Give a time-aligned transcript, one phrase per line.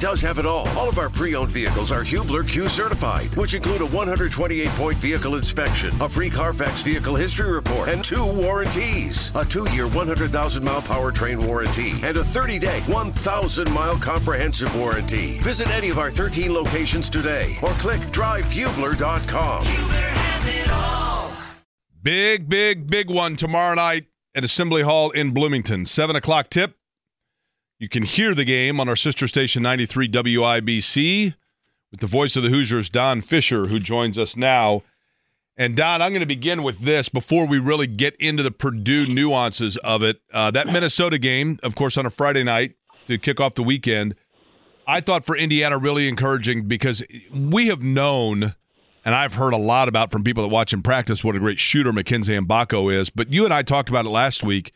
[0.00, 0.68] does have it all.
[0.70, 5.94] All of our pre-owned vehicles are Hubler Q certified, which include a 128-point vehicle inspection,
[6.00, 12.16] a free Carfax vehicle history report, and two warranties: a two-year 100,000-mile powertrain warranty and
[12.16, 15.38] a 30-day 1,000-mile comprehensive warranty.
[15.38, 19.64] Visit any of our 13 locations today, or click drivehubler.com.
[19.64, 21.32] Hubler has it all.
[22.02, 25.84] Big, big, big one tomorrow night at Assembly Hall in Bloomington.
[25.84, 26.77] 7 o'clock tip.
[27.78, 31.34] You can hear the game on our sister station 93 WIBC
[31.92, 34.82] with the voice of the Hoosiers, Don Fischer, who joins us now.
[35.56, 39.06] And Don, I'm going to begin with this before we really get into the Purdue
[39.06, 40.20] nuances of it.
[40.32, 42.74] Uh, that Minnesota game, of course, on a Friday night
[43.06, 44.16] to kick off the weekend,
[44.86, 48.54] I thought for Indiana really encouraging because we have known–
[49.04, 51.58] and I've heard a lot about from people that watch him practice what a great
[51.58, 53.08] shooter Mackenzie Mgbako is.
[53.08, 54.72] But you and I talked about it last week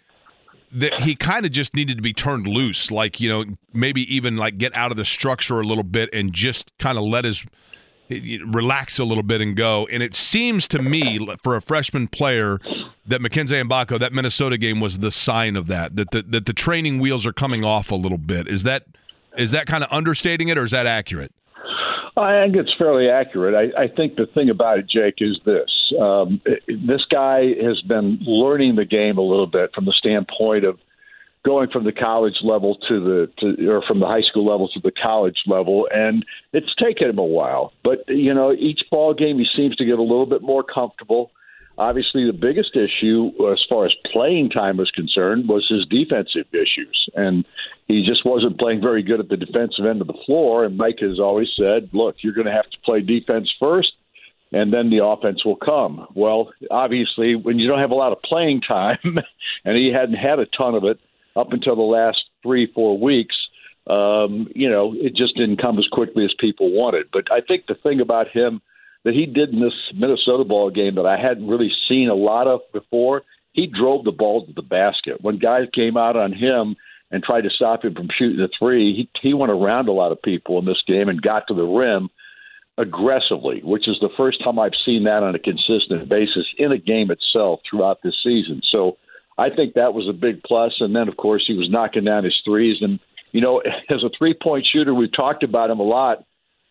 [0.72, 4.36] that he kind of just needed to be turned loose, like you know maybe even
[4.36, 7.44] like get out of the structure a little bit and just kind of let his
[8.46, 9.86] relax a little bit and go.
[9.90, 12.58] And it seems to me for a freshman player
[13.06, 15.96] that Mackenzie Mgbako, that Minnesota game was the sign of that.
[15.96, 18.48] That the, that the training wheels are coming off a little bit.
[18.48, 18.84] Is that
[19.36, 21.32] is that kind of understating it, or is that accurate?
[22.16, 23.54] I think it's fairly accurate.
[23.54, 28.18] I, I think the thing about it, Jake, is this: um, this guy has been
[28.20, 30.78] learning the game a little bit from the standpoint of
[31.44, 34.80] going from the college level to the to, or from the high school level to
[34.80, 37.72] the college level, and it's taken him a while.
[37.82, 41.30] But you know, each ball game he seems to get a little bit more comfortable.
[41.78, 47.08] Obviously, the biggest issue as far as playing time was concerned was his defensive issues,
[47.14, 47.46] and
[47.88, 50.64] he just wasn't playing very good at the defensive end of the floor.
[50.64, 53.92] And Mike has always said, "Look, you're going to have to play defense first,
[54.52, 58.20] and then the offense will come." Well, obviously, when you don't have a lot of
[58.22, 58.98] playing time,
[59.64, 61.00] and he hadn't had a ton of it
[61.36, 63.34] up until the last three, four weeks,
[63.86, 67.06] um, you know, it just didn't come as quickly as people wanted.
[67.10, 68.60] But I think the thing about him
[69.04, 72.46] that he did in this Minnesota ball game that I hadn't really seen a lot
[72.46, 73.22] of before.
[73.52, 75.20] He drove the ball to the basket.
[75.20, 76.76] When guys came out on him
[77.10, 80.12] and tried to stop him from shooting the three, he, he went around a lot
[80.12, 82.08] of people in this game and got to the rim
[82.78, 86.78] aggressively, which is the first time I've seen that on a consistent basis in a
[86.78, 88.62] game itself throughout this season.
[88.70, 88.96] So
[89.36, 90.74] I think that was a big plus.
[90.80, 92.78] And then, of course, he was knocking down his threes.
[92.80, 92.98] And,
[93.32, 96.24] you know, as a three point shooter, we've talked about him a lot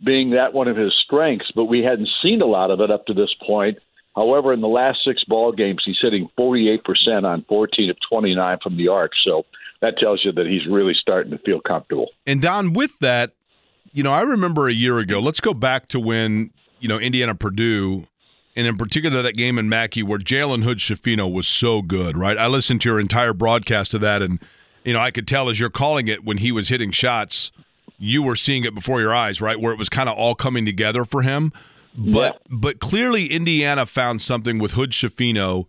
[0.03, 3.05] being that one of his strengths, but we hadn't seen a lot of it up
[3.05, 3.77] to this point.
[4.15, 8.77] However, in the last six ball games, he's hitting 48% on 14 of 29 from
[8.77, 9.11] the arc.
[9.23, 9.45] So
[9.81, 12.09] that tells you that he's really starting to feel comfortable.
[12.25, 13.31] And Don, with that,
[13.93, 15.19] you know, I remember a year ago.
[15.19, 18.05] Let's go back to when you know Indiana Purdue,
[18.55, 22.17] and in particular that game in Mackey where Jalen Hood Schifino was so good.
[22.17, 24.39] Right, I listened to your entire broadcast of that, and
[24.85, 27.51] you know I could tell as you're calling it when he was hitting shots
[28.01, 29.59] you were seeing it before your eyes, right?
[29.59, 31.53] Where it was kind of all coming together for him.
[31.95, 32.57] But yeah.
[32.57, 35.65] but clearly Indiana found something with Hood Schifino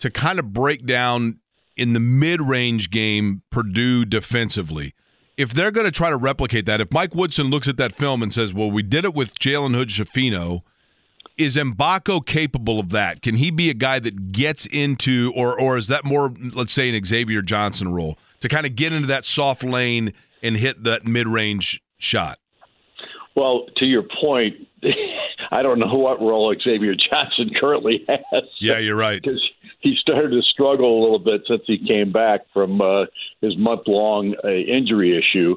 [0.00, 1.38] to kind of break down
[1.76, 4.94] in the mid-range game Purdue defensively.
[5.36, 8.22] If they're going to try to replicate that, if Mike Woodson looks at that film
[8.22, 10.62] and says, "Well, we did it with Jalen Hood Schifino,"
[11.38, 13.22] is Mgbako capable of that?
[13.22, 16.94] Can he be a guy that gets into, or or is that more, let's say,
[16.94, 21.06] an Xavier Johnson role to kind of get into that soft lane and hit that
[21.06, 22.38] mid range shot?
[23.34, 24.54] Well, to your point,
[25.50, 28.44] I don't know what role Xavier Johnson currently has.
[28.60, 29.22] Yeah, you're right.
[29.22, 29.40] Because
[29.80, 33.04] he started to struggle a little bit since he came back from uh,
[33.40, 35.56] his month long uh, injury issue.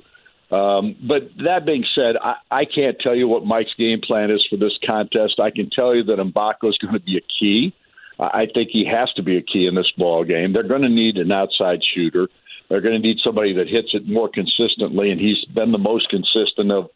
[0.51, 4.45] Um, but that being said, I, I can't tell you what Mike's game plan is
[4.49, 5.39] for this contest.
[5.39, 7.73] I can tell you that Mgbako is going to be a key.
[8.17, 10.53] I think he has to be a key in this ball game.
[10.53, 12.29] They're going to need an outside shooter.
[12.69, 16.09] They're going to need somebody that hits it more consistently, and he's been the most
[16.09, 16.89] consistent of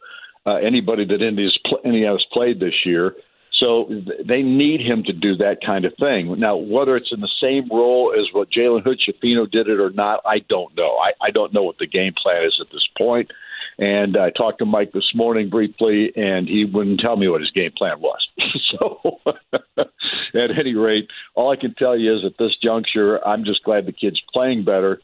[0.46, 3.14] uh, anybody that India's, Indiana's played this year.
[3.58, 3.90] So
[4.26, 6.34] they need him to do that kind of thing.
[6.38, 9.90] Now, whether it's in the same role as what Jalen Hood Schifino did it or
[9.90, 10.96] not, I don't know.
[10.96, 13.30] I, I don't know what the game plan is at this point.
[13.78, 17.50] And I talked to Mike this morning briefly, and he wouldn't tell me what his
[17.50, 18.26] game plan was.
[18.70, 19.20] so,
[19.78, 23.86] at any rate, all I can tell you is at this juncture, I'm just glad
[23.86, 25.00] the kid's playing better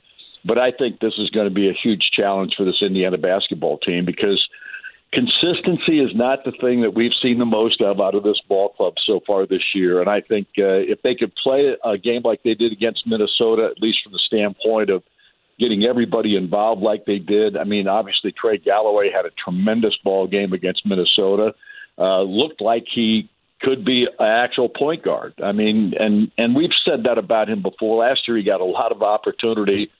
[0.46, 3.78] but I think this is going to be a huge challenge for this Indiana basketball
[3.78, 4.46] team because
[5.12, 8.70] consistency is not the thing that we've seen the most of out of this ball
[8.70, 10.00] club so far this year.
[10.00, 13.68] And I think uh, if they could play a game like they did against Minnesota,
[13.70, 15.02] at least from the standpoint of
[15.58, 17.56] getting everybody involved like they did.
[17.56, 21.54] I mean, obviously Trey Galloway had a tremendous ball game against Minnesota.
[21.98, 23.30] Uh, looked like he
[23.62, 25.32] could be an actual point guard.
[25.42, 28.04] I mean, and and we've said that about him before.
[28.04, 29.90] Last year he got a lot of opportunity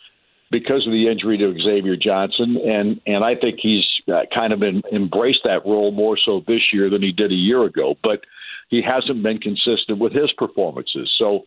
[0.51, 4.61] because of the injury to Xavier Johnson, and and I think he's uh, kind of
[4.61, 7.97] been, embraced that role more so this year than he did a year ago.
[8.03, 8.21] But
[8.69, 11.13] he hasn't been consistent with his performances.
[11.19, 11.45] So,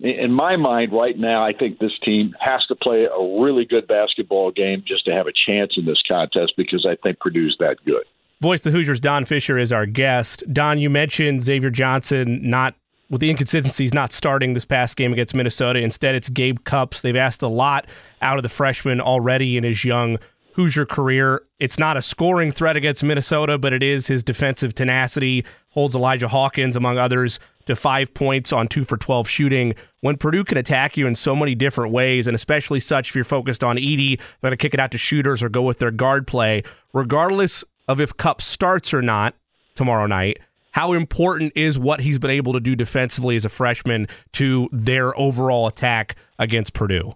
[0.00, 3.86] in my mind, right now, I think this team has to play a really good
[3.86, 7.76] basketball game just to have a chance in this contest because I think Purdue's that
[7.84, 8.04] good.
[8.40, 10.42] Voice the Hoosiers, Don Fischer is our guest.
[10.50, 12.74] Don, you mentioned Xavier Johnson not
[13.10, 15.80] with the inconsistencies not starting this past game against Minnesota.
[15.80, 17.02] Instead, it's Gabe Cupps.
[17.02, 17.86] They've asked a lot
[18.22, 20.18] out of the freshman already in his young
[20.54, 21.42] Hoosier career.
[21.58, 26.28] It's not a scoring threat against Minnesota, but it is his defensive tenacity, holds Elijah
[26.28, 29.74] Hawkins, among others, to five points on two for 12 shooting.
[30.00, 33.24] When Purdue can attack you in so many different ways, and especially such if you're
[33.24, 36.26] focused on Edey, going to kick it out to shooters or go with their guard
[36.26, 36.62] play,
[36.92, 39.34] regardless of if Cup starts or not
[39.74, 40.38] tomorrow night,
[40.72, 45.18] how important is what he's been able to do defensively as a freshman to their
[45.18, 47.14] overall attack against Purdue?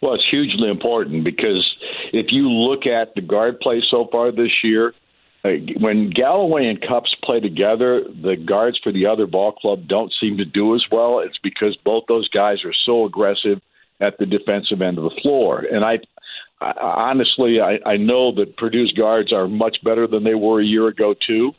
[0.00, 1.68] Well, it's hugely important because
[2.12, 4.94] if you look at the guard play so far this year,
[5.44, 5.50] uh,
[5.80, 10.36] when Galloway and Cupps play together, the guards for the other ball club don't seem
[10.38, 11.20] to do as well.
[11.20, 13.60] It's because both those guys are so aggressive
[14.00, 15.60] at the defensive end of the floor.
[15.60, 15.98] And I,
[16.60, 20.64] I honestly, I, I know that Purdue's guards are much better than they were a
[20.64, 21.52] year ago too.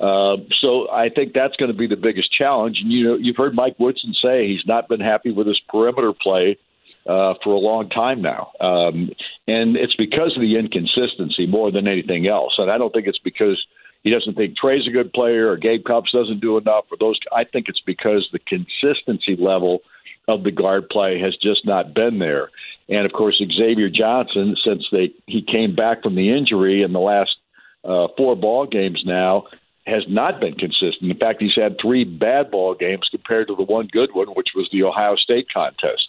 [0.00, 2.78] Uh, so I think that's going to be the biggest challenge.
[2.82, 6.12] And you know, you've heard Mike Woodson say he's not been happy with his perimeter
[6.12, 6.58] play
[7.06, 9.10] uh, for a long time now, um,
[9.46, 12.54] and it's because of the inconsistency more than anything else.
[12.56, 13.62] And I don't think it's because
[14.02, 17.18] he doesn't think Trey's a good player or Gabe Cupps doesn't do enough or those.
[17.32, 19.80] I think it's because the consistency level
[20.28, 22.50] of the guard play has just not been there.
[22.88, 27.00] And of course, Xavier Johnson, since they he came back from the injury in the
[27.00, 27.36] last
[27.84, 29.44] uh, four ball games now,
[29.86, 31.10] has not been consistent.
[31.10, 34.48] In fact, he's had three bad ball games compared to the one good one, which
[34.54, 36.08] was the Ohio State contest.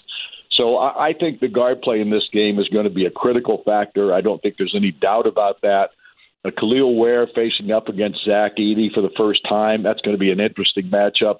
[0.51, 3.11] So I, I think the guard play in this game is going to be a
[3.11, 4.13] critical factor.
[4.13, 5.89] I don't think there's any doubt about that.
[6.45, 9.83] Uh, Kel'el Ware facing up against Zach Edey for the first time.
[9.83, 11.39] That's going to be an interesting matchup.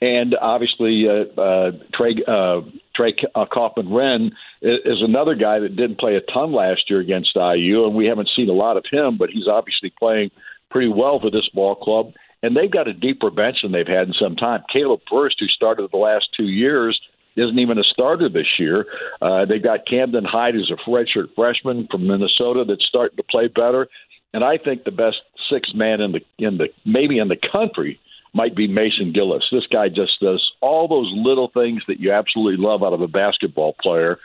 [0.00, 2.60] And obviously, uh, uh, Trey, uh,
[2.94, 4.32] Trey uh, Kaufman Renn
[4.62, 8.30] is another guy that didn't play a ton last year against IU, and we haven't
[8.34, 10.30] seen a lot of him, but he's obviously playing–
[10.74, 12.12] pretty well for this ball club.
[12.42, 14.64] And they've got a deeper bench than they've had in some time.
[14.70, 17.00] Caleb Furst, who started the last two years,
[17.36, 18.84] isn't even a starter this year.
[19.22, 23.46] Uh, they got Camden Heide, who's a redshirt freshman from Minnesota, that's starting to play
[23.46, 23.86] better.
[24.34, 25.18] And I think the best
[25.48, 28.00] six man in the in the maybe in the country
[28.34, 29.44] might be Mason Gillis.
[29.52, 33.06] This guy just does all those little things that you absolutely love out of a
[33.06, 34.18] basketball player.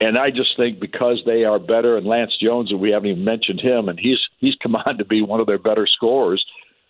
[0.00, 3.24] And I just think because they are better, and Lance Jones, and we haven't even
[3.24, 6.44] mentioned him, and he's he's come on to be one of their better scorers.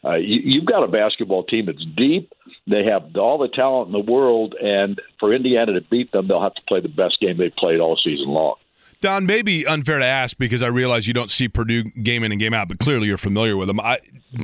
[0.05, 2.33] Uh, you, you've got a basketball team that's deep.
[2.69, 6.43] They have all the talent in the world, and for Indiana to beat them, they'll
[6.43, 8.57] have to play the best game they've played all season long.
[9.01, 12.41] Don, maybe unfair to ask because I realize you don't see Purdue game in and
[12.41, 13.79] game out, but clearly you're familiar with them.
[13.79, 14.01] I,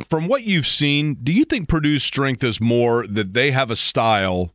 [0.08, 3.76] from what you've seen, do you think Purdue's strength is more that they have a
[3.76, 4.55] style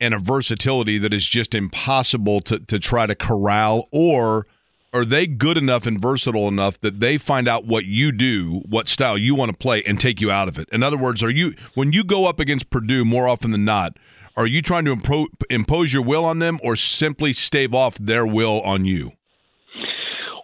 [0.00, 3.88] and a versatility that is just impossible to, to try to corral?
[3.90, 4.46] Or
[4.92, 8.88] are they good enough and versatile enough that they find out what you do, what
[8.88, 10.68] style you want to play, and take you out of it?
[10.70, 13.96] In other words, are you when you go up against Purdue more often than not,
[14.36, 18.26] are you trying to impro- impose your will on them or simply stave off their
[18.26, 19.12] will on you?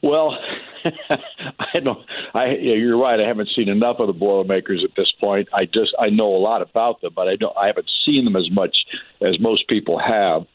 [0.02, 0.36] Well,
[1.58, 1.98] I don't.
[2.34, 3.20] I you're right.
[3.20, 5.48] I haven't seen enough of the Boilermakers at this point.
[5.52, 7.56] I just I know a lot about them, but I don't.
[7.56, 8.76] I haven't seen them as much
[9.22, 10.46] as most people have.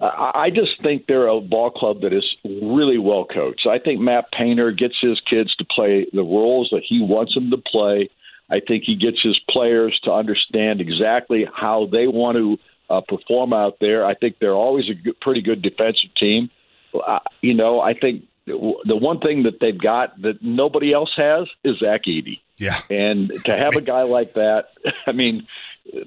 [0.00, 3.66] I just think they're a ball club that is really well coached.
[3.66, 7.50] I think Matt Painter gets his kids to play the roles that he wants them
[7.50, 8.10] to play.
[8.50, 12.58] I think he gets his players to understand exactly how they want to
[12.90, 14.04] uh, perform out there.
[14.04, 16.50] I think they're always a good, pretty good defensive team.
[16.94, 21.48] Uh, you know, I think the one thing that they've got that nobody else has
[21.64, 22.40] is Zach Edey.
[22.56, 22.78] Yeah.
[22.90, 24.68] And to have a guy like that,
[25.06, 25.46] I mean,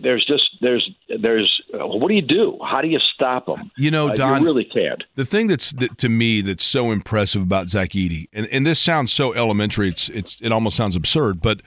[0.01, 0.89] there's just there's
[1.21, 2.57] there's what do you do?
[2.63, 3.71] How do you stop him?
[3.77, 5.03] You know, Don, uh, you really can't.
[5.15, 8.79] The thing that's that, to me that's so impressive about Zach Edey, and, and this
[8.79, 11.61] sounds so elementary, it's it's it almost sounds absurd, but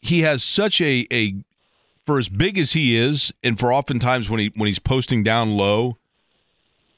[0.00, 1.34] he has such a a
[2.04, 5.56] for as big as he is, and for oftentimes when he when he's posting down
[5.56, 5.98] low,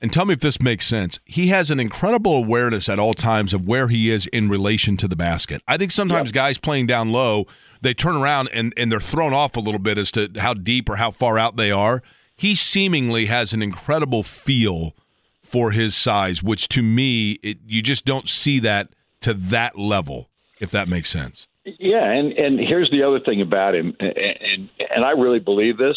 [0.00, 1.20] and tell me if this makes sense.
[1.24, 5.08] He has an incredible awareness at all times of where he is in relation to
[5.08, 5.62] the basket.
[5.68, 6.34] I think sometimes yep.
[6.34, 7.46] guys playing down low,
[7.82, 10.88] they turn around and, and they're thrown off a little bit as to how deep
[10.88, 12.02] or how far out they are.
[12.36, 14.94] He seemingly has an incredible feel
[15.42, 18.88] for his size, which to me, it, you just don't see that
[19.20, 20.30] to that level,
[20.60, 21.48] if that makes sense.
[21.64, 25.76] Yeah, and, and here's the other thing about him, and, and, and I really believe
[25.76, 25.96] this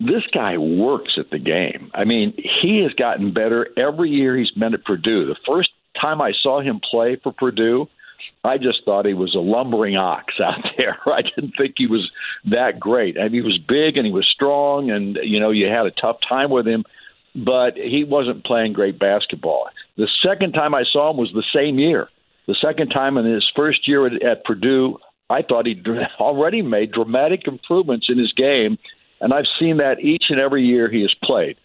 [0.00, 1.90] this guy works at the game.
[1.94, 5.26] I mean, he has gotten better every year he's been at Purdue.
[5.26, 5.70] The first
[6.00, 7.86] time I saw him play for Purdue,
[8.42, 10.98] I just thought he was a lumbering ox out there.
[11.06, 12.10] I didn't think he was
[12.50, 13.18] that great.
[13.18, 15.90] I mean, he was big and he was strong, and you know, you had a
[15.90, 16.84] tough time with him,
[17.34, 19.68] but he wasn't playing great basketball.
[19.96, 22.08] The second time I saw him was the same year.
[22.46, 24.98] The second time in his first year at, at Purdue,
[25.30, 25.86] I thought he'd
[26.20, 28.76] already made dramatic improvements in his game,
[29.24, 31.56] and I've seen that each and every year he has played.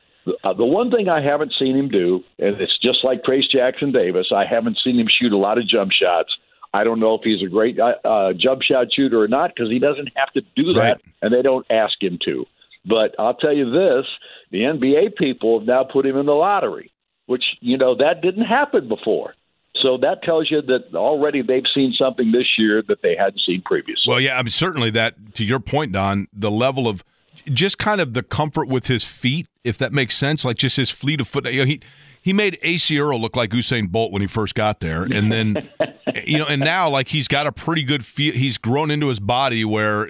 [0.45, 3.91] Uh, the one thing I haven't seen him do, and it's just like Trayce Jackson
[3.91, 6.29] Davis, I haven't seen him shoot a lot of jump shots.
[6.73, 9.69] I don't know if he's a great uh, uh, jump shot shooter or not because
[9.69, 11.01] he doesn't have to do that, right.
[11.21, 12.45] and they don't ask him to.
[12.85, 14.05] But I'll tell you this:
[14.51, 16.93] the NBA people have now put him in the lottery,
[17.25, 19.33] which you know that didn't happen before.
[19.81, 23.63] So that tells you that already they've seen something this year that they hadn't seen
[23.65, 24.05] previously.
[24.07, 27.03] Well, yeah, I mean certainly that to your point, Don, the level of
[27.45, 30.89] just kind of the comfort with his feet, if that makes sense, like just his
[30.89, 31.51] fleet of foot.
[31.51, 31.81] You know, he
[32.21, 35.69] he made AC Earl look like Usain Bolt when he first got there, and then
[36.25, 38.33] you know, and now like he's got a pretty good feel.
[38.33, 40.09] He's grown into his body where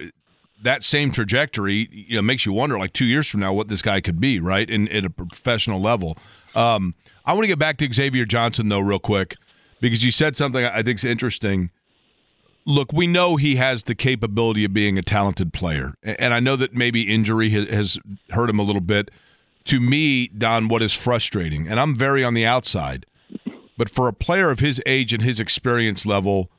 [0.62, 3.82] that same trajectory you know makes you wonder like two years from now what this
[3.82, 4.70] guy could be, right?
[4.70, 6.18] In at a professional level.
[6.56, 6.96] Um,
[7.26, 9.36] I want to get back to Xavier Johnson though, real quick,
[9.80, 11.70] because you said something I think is interesting
[12.70, 16.56] look, we know he has the capability of being a talented player, and I know
[16.56, 17.98] that maybe injury has
[18.30, 19.10] hurt him a little bit.
[19.66, 23.06] To me, Don, what is frustrating, and I'm very on the outside,
[23.78, 26.50] but for a player of his age and his experience level,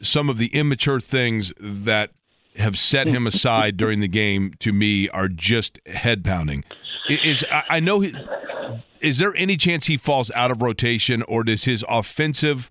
[0.00, 2.10] some of the immature things that
[2.56, 6.64] have set him aside during the game to me are just head pounding.
[7.08, 8.04] Is I know
[9.00, 12.70] is there any chance he falls out of rotation, or does his offensive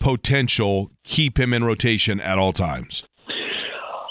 [0.00, 3.04] potential keep him in rotation at all times?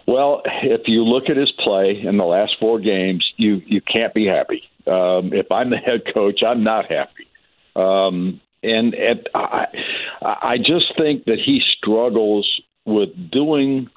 [0.08, 4.14] Well, if you look at his play in the last four games, you you can't
[4.14, 4.64] be happy.
[4.88, 7.28] Um, if I'm the head coach, I'm not happy.
[7.76, 9.66] Um, and, and I,
[10.22, 12.50] I just think that he struggles
[12.86, 13.88] with doing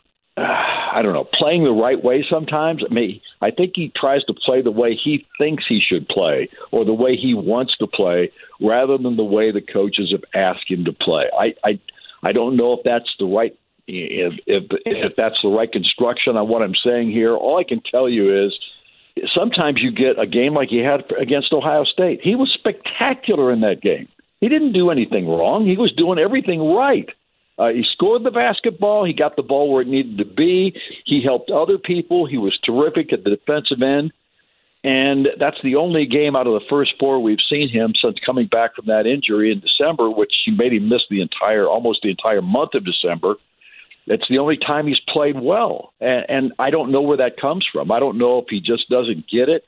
[0.42, 2.82] I don't know, playing the right way sometimes.
[2.88, 6.48] I mean, I think he tries to play the way he thinks he should play
[6.70, 8.30] or the way he wants to play
[8.60, 11.24] rather than the way the coaches have asked him to play.
[11.38, 11.80] I I,
[12.22, 13.56] I don't know if that's the right
[13.86, 17.34] if, if if that's the right construction on what I'm saying here.
[17.34, 18.58] All I can tell you is
[19.34, 22.20] sometimes you get a game like he had against Ohio State.
[22.22, 24.08] He was spectacular in that game.
[24.40, 25.66] He didn't do anything wrong.
[25.66, 27.08] He was doing everything right.
[27.62, 29.04] Uh, he scored the basketball.
[29.04, 30.74] He got the ball where it needed to be.
[31.04, 32.26] He helped other people.
[32.26, 34.12] He was terrific at the defensive end.
[34.82, 38.48] And that's the only game out of the first four we've seen him since coming
[38.48, 42.10] back from that injury in December, which he made him miss the entire, almost the
[42.10, 43.36] entire month of December.
[44.08, 45.92] It's the only time he's played well.
[46.00, 47.92] And, and I don't know where that comes from.
[47.92, 49.62] I don't know if he just doesn't get it,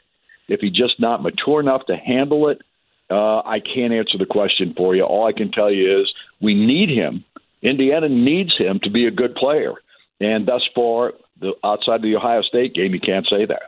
[0.49, 2.61] if he's just not mature enough to handle it.
[3.09, 5.05] Uh, I can't answer the question for you.
[5.05, 7.25] All I can tell you is we need him
[7.65, 9.73] Indiana needs him to be a good player.
[10.21, 13.63] And thus far, the, outside of the Ohio State game, you can't say that.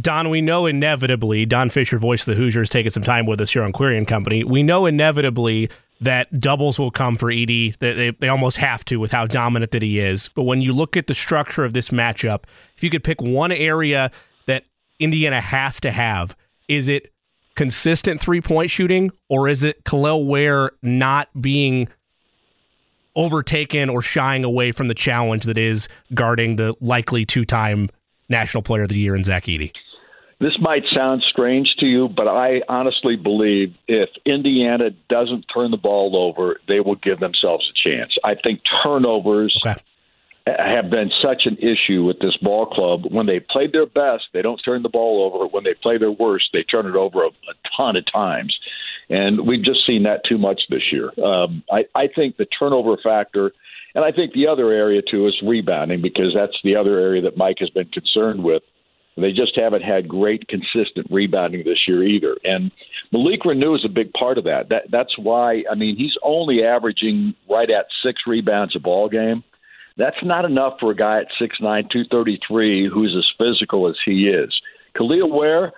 [0.00, 3.50] Don, we know inevitably, Don Fischer, voice of the Hoosiers, taking some time with us
[3.50, 4.44] here on Query and Company.
[4.44, 5.70] We know inevitably
[6.00, 7.76] that doubles will come for Edey.
[7.78, 10.28] They, they, they almost have to with how dominant that he is.
[10.34, 12.44] But when you look at the structure of this matchup,
[12.76, 14.10] if you could pick one area
[14.46, 14.64] that
[15.00, 16.36] Indiana has to have,
[16.68, 17.12] is it
[17.56, 21.88] consistent three point shooting or is it Kel'el Ware not being
[23.18, 27.90] overtaken or shying away from the challenge that is guarding the likely two time
[28.30, 29.72] National Player of the Year in Zach Edey?
[30.40, 35.76] This might sound strange to you, but I honestly believe if Indiana doesn't turn the
[35.76, 38.16] ball over, they will give themselves a chance.
[38.22, 39.80] I think turnovers okay.
[40.46, 43.12] have been such an issue with this ball club.
[43.12, 45.48] When they played their best, they don't turn the ball over.
[45.48, 48.56] When they play their worst, they turn it over a, a ton of times.
[49.10, 51.10] And we've just seen that too much this year.
[51.24, 53.52] Um, I, I think the turnover factor,
[53.94, 57.36] and I think the other area too is rebounding because that's the other area that
[57.36, 58.62] Mike has been concerned with.
[59.16, 62.36] They just haven't had great consistent rebounding this year either.
[62.44, 62.70] And
[63.12, 64.68] Malik Reneau is a big part of that.
[64.68, 69.42] That that's why I mean he's only averaging right at six rebounds a ball game.
[69.96, 73.88] That's not enough for a guy at six nine, two thirty three, who's as physical
[73.88, 74.54] as he is.
[74.96, 75.72] Kel'el Ware,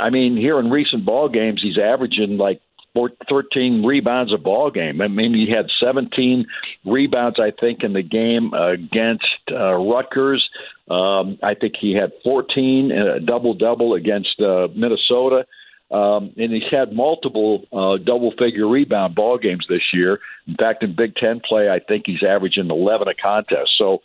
[0.00, 2.60] I mean, here in recent ball games, he's averaging like
[2.94, 5.00] 13 rebounds a ball game.
[5.00, 6.46] I mean, he had 17
[6.84, 10.46] rebounds, I think, in the game against uh, Rutgers.
[10.90, 15.46] Um, I think he had 14 a double double against uh, Minnesota.
[15.90, 20.20] Um, and he's had multiple uh, double figure rebound ball games this year.
[20.46, 23.72] In fact, in Big Ten play, I think he's averaging 11 a contest.
[23.76, 24.00] So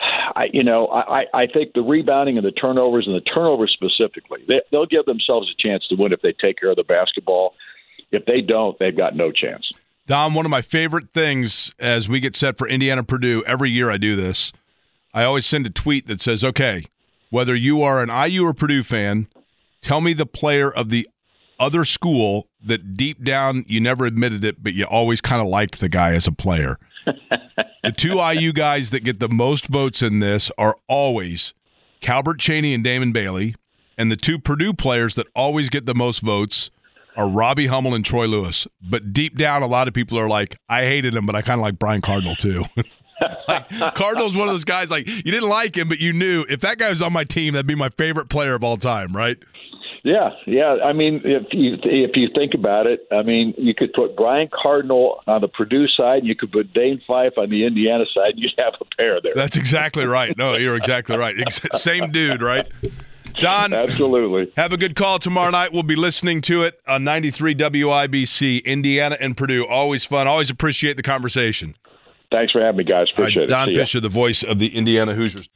[0.00, 4.40] I, you know, I, I think the rebounding and the turnovers and the turnovers specifically,
[4.48, 7.54] they, they'll give themselves a chance to win if they take care of the basketball.
[8.10, 9.70] If they don't, they've got no chance.
[10.06, 13.90] Dom, one of my favorite things as we get set for Indiana Purdue, every year
[13.90, 14.52] I do this.
[15.12, 16.86] I always send a tweet that says, okay,
[17.30, 19.28] whether you are an IU or Purdue fan,
[19.82, 21.08] tell me the player of the
[21.58, 25.78] other school that deep down you never admitted it, but you always kind of liked
[25.80, 26.78] the guy as a player.
[27.06, 31.54] The two IU guys that get the most votes in this are always
[32.00, 33.54] Calbert Cheaney and Damon Bailey.
[33.98, 36.70] And the two Purdue players that always get the most votes
[37.16, 38.66] are Robbie Hummel and Troy Lewis.
[38.80, 41.60] But deep down, a lot of people are like, I hated him, but I kind
[41.60, 42.64] of like Brian Cardinal too.
[43.48, 46.60] like Cardinal's one of those guys like you didn't like him, but you knew if
[46.60, 49.36] that guy was on my team, that'd be my favorite player of all time, right?
[50.02, 50.78] Yeah, yeah.
[50.82, 54.48] I mean, if you if you think about it, I mean, you could put Brian
[54.50, 58.32] Cardinal on the Purdue side, and you could put Dane Fife on the Indiana side,
[58.32, 59.34] and you'd have a pair there.
[59.34, 60.36] That's exactly right.
[60.38, 61.36] No, you're exactly right.
[61.74, 62.66] Same dude, right?
[63.34, 64.52] Don, absolutely.
[64.56, 65.72] Have a good call tomorrow night.
[65.72, 69.66] We'll be listening to it on 93 WIBC, Indiana and Purdue.
[69.66, 70.26] Always fun.
[70.26, 71.76] Always appreciate the conversation.
[72.30, 73.08] Thanks for having me, guys.
[73.12, 73.72] Appreciate right, Don it.
[73.74, 75.48] Don Fischer, the voice of the Indiana Hoosiers.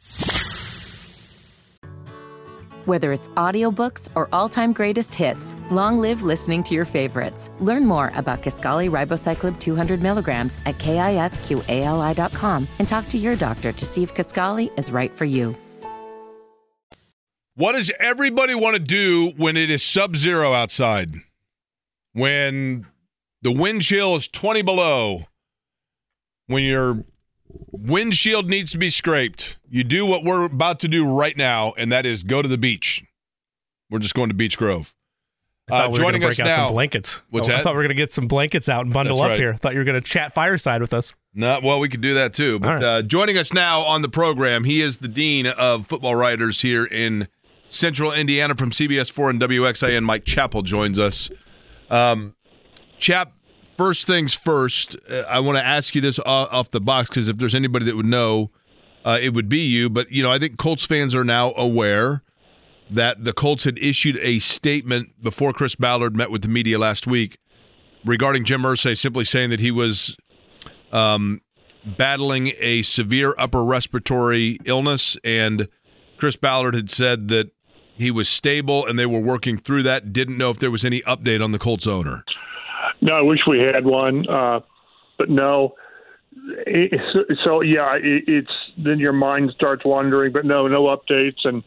[2.85, 7.51] Whether it's audiobooks or all-time greatest hits, long live listening to your favorites.
[7.59, 13.87] Learn more about Kisqali Ribociclib 200 milligrams at kisqali.com and talk to your doctor to
[13.87, 15.57] see if Kisqali is right for you.
[17.55, 21.15] What does everybody want to do when it is sub-zero outside?
[22.13, 22.87] When
[23.41, 25.23] the wind chill is 20 below?
[26.49, 27.03] When your
[27.71, 29.59] windshield needs to be scraped.
[29.69, 32.59] You do what we're about to do right now, and that is go to the
[32.59, 33.05] beach.
[33.91, 34.95] We're just going to Beech Grove.
[35.71, 37.21] Uh, we joining us now, blankets.
[37.31, 37.61] What's oh, that?
[37.61, 39.39] I thought we were going to get some blankets out and bundle That's up right.
[39.39, 39.53] here.
[39.55, 41.15] I thought you were going to chat fireside with us.
[41.33, 42.59] No, well, we could do that too.
[42.59, 42.83] But right.
[42.83, 46.85] uh, joining us now on the program, he is the dean of football writers here
[46.85, 47.29] in
[47.69, 50.03] Central Indiana from CBS Four and WXIN.
[50.03, 51.31] Mike Chappell joins us.
[51.91, 52.35] Um,
[52.99, 53.33] Chap,
[53.77, 57.37] first things first, uh, I want to ask you this off, the box because if
[57.37, 58.51] there's anybody that would know,
[59.05, 59.91] uh, it would be you.
[59.91, 62.23] But you know, I think Colts fans are now aware
[62.91, 67.07] that the Colts had issued a statement before Chris Ballard met with the media last
[67.07, 67.39] week
[68.05, 70.17] regarding Jim Irsay, simply saying that he was
[70.93, 71.41] um,
[71.85, 75.69] battling a severe upper respiratory illness, and
[76.19, 77.51] Chris Ballard had said that
[77.97, 80.13] he was stable and they were working through that.
[80.13, 82.25] Didn't know if there was any update on the Colts owner.
[83.01, 84.61] No, I wish we had one, uh,
[85.19, 85.75] but no.
[86.67, 86.93] It,
[87.45, 91.63] so yeah, it, it's then your mind starts wandering, but no, no updates, and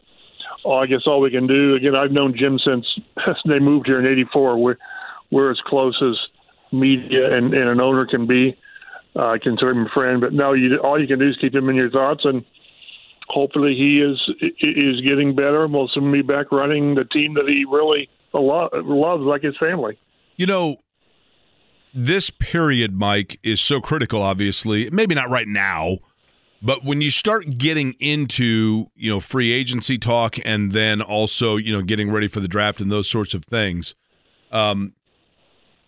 [0.66, 1.76] oh, I guess all we can do.
[1.76, 2.86] Again, I've known Jim since
[3.46, 4.58] they moved here in '84.
[4.58, 4.76] We're
[5.32, 6.18] we're as close as
[6.72, 8.58] media and, and an owner can be.
[9.16, 11.56] Uh, I consider him a friend, but no, you all you can do is keep
[11.56, 12.46] him in your thoughts, and
[13.28, 14.20] hopefully he is
[14.62, 19.24] is getting better, and will soon be back running the team that he really loves,
[19.24, 19.98] like his family.
[20.36, 20.78] You know,
[21.98, 24.90] this period, Mike, is so critical, obviously.
[24.92, 25.98] Maybe not right now,
[26.62, 31.74] but when you start getting into, you know, free agency talk and then also, you
[31.74, 33.96] know, getting ready for the draft and those sorts of things,
[34.52, 34.94] um,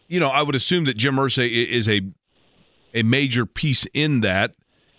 [0.07, 2.01] you know, I would assume that Jim Irsay is a
[2.93, 4.55] a major piece in that.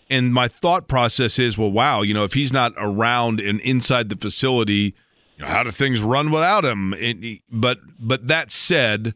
[0.09, 4.09] And my thought process is, well, wow, you know, if he's not around and inside
[4.09, 4.95] the facility,
[5.37, 6.93] you know, how do things run without him?
[6.97, 9.13] It, but but that said,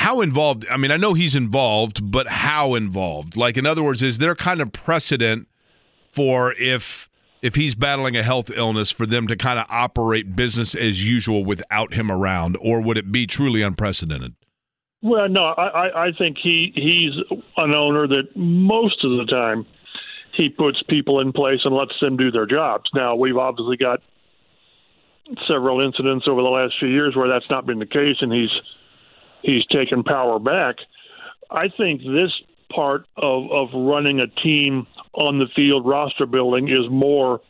[0.00, 3.36] how involved i mean i know he's involved but how involved?
[3.36, 5.46] Like in other words is there kind of precedent
[6.08, 7.08] for if
[7.42, 11.44] if he's battling a health illness for them to kind of operate business as usual
[11.44, 14.34] without him around or would it be truly unprecedented?
[15.02, 17.12] Well no i i think he he's
[17.58, 19.66] an owner that most of the time
[20.34, 22.88] he puts people in place and lets them do their jobs.
[22.94, 24.00] Now we've obviously got
[25.46, 28.50] several incidents over the last few years where that's not been the case and he's
[29.42, 30.76] he's taken power back.
[31.50, 32.32] I think this
[32.74, 37.40] part of, of running a team on the field roster building is more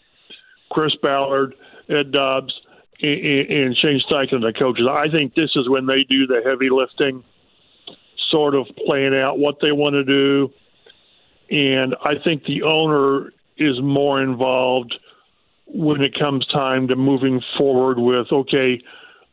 [0.70, 1.54] Chris Ballard,
[1.88, 2.52] Ed Dodds,
[3.02, 4.86] and Shane Steichen, the coaches.
[4.90, 7.24] I think this is when they do the heavy lifting,
[8.30, 10.50] sort of playing out what they want to do.
[11.50, 14.94] And I think the owner is more involved
[15.66, 18.80] when it comes time to moving forward with, okay,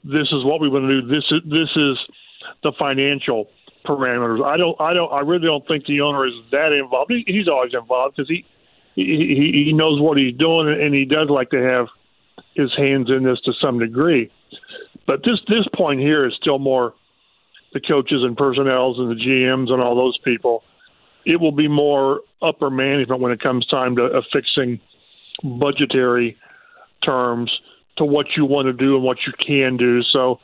[0.04, 1.08] this is what we want to do.
[1.08, 1.98] This is this is
[2.68, 3.48] the financial
[3.86, 4.44] parameters.
[4.44, 4.80] I don't.
[4.80, 5.12] I don't.
[5.12, 7.12] I really don't think the owner is that involved.
[7.12, 8.46] He, he's always involved because he,
[8.96, 11.88] he he knows what he's doing, and he does like to have
[12.56, 14.32] his hands in this to some degree.
[15.06, 16.94] But this this point here is still more
[17.74, 20.64] the coaches and personnels and the GMs and all those people.
[21.26, 24.80] It will be more upper management when it comes time to uh, fixing
[25.44, 26.38] budgetary
[27.04, 27.52] terms
[27.98, 30.02] to what you want to do and what you can do.
[30.04, 30.40] So,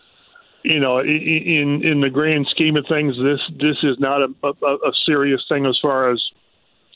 [0.63, 4.75] you know, in in the grand scheme of things, this this is not a, a,
[4.75, 6.21] a serious thing as far as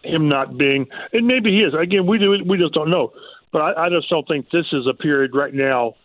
[0.04, 1.74] him not being, and maybe he is.
[1.74, 3.12] Again, we do we just don't know.
[3.52, 5.96] But I, I just don't think this is a period right now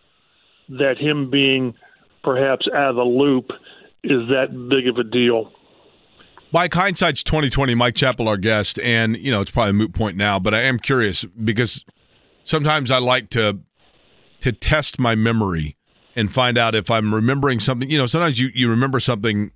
[0.69, 1.73] that him being
[2.23, 3.51] perhaps out of the loop
[4.03, 5.51] is that big of a deal.
[6.51, 7.75] Mike, hindsight's twenty twenty.
[7.75, 10.61] Mike Chappell, our guest, and you know it's probably a moot point now, but I
[10.61, 11.85] am curious because
[12.43, 13.59] sometimes I like to
[14.41, 15.77] to test my memory
[16.15, 17.89] and find out if I'm remembering something.
[17.89, 19.51] You know, sometimes you you remember something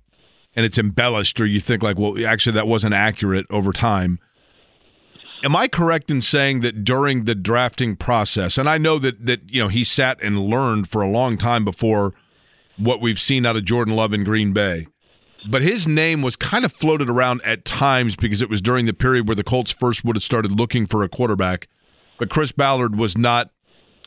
[0.56, 4.18] and it's embellished, or you think like, well, actually that wasn't accurate over time.
[5.44, 9.52] Am I correct in saying that during the drafting process, and I know that that
[9.52, 12.12] you know he sat and learned for a long time before
[12.76, 14.86] what we've seen out of Jordan Love in Green Bay,
[15.48, 18.92] but his name was kind of floated around at times because it was during the
[18.92, 21.68] period where the Colts first would have started looking for a quarterback,
[22.18, 23.50] but Chris Ballard was not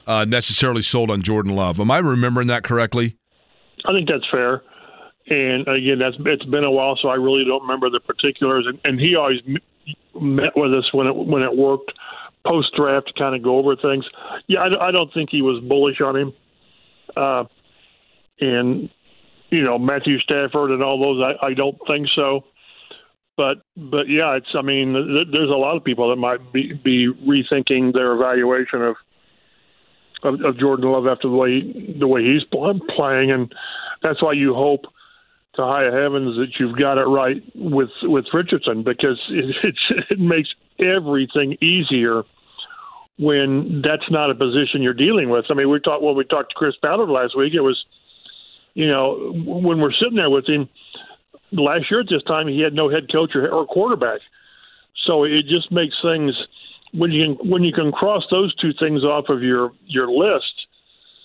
[0.08, 1.80] uh, necessarily sold on Jordan Love.
[1.80, 3.18] Am I remembering that correctly?
[3.86, 4.62] I think that's fair.
[5.28, 8.66] And again, that's it's been a while, so I really don't remember the particulars.
[8.68, 9.40] And, and he always
[10.20, 11.92] met with us when it when it worked
[12.46, 14.06] post draft to kind of go over things.
[14.48, 16.34] Yeah, I, I don't think he was bullish on him.
[17.16, 17.44] Uh,
[18.40, 18.90] and
[19.50, 22.46] you know Matthew Stafford and all those, I, I don't think so.
[23.38, 26.74] But but yeah, it's I mean th- there's a lot of people that might be,
[26.74, 28.96] be rethinking their evaluation of,
[30.24, 31.62] of of Jordan Love after the way
[32.00, 33.54] the way he's playing, and
[34.02, 34.86] that's why you hope
[35.56, 39.76] to high heavens that you've got it right with with Richardson because it,
[40.10, 42.24] it makes everything easier
[43.20, 45.46] when that's not a position you're dealing with.
[45.50, 47.54] I mean, we talked when we talked to Chris Ballard last week.
[47.54, 47.84] It was,
[48.74, 50.70] you know, when we're sitting there with him
[51.52, 54.22] last year at this time, he had no head coach or, or quarterback,
[55.06, 56.34] so it just makes things
[56.94, 60.68] when you can when you can cross those two things off of your your list.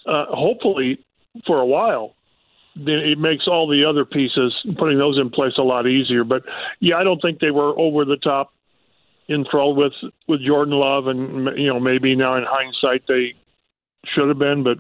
[0.07, 1.05] Uh, hopefully,
[1.47, 2.15] for a while,
[2.77, 6.23] then it makes all the other pieces putting those in place a lot easier.
[6.23, 6.43] But
[6.81, 8.53] yeah, I don't think they were over the top
[9.29, 9.93] enthralled with
[10.29, 13.35] with Jordan Love, and you know maybe now in hindsight they
[14.15, 14.79] should have been, but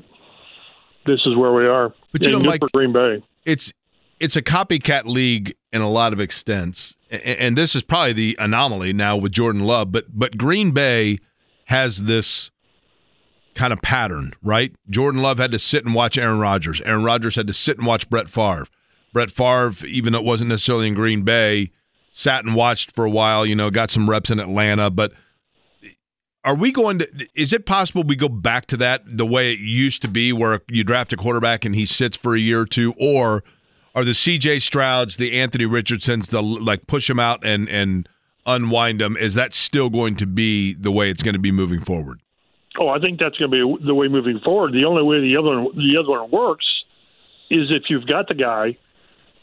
[1.06, 1.92] this is where we are.
[2.12, 3.72] But you and know, Mike, for Green Bay, it's
[4.20, 8.92] it's a copycat league in a lot of extents, and this is probably the anomaly
[8.92, 9.92] now with Jordan Love.
[9.92, 11.18] But but Green Bay
[11.66, 12.50] has this
[13.54, 14.72] kind of pattern, right?
[14.90, 16.80] Jordan Love had to sit and watch Aaron Rodgers.
[16.82, 18.66] Aaron Rodgers had to sit and watch Brett Favre.
[19.12, 21.70] Brett Favre, even though it wasn't necessarily in Green Bay,
[22.12, 24.90] sat and watched for a while, you know, got some reps in Atlanta.
[24.90, 25.12] But
[26.44, 29.58] are we going to, is it possible we go back to that the way it
[29.58, 32.66] used to be where you draft a quarterback and he sits for a year or
[32.66, 32.94] two?
[33.00, 33.42] Or
[33.96, 38.08] are the CJ Strouds, the Anthony Richardsons, the like push them out and, and,
[38.48, 41.80] unwind them is that still going to be the way it's going to be moving
[41.80, 42.20] forward
[42.78, 44.72] Oh, I think that's going to be the way moving forward.
[44.72, 46.66] The only way the other the other one works
[47.50, 48.76] is if you've got the guy,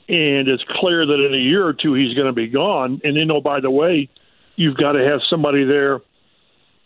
[0.09, 3.17] and it's clear that in a year or two he's going to be gone, and
[3.17, 4.09] then oh by the way,
[4.55, 6.01] you've got to have somebody there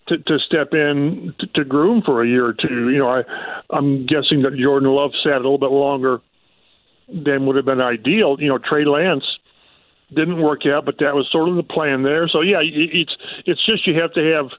[0.08, 2.90] to, to step in to, to groom for a year or two.
[2.90, 3.24] You know, I
[3.70, 6.22] I'm guessing that Jordan Love sat a little bit longer
[7.08, 8.38] than would have been ideal.
[8.40, 9.26] You know, Trey Lance
[10.10, 12.28] didn't work out, but that was sort of the plan there.
[12.28, 13.16] So yeah, it's
[13.46, 14.52] it's just you have to have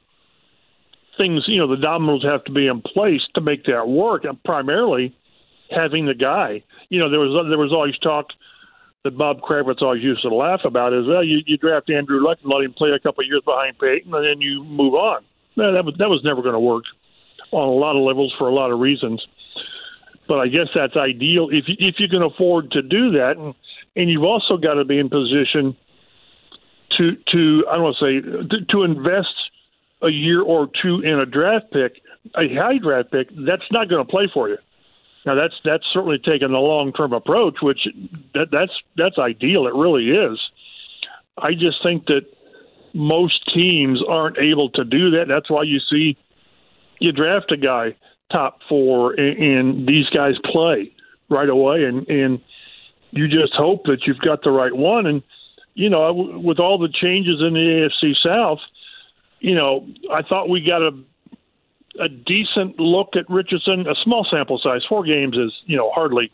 [1.16, 4.24] things, you know, the dominoes have to be in place to make that work.
[4.24, 5.14] And primarily,
[5.70, 6.62] having the guy.
[6.88, 8.28] You know, there was there was always talk
[9.04, 12.38] that Bob Kravitz always used to laugh about is, well, you, you draft Andrew Luck
[12.42, 15.22] and let him play a couple of years behind Peyton, and then you move on.
[15.56, 16.84] No, that was that was never going to work
[17.50, 19.24] on a lot of levels for a lot of reasons.
[20.28, 23.54] But I guess that's ideal if you, if you can afford to do that, and
[23.96, 25.76] and you've also got to be in position
[26.98, 29.34] to to I don't want to say to, to invest
[30.02, 32.00] a year or two in a draft pick,
[32.36, 34.58] a high draft pick, that's not going to play for you.
[35.26, 37.88] Now that's that's certainly taking a long term approach, which
[38.34, 39.66] that, that's that's ideal.
[39.66, 40.38] It really is.
[41.36, 42.22] I just think that
[42.94, 45.26] most teams aren't able to do that.
[45.28, 46.16] That's why you see
[47.00, 47.96] you draft a guy
[48.30, 50.92] top four and, and these guys play
[51.28, 52.40] right away, and and
[53.10, 55.06] you just hope that you've got the right one.
[55.06, 55.22] And
[55.74, 58.58] you know, with all the changes in the AFC South
[59.40, 60.90] you know, I thought we got a
[62.00, 63.86] a decent look at Richardson.
[63.88, 66.30] A small sample size, four games is you know hardly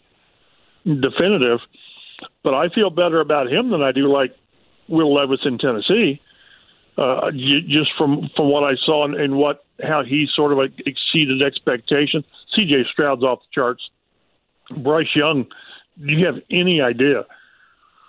[0.84, 1.60] definitive,
[2.42, 4.34] but I feel better about him than I do like
[4.88, 6.20] Will Levis in Tennessee.
[6.96, 11.42] Uh, just from from what I saw and, and what how he sort of exceeded
[11.42, 12.24] expectations.
[12.54, 12.84] C.J.
[12.92, 13.82] Stroud's off the charts.
[14.82, 15.46] Bryce Young,
[15.98, 17.24] do you have any idea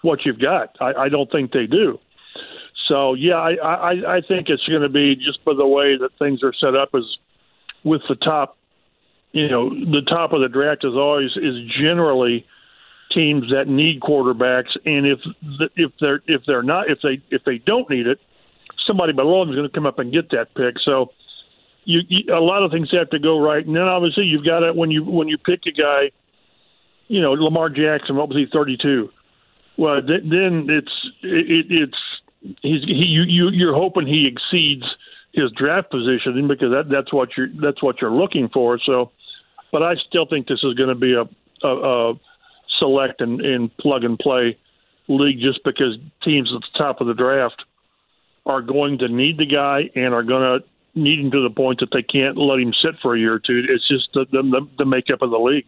[0.02, 0.76] what you've got?
[0.80, 2.00] I, I don't think they do.
[2.88, 6.10] So yeah, I I, I think it's going to be just by the way that
[6.20, 7.18] things are set up is
[7.84, 8.58] with the top.
[9.32, 12.46] You know, the top of the draft is always is generally
[13.12, 15.20] teams that need quarterbacks, and if
[15.76, 18.20] if they're if they're not if they if they don't need it,
[18.86, 20.76] somebody below them is going to come up and get that pick.
[20.84, 21.12] So
[21.86, 24.60] you, you a lot of things have to go right, and then obviously you've got
[24.60, 26.12] to when you when you pick a guy,
[27.08, 29.10] you know Lamar Jackson, he thirty two?
[29.78, 31.98] Well, th- then it's it, it's
[32.62, 34.86] he's he you, you you're hoping he exceeds
[35.34, 38.80] his draft positioning because that that's what you're that's what you're looking for.
[38.84, 39.12] So,
[39.72, 41.24] but I still think this is going to be a,
[41.68, 42.14] a, a
[42.80, 44.58] select and, and plug and play
[45.08, 47.64] league just because teams at the top of the draft
[48.46, 51.80] are going to need the guy and are going to need him to the point
[51.80, 53.64] that they can't let him sit for a year or two.
[53.70, 55.66] It's just the, the, the makeup of the league.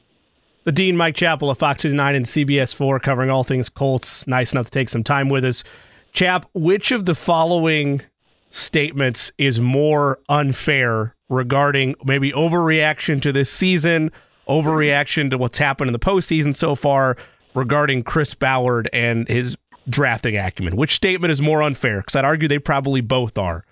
[0.63, 4.25] The Dean Mike Chappell of Fox 9 and CBS 4 covering all things Colts.
[4.27, 5.63] Nice enough to take some time with us.
[6.11, 8.01] Chap, which of the following
[8.49, 14.11] statements is more unfair regarding maybe overreaction to this season,
[14.47, 17.17] overreaction to what's happened in the postseason so far
[17.53, 19.57] regarding Chris Ballard and his
[19.89, 20.75] drafting acumen.
[20.75, 22.01] Which statement is more unfair?
[22.01, 23.65] Because I'd argue they probably both are.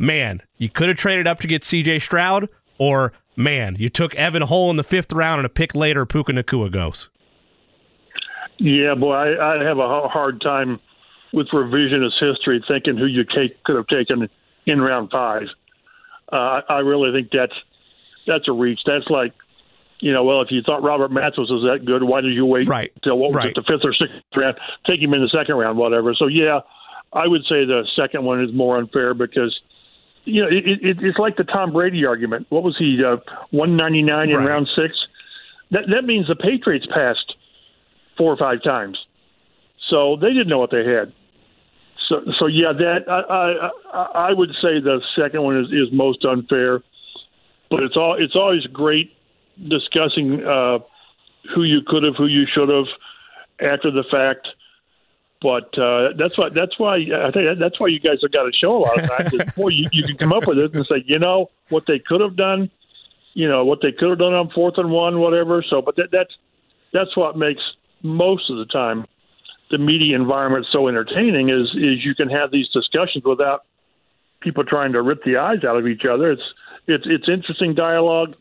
[0.00, 4.40] Man, you could have traded up to get CJ Stroud, or man, you took Evan
[4.40, 7.10] Hull in the fifth round and a pick later, Puka Nacua goes.
[8.56, 10.80] Yeah, boy, I, I have a hard time
[11.34, 14.30] with revisionist history thinking who you take, could have taken
[14.64, 15.48] in round five.
[16.32, 17.52] Uh, I really think that's
[18.26, 18.80] that's a reach.
[18.86, 19.34] That's like
[19.98, 22.66] you know, well, if you thought Robert Mathis was that good, why did you wait
[22.68, 22.90] right.
[23.04, 23.48] till what was right.
[23.48, 24.56] it, the fifth or sixth round?
[24.86, 26.14] Take him in the second round, whatever.
[26.14, 26.60] So yeah,
[27.12, 29.58] I would say the second one is more unfair because
[30.24, 32.46] you know it, it, it's like the Tom Brady argument.
[32.50, 33.16] What was he uh,
[33.50, 34.48] one ninety nine in right.
[34.48, 34.94] round six?
[35.70, 37.34] That that means the Patriots passed
[38.16, 38.98] four or five times,
[39.88, 41.12] so they didn't know what they had.
[42.08, 46.24] So so yeah, that I I, I would say the second one is is most
[46.24, 46.82] unfair,
[47.70, 49.12] but it's all it's always great
[49.68, 50.78] discussing uh,
[51.54, 52.86] who you could have, who you should have
[53.60, 54.48] after the fact.
[55.42, 58.52] But uh, that's why that's why I think that's why you guys have got a
[58.52, 59.30] show a lot of times.
[59.46, 62.20] Before you, you can come up with it and say, you know, what they could
[62.20, 62.70] have done,
[63.32, 65.64] you know, what they could have done on fourth and one, whatever.
[65.68, 66.36] So, but that, that's
[66.92, 67.62] that's what makes
[68.02, 69.06] most of the time
[69.70, 73.64] the media environment so entertaining is is you can have these discussions without
[74.40, 76.32] people trying to rip the eyes out of each other.
[76.32, 76.42] It's
[76.86, 78.34] it's it's interesting dialogue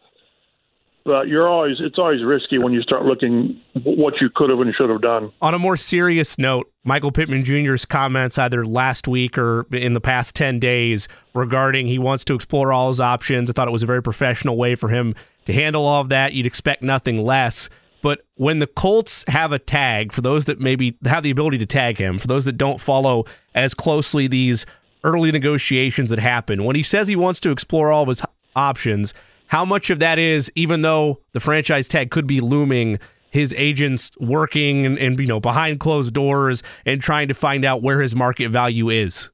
[1.10, 4.72] but you're always it's always risky when you start looking what you could have and
[4.76, 5.32] should have done.
[5.41, 10.02] On a more serious note, Michael Pittman Jr.'s comments either last week or in the
[10.02, 13.50] past 10 days regarding he wants to explore all his options.
[13.50, 15.15] I thought it was a very professional way for him
[15.48, 16.34] to handle all of that.
[16.34, 17.69] You'd expect nothing less.
[18.04, 21.65] But when the Colts have a tag, for those that maybe have the ability to
[21.65, 24.63] tag him, for those that don't follow as closely these
[25.04, 28.22] early negotiations that happen, when he says he wants to explore all of his
[28.56, 29.15] options,
[29.49, 32.99] how much of that is, even though the franchise tag could be looming,
[33.31, 37.81] his agents working and, and you know behind closed doors and trying to find out
[37.81, 39.29] where his market value is?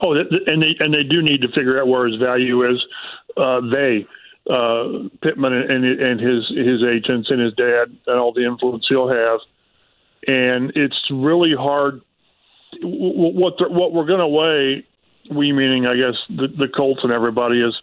[0.00, 2.80] Oh, and they and they do need to figure out where his value is.
[3.36, 4.06] Uh, they
[4.48, 9.08] uh, Pittman and and his his agents and his dad and all the influence he'll
[9.08, 9.40] have,
[10.28, 12.00] and it's really hard.
[12.80, 14.86] What what we're going to weigh,
[15.36, 17.74] we meaning I guess the, the Colts and everybody is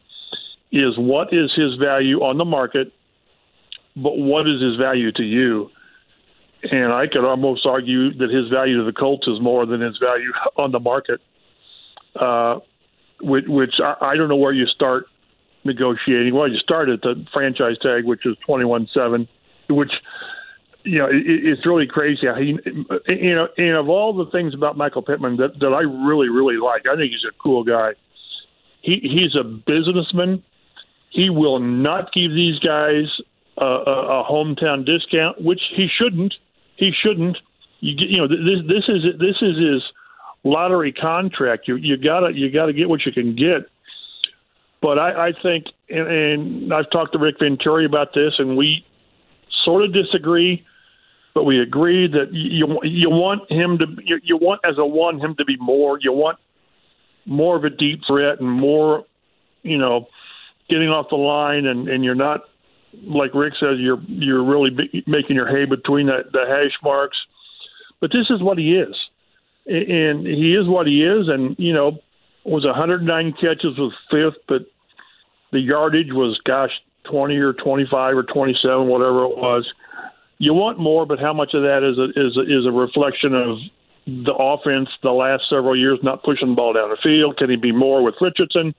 [0.73, 2.91] is what is his value on the market,
[3.95, 5.69] but what is his value to you?
[6.63, 9.97] And I could almost argue that his value to the Colts is more than his
[9.99, 11.21] value on the market,
[12.19, 12.59] uh,
[13.21, 15.05] which, which I, I don't know where you start
[15.63, 16.33] negotiating.
[16.33, 19.27] Well, you start at the franchise tag, which is twenty one seven,
[19.69, 19.91] which
[20.83, 22.25] you know it, it's really crazy.
[22.25, 22.57] How he,
[23.07, 26.57] you know, and of all the things about Michael Pittman that that I really really
[26.57, 27.91] like, I think he's a cool guy.
[28.81, 30.43] He he's a businessman
[31.13, 33.05] he will not give these guys
[33.57, 36.33] a, a, a hometown discount, which he shouldn't.
[36.75, 37.37] He shouldn't.
[37.79, 39.83] You you know, this this is this is his
[40.43, 41.67] lottery contract.
[41.67, 43.69] You you gotta you gotta get what you can get.
[44.81, 48.83] But I, I think, and, and I've talked to Rick Venturi about this, and we
[49.63, 50.65] sort of disagree,
[51.33, 55.19] but we agree that you you want him to you, you want as a one
[55.19, 55.99] him to be more.
[56.01, 56.39] You want
[57.25, 59.05] more of a deep threat and more,
[59.61, 60.07] you know,
[60.69, 62.41] getting off the line and, and you're not
[63.07, 64.69] like Rick says you're you're really
[65.07, 67.17] making your hay between the, the hash marks.
[67.99, 68.95] But this is what he is,
[69.65, 71.27] and he is what he is.
[71.27, 71.99] And you know,
[72.43, 74.63] was 109 catches with fifth, but
[75.51, 76.71] the yardage was gosh
[77.09, 79.67] 20 or 25 or 27, whatever it was.
[80.39, 83.33] You want more, but how much of that is a, is a, is a reflection
[83.33, 83.57] of
[84.05, 87.37] the offense the last several years, not pushing the ball down the field?
[87.37, 88.75] Can he be more with Richardson?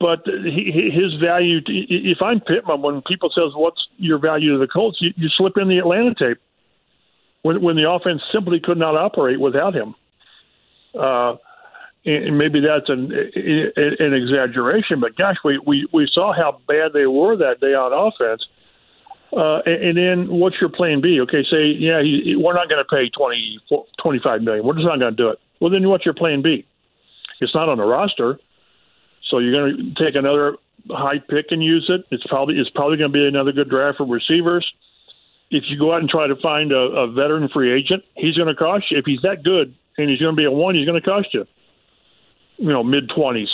[0.00, 4.68] But he, his value, if I'm Pittman, when people says what's your value to the
[4.68, 6.38] Colts, you, you slip in the Atlanta tape
[7.42, 9.94] when when the offense simply could not operate without him.
[10.98, 11.34] Uh,
[12.04, 17.06] and maybe that's an an exaggeration, but gosh, we we we saw how bad they
[17.06, 18.44] were that day on offense.
[19.30, 21.20] Uh, and, then what's your plan B?
[21.20, 23.60] Okay, say yeah, he, we're not going to pay twenty
[24.00, 24.64] twenty five million.
[24.64, 25.38] We're just not going to do it.
[25.60, 26.64] Well, then what's your plan B?
[27.40, 28.38] It's not on the roster,
[29.28, 30.56] so you're going to take another
[30.90, 32.06] high pick and use it.
[32.10, 34.66] It's probably it's probably going to be another good draft for receivers.
[35.50, 38.48] If you go out and try to find a, a veteran free agent, he's going
[38.48, 38.98] to cost you.
[38.98, 41.28] If he's that good and he's going to be a one, he's going to cost
[41.32, 41.46] you
[42.58, 43.50] you know mid twenties.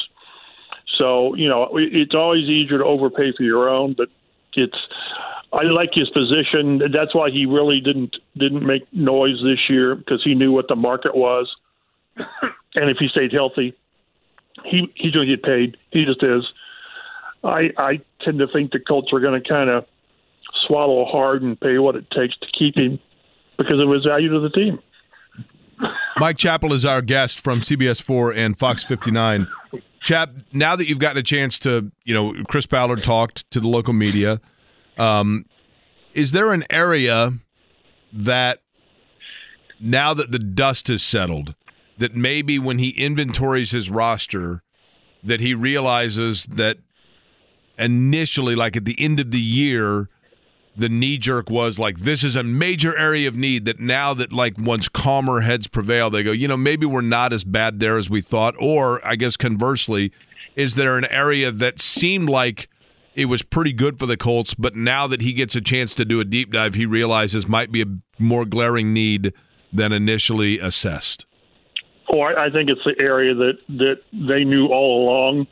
[0.99, 4.09] So you know it's always easier to overpay for your own, but
[4.55, 4.77] it's
[5.53, 6.79] I like his position.
[6.93, 10.77] That's why he really didn't didn't make noise this year because he knew what the
[10.77, 11.55] market was,
[12.17, 13.75] and if he stayed healthy,
[14.65, 15.77] he he's going to get paid.
[15.91, 16.45] He just is.
[17.43, 19.87] I I tend to think the Colts are going to kind of
[20.67, 22.99] swallow hard and pay what it takes to keep him
[23.59, 24.79] because of his value to the team.
[26.19, 29.49] Mike Chappell is our guest from CBS 4 and Fox 59.
[30.03, 33.67] Chap, now that you've gotten a chance to, you know, Chris Ballard talked to the
[33.67, 34.41] local media,
[34.99, 35.47] um,
[36.13, 37.33] is there an area
[38.13, 38.61] that
[39.81, 41.55] now that the dust has settled,
[41.99, 44.63] that maybe when he inventories his roster,
[45.23, 46.79] that he realizes that
[47.79, 50.09] initially, like at the end of the year,
[50.77, 54.33] the knee jerk was like this is a major area of need that now that
[54.33, 57.97] like once calmer heads prevail they go you know maybe we're not as bad there
[57.97, 60.11] as we thought or i guess conversely
[60.57, 62.69] is there an area that seemed like
[63.15, 66.05] it was pretty good for the colts but now that he gets a chance to
[66.05, 67.87] do a deep dive he realizes might be a
[68.19, 69.33] more glaring need
[69.73, 71.25] than initially assessed
[72.13, 75.47] oh i, I think it's the area that that they knew all along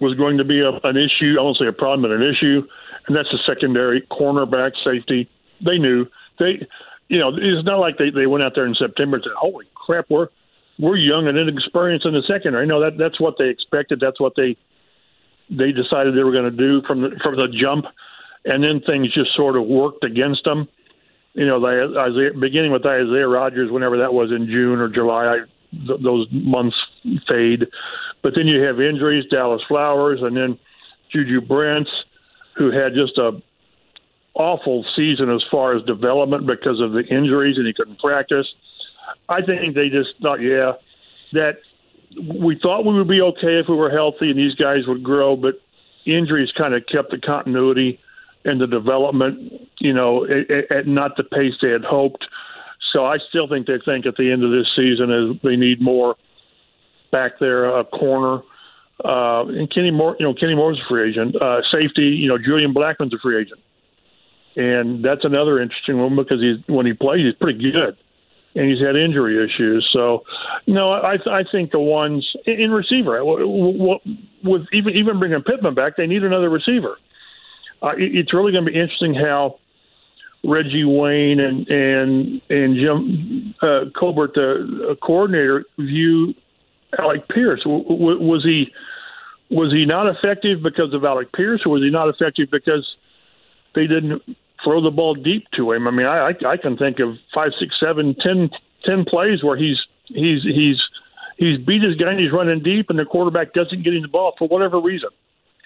[0.00, 2.62] was going to be a, an issue i won't say a problem but an issue
[3.08, 5.28] and that's a secondary cornerback safety.
[5.64, 6.06] They knew
[6.38, 6.66] they,
[7.08, 9.66] you know, it's not like they they went out there in September and said, "Holy
[9.74, 10.28] crap, we're
[10.78, 13.98] we're young and inexperienced in the secondary." No, that that's what they expected.
[13.98, 14.56] That's what they
[15.50, 17.86] they decided they were going to do from the from the jump,
[18.44, 20.68] and then things just sort of worked against them.
[21.32, 25.24] You know, they Isaiah, beginning with Isaiah Rodgers, whenever that was in June or July,
[25.24, 25.38] I,
[25.72, 26.76] th- those months
[27.28, 27.66] fade.
[28.22, 30.58] But then you have injuries, Dallas Flowers, and then
[31.12, 31.90] Juju Brents
[32.58, 33.40] who had just a
[34.34, 38.46] awful season as far as development because of the injuries and he couldn't practice.
[39.28, 40.72] I think they just thought, yeah,
[41.32, 41.58] that
[42.38, 45.36] we thought we would be okay if we were healthy and these guys would grow,
[45.36, 45.54] but
[46.06, 47.98] injuries kind of kept the continuity
[48.44, 52.24] and the development, you know, at, at not the pace they had hoped.
[52.92, 55.80] So I still think they think at the end of this season is they need
[55.80, 56.16] more
[57.10, 58.42] back there, a corner
[59.04, 61.40] uh, and Kenny Moore, you know, Kenny Moore's a free agent.
[61.40, 63.60] Uh, safety, you know, Julian Blackmon's a free agent,
[64.56, 67.96] and that's another interesting one because he's when he plays, he's pretty good,
[68.56, 69.88] and he's had injury issues.
[69.92, 70.24] So,
[70.66, 76.08] know, I I think the ones in receiver with even even bringing Pittman back, they
[76.08, 76.98] need another receiver.
[77.80, 79.60] Uh, it's really going to be interesting how
[80.44, 86.34] Reggie Wayne and and and Jim uh, Colbert, the coordinator, view
[86.98, 87.62] Alec Pierce.
[87.64, 88.66] W- w- was he
[89.50, 92.86] was he not effective because of Alec Pierce, or was he not effective because
[93.74, 94.22] they didn't
[94.64, 95.88] throw the ball deep to him?
[95.88, 98.50] I mean, I I, I can think of five, six, seven, ten,
[98.84, 100.80] ten plays where he's he's he's
[101.36, 104.08] he's beat his guy and he's running deep, and the quarterback doesn't get him the
[104.08, 105.10] ball for whatever reason,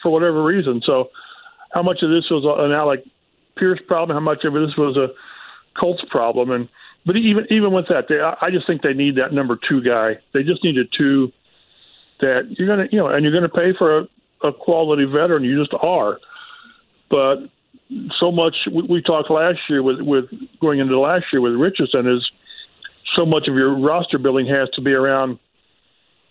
[0.02, 0.80] for whatever reason.
[0.84, 1.10] So,
[1.72, 3.04] how much of this was an Alec
[3.56, 4.16] Pierce problem?
[4.16, 5.08] How much of this was a
[5.78, 6.50] Colts problem?
[6.50, 6.68] And
[7.04, 10.18] but even even with that, they, I just think they need that number two guy.
[10.32, 11.32] They just need a two
[12.20, 14.08] that you're gonna you know, and you're gonna pay for a,
[14.44, 15.44] a quality veteran.
[15.44, 16.18] You just are.
[17.10, 17.36] But
[18.18, 20.26] so much we, we talked last year with with
[20.60, 22.30] going into last year with Richardson is
[23.16, 25.38] so much of your roster building has to be around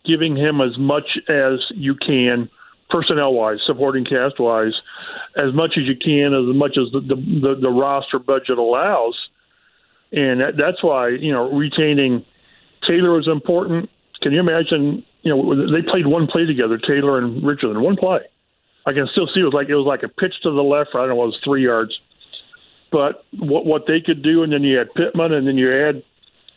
[0.06, 2.50] giving him as much as you can
[2.90, 4.74] personnel wise, supporting cast wise,
[5.38, 9.15] as much as you can, as much as the the, the, roster budget allows
[10.12, 12.25] and that, that's why you know retaining
[12.88, 13.90] Taylor is important.
[14.21, 15.04] Can you imagine?
[15.23, 18.19] You know, they played one play together, Taylor and Richardson, one play.
[18.86, 20.90] I can still see it was like it was like a pitch to the left.
[20.96, 21.98] I don't know, it was three yards.
[22.92, 26.04] But what what they could do, and then you had Pittman, and then you add,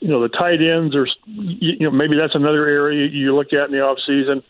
[0.00, 3.66] you know, the tight ends, or you know, maybe that's another area you look at
[3.66, 4.42] in the off season.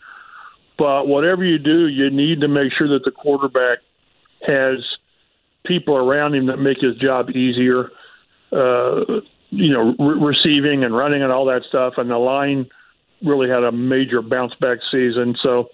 [0.77, 3.79] But whatever you do, you need to make sure that the quarterback
[4.47, 4.79] has
[5.65, 7.89] people around him that make his job easier
[8.51, 9.01] uh,
[9.49, 12.67] you know, re- receiving and running and all that stuff, and the line
[13.23, 15.35] really had a major bounce back season.
[15.41, 15.69] So,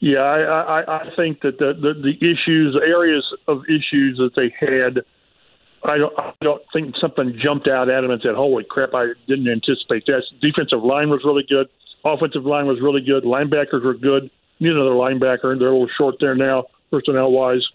[0.00, 4.54] yeah, I, I, I think that the, the the issues, areas of issues that they
[4.58, 5.02] had,
[5.84, 8.90] I don't I don't think something jumped out at them and said, "Holy crap!
[8.94, 11.68] I didn't anticipate that." Defensive line was really good.
[12.04, 13.24] Offensive line was really good.
[13.24, 14.30] Linebackers were good.
[14.60, 15.58] Need another linebacker.
[15.58, 17.66] They're a little short there now, personnel wise.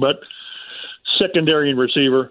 [0.00, 0.16] But
[1.18, 2.30] secondary and receiver,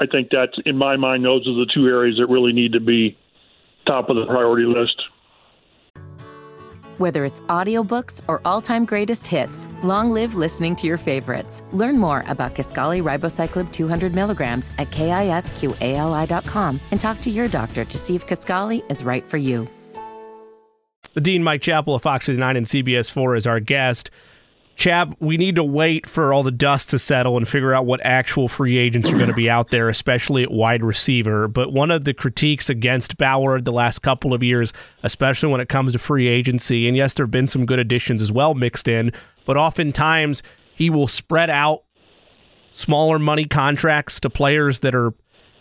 [0.00, 2.80] I think that in my mind, those are the two areas that really need to
[2.80, 3.16] be
[3.86, 5.00] top of the priority list.
[6.98, 11.62] Whether it's audiobooks or all-time greatest hits, long live listening to your favorites.
[11.72, 17.98] Learn more about Kisqali Ribociclib 200 milligrams at kisqali.com and talk to your doctor to
[17.98, 19.68] see if Kisqali is right for you.
[21.12, 24.10] The Dean Mike Chappell of Fox 9 and CBS 4 is our guest.
[24.76, 27.98] Chap, we need to wait for all the dust to settle and figure out what
[28.04, 31.48] actual free agents are going to be out there, especially at wide receiver.
[31.48, 35.70] But one of the critiques against Ballard the last couple of years, especially when it
[35.70, 38.86] comes to free agency, and yes, there have been some good additions as well mixed
[38.86, 39.12] in,
[39.46, 40.42] but oftentimes
[40.74, 41.84] he will spread out
[42.70, 45.14] smaller money contracts to players that are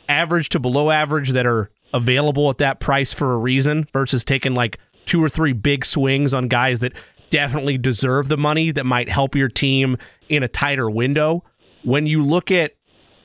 [0.10, 4.54] average to below average that are available at that price for a reason versus taking
[4.54, 6.92] like two or three big swings on guys that
[7.30, 9.98] definitely deserve the money that might help your team
[10.30, 11.44] in a tighter window.
[11.84, 12.76] When you look at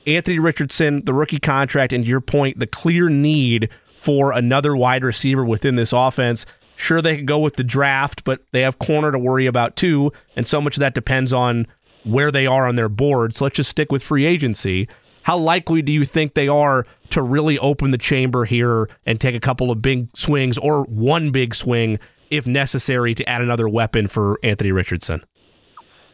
[0.07, 5.45] Anthony Richardson, the rookie contract, and your point, the clear need for another wide receiver
[5.45, 6.45] within this offense.
[6.75, 10.11] Sure, they could go with the draft, but they have corner to worry about too.
[10.35, 11.67] And so much of that depends on
[12.03, 13.35] where they are on their board.
[13.35, 14.87] So let's just stick with free agency.
[15.21, 19.35] How likely do you think they are to really open the chamber here and take
[19.35, 21.99] a couple of big swings or one big swing
[22.31, 25.23] if necessary, to add another weapon for Anthony Richardson?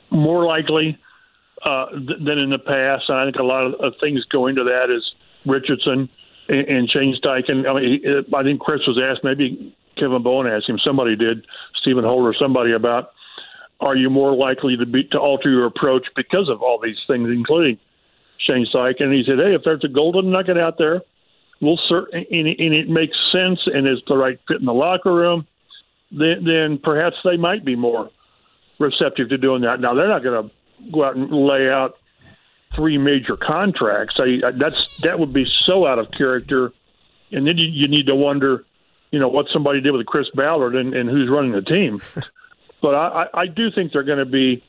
[0.09, 0.97] More likely
[1.63, 3.05] uh, th- than in the past.
[3.07, 5.03] And I think a lot of, things go into that is
[5.45, 6.09] Richardson
[6.49, 7.67] and, and Shane Steichen.
[7.67, 11.45] I mean, he, I think Chris was asked, maybe Kevin Bowen asked him, somebody did,
[11.81, 13.11] Stephen Holder, somebody about,
[13.79, 17.29] are you more likely to be to alter your approach because of all these things,
[17.29, 17.77] including
[18.45, 19.03] Shane Steichen?
[19.03, 21.01] And he said, hey, if there's a golden nugget out there,
[21.61, 25.13] we'll cert- and, and it makes sense and it's the right fit in the locker
[25.13, 25.45] room
[26.11, 28.09] then, then perhaps they might be more
[28.79, 29.79] receptive to doing that.
[29.79, 31.97] Now they're not going to go out and lay out
[32.75, 34.15] three major contracts.
[34.19, 36.71] I, that's that would be so out of character,
[37.31, 38.65] and then you, you need to wonder,
[39.11, 42.01] you know, what somebody did with Chris Ballard and, and who's running the team.
[42.81, 44.63] but I, I do think they're going to be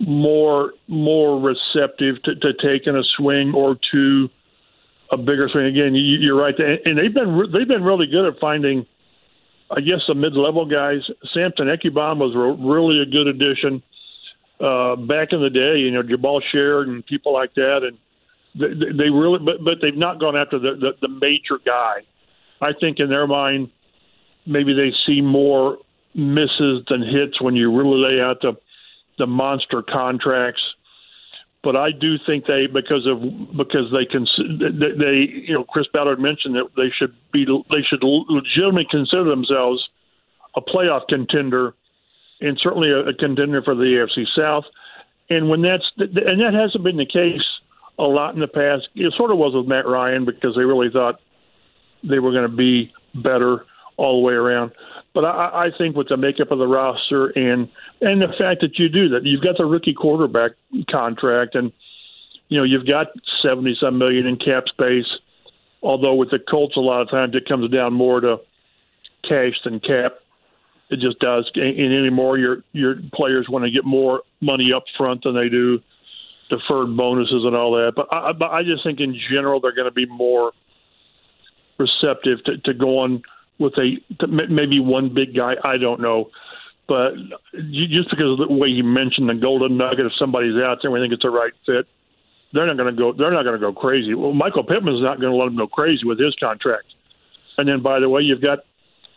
[0.00, 4.28] more more receptive to, to taking a swing or two,
[5.10, 5.66] a bigger swing.
[5.66, 8.86] Again, you, you're right, and they've been they've been really good at finding
[9.70, 11.00] I guess the mid-level guys.
[11.34, 13.82] Samson Ebukam was really a good addition
[14.60, 15.78] uh, back in the day.
[15.78, 17.98] You know, Jabaal Sheard and people like that, and
[18.54, 22.00] they, they really, but but they've not gone after the, the the major guy.
[22.60, 23.70] I think in their mind,
[24.46, 25.78] maybe they see more
[26.14, 28.56] misses than hits when you really lay out the
[29.18, 30.62] the monster contracts
[31.62, 33.20] but I do think they because of
[33.56, 34.26] because they can
[34.58, 39.88] they you know Chris Ballard mentioned that they should be they should legitimately consider themselves
[40.56, 41.74] a playoff contender
[42.40, 44.64] and certainly a, a contender for the AFC South.
[45.30, 47.44] And when that's and that hasn't been the case
[47.98, 48.88] a lot in the past.
[48.94, 51.20] It sort of was with Matt Ryan because they really thought
[52.08, 53.64] they were going to be better
[53.98, 54.72] all the way around.
[55.12, 57.68] But I, I think with the makeup of the roster and
[58.00, 60.52] and the fact that you do that, you've got the rookie quarterback
[60.88, 61.72] contract, and
[62.48, 63.08] you know you've got
[63.42, 65.06] seventy some million in cap space.
[65.82, 68.36] Although with the Colts, a lot of times it comes down more to
[69.28, 70.14] cash than cap.
[70.90, 71.50] It just does.
[71.54, 75.80] And anymore, your your players want to get more money up front than they do
[76.50, 77.92] deferred bonuses and all that.
[77.94, 80.52] But I, but I just think in general they're going to be more
[81.78, 83.22] receptive to, to going–
[83.58, 83.96] with a
[84.26, 85.54] maybe one big guy.
[85.64, 86.30] I don't know,
[86.86, 87.14] but
[87.70, 90.92] just because of the way you mentioned the golden nugget, if somebody's out there, and
[90.92, 91.86] we think it's a right fit.
[92.52, 93.12] They're not going to go.
[93.12, 94.14] They're not going to go crazy.
[94.14, 96.86] Well, Michael Pittman's not going to let them go crazy with his contract.
[97.58, 98.60] And then, by the way, you've got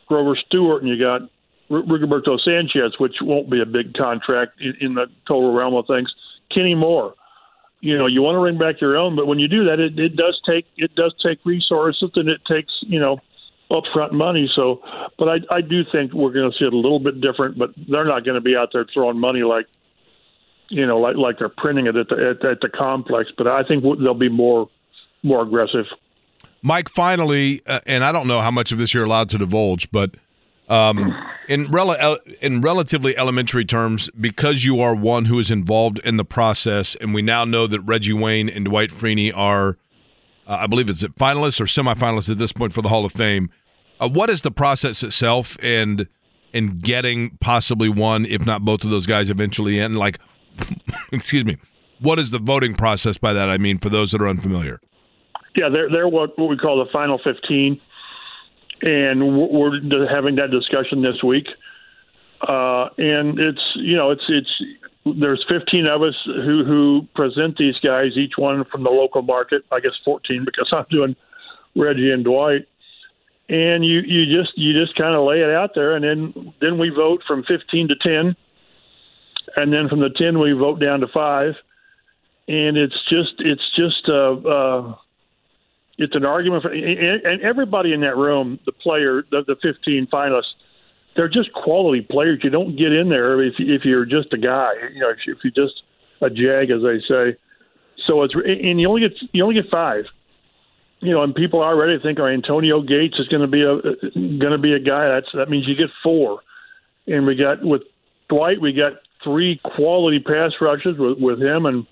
[0.08, 1.22] Grover Stewart and you got
[1.72, 6.12] Rigoberto Sanchez, which won't be a big contract in, in the total realm of things.
[6.54, 7.14] Kenny Moore,
[7.80, 9.98] you know, you want to bring back your own, but when you do that, it,
[9.98, 13.20] it does take it does take resources and it takes you know
[13.72, 14.52] upfront money.
[14.56, 14.82] So,
[15.18, 17.58] but I, I do think we're going to see it a little bit different.
[17.58, 19.66] But they're not going to be out there throwing money like,
[20.70, 23.30] you know, like like they're printing it at the at, at the complex.
[23.38, 24.70] But I think they'll be more
[25.24, 25.86] more aggressive.
[26.62, 29.90] Mike, finally, uh, and I don't know how much of this you're allowed to divulge,
[29.92, 30.12] but
[30.70, 31.12] um,
[31.50, 36.24] in rel- in relatively elementary terms, because you are one who is involved in the
[36.24, 39.78] process, and we now know that Reggie Wayne and Dwight Freeney are
[40.48, 43.50] uh, I believe it's finalists or semifinalists at this point for the Hall of Fame.
[44.02, 46.08] Uh, what is the process itself and
[46.54, 49.96] in getting possibly one, if not both of those guys eventually in?
[49.96, 50.20] Like,
[51.12, 51.58] excuse me,
[52.00, 53.50] what is the voting process by that?
[53.50, 54.82] I mean, for those that are unfamiliar.
[55.56, 57.80] Yeah, they're they're what, what we call the final fifteen,
[58.82, 61.46] and we're having that discussion this week.
[62.42, 64.50] Uh, and it's you know it's it's
[65.20, 69.64] there's 15 of us who who present these guys, each one from the local market.
[69.72, 71.16] I guess 14 because I'm doing
[71.76, 72.68] Reggie and Dwight.
[73.52, 76.78] And you you just you just kind of lay it out there, and then then
[76.80, 78.36] we vote from 15 to 10,
[79.58, 81.56] and then from the 10 we vote down to five,
[82.48, 84.96] and it's just it's just uh, uh,
[85.98, 90.08] it's an argument for and and everybody in that room, the player, the, the 15
[90.08, 90.56] finalists
[91.16, 92.40] they're just quality players.
[92.44, 94.72] You don't get in there if if you're just a guy.
[94.94, 95.84] You know, if, if you're just
[96.22, 97.38] a jag, as they say.
[98.08, 100.06] So it's and you only get you only get five.
[101.02, 103.82] You know, and people already think, "Oh, Antonio Gates is going to be a
[104.14, 106.42] going to be a guy." That's that means you get four,
[107.08, 107.82] and we got with
[108.30, 108.94] Dwight, we got
[109.24, 111.86] three quality pass rushes with with him and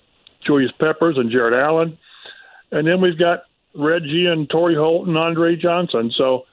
[0.46, 1.98] Julius Peppers and Jared Allen,
[2.72, 3.40] and then we've got
[3.74, 6.12] Reggie and Torry Holt and Andre Johnson.
[6.16, 6.44] So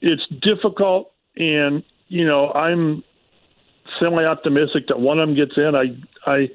[0.00, 3.02] it's difficult, and you know, I'm
[4.00, 5.74] semi optimistic that one of them gets in.
[5.74, 6.48] I, I,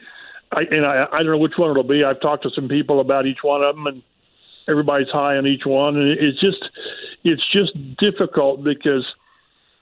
[0.51, 2.03] I, and I, I don't know which one it'll be.
[2.03, 4.03] I've talked to some people about each one of them, and
[4.67, 5.97] everybody's high on each one.
[5.97, 6.63] And it's just,
[7.23, 9.05] it's just difficult because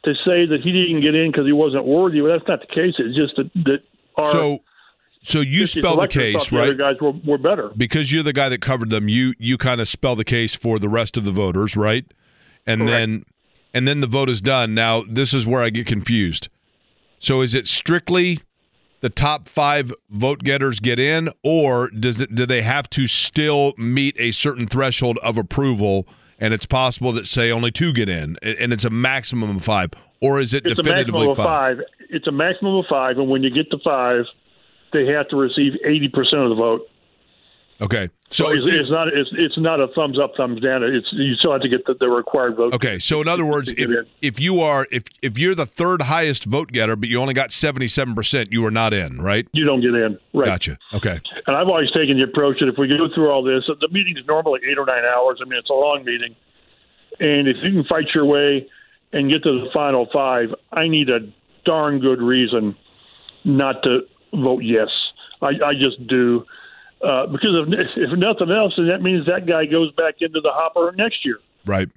[0.03, 2.67] to say that he didn't get in because he wasn't worthy, well, that's not the
[2.67, 2.95] case.
[2.97, 3.79] It's just that, that
[4.17, 4.59] our so.
[5.23, 6.77] So you spell the case, the right?
[6.77, 9.09] guys were, were better because you're the guy that covered them.
[9.09, 12.05] You you kind of spell the case for the rest of the voters, right?
[12.67, 12.91] And Correct.
[12.91, 13.25] then
[13.73, 14.75] and then the vote is done.
[14.75, 16.47] Now, this is where I get confused.
[17.19, 18.39] So is it strictly
[19.01, 23.73] the top five vote getters get in, or does it do they have to still
[23.77, 26.07] meet a certain threshold of approval?
[26.39, 29.91] And it's possible that say only two get in, and it's a maximum of five,
[30.21, 31.77] or is it it's definitively a maximum of five?
[32.09, 34.25] It's a maximum of five, and when you get to five,
[34.91, 36.81] they have to receive eighty percent of the vote.
[37.81, 40.83] Okay, so, so it's, it's, not it's, it's not a thumbs up, thumbs down.
[40.83, 42.73] It's you still have to get the, the required vote.
[42.73, 46.45] Okay, so in other words, if, if you are if if you're the third highest
[46.45, 49.47] vote getter, but you only got seventy seven percent, you are not in, right?
[49.53, 50.45] You don't get in, right?
[50.47, 50.79] Gotcha.
[50.93, 51.19] Okay.
[51.45, 54.17] And I've always taken the approach that if we go through all this, the meeting
[54.17, 55.39] is normally eight or nine hours.
[55.39, 56.35] I mean, it's a long meeting,
[57.19, 58.67] and if you can fight your way
[59.13, 61.19] and get to the final five, I need a
[61.63, 62.75] darn good reason
[63.43, 63.99] not to
[64.33, 64.89] vote yes.
[65.41, 66.45] I, I just do
[67.03, 70.51] uh, because if, if nothing else, then that means that guy goes back into the
[70.51, 71.39] hopper next year.
[71.65, 71.89] Right.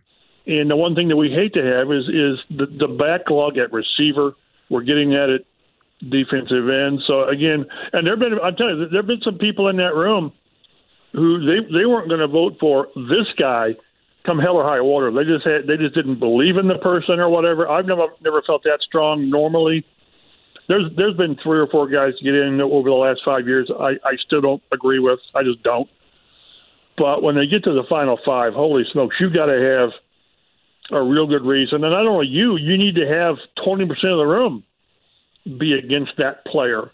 [0.47, 3.73] And the one thing that we hate to have is is the, the backlog at
[3.73, 4.33] receiver.
[4.71, 5.47] We're getting at it
[6.01, 7.01] defensive end.
[7.07, 10.33] So again, and there've been I'm telling you, there've been some people in that room
[11.13, 13.77] who they they weren't going to vote for this guy
[14.25, 15.11] come hell or high water.
[15.11, 17.69] They just had they just didn't believe in the person or whatever.
[17.69, 19.85] I've never never felt that strong normally
[20.69, 23.71] there's there's been three or four guys get in over the last five years.
[23.81, 25.19] I, I still don't agree with.
[25.35, 25.89] I just don't.
[26.97, 29.91] But when they get to the final five, holy smokes, you got to have
[30.91, 31.85] a real good reason.
[31.85, 34.64] And not only you, you need to have twenty percent of the room
[35.59, 36.91] be against that player.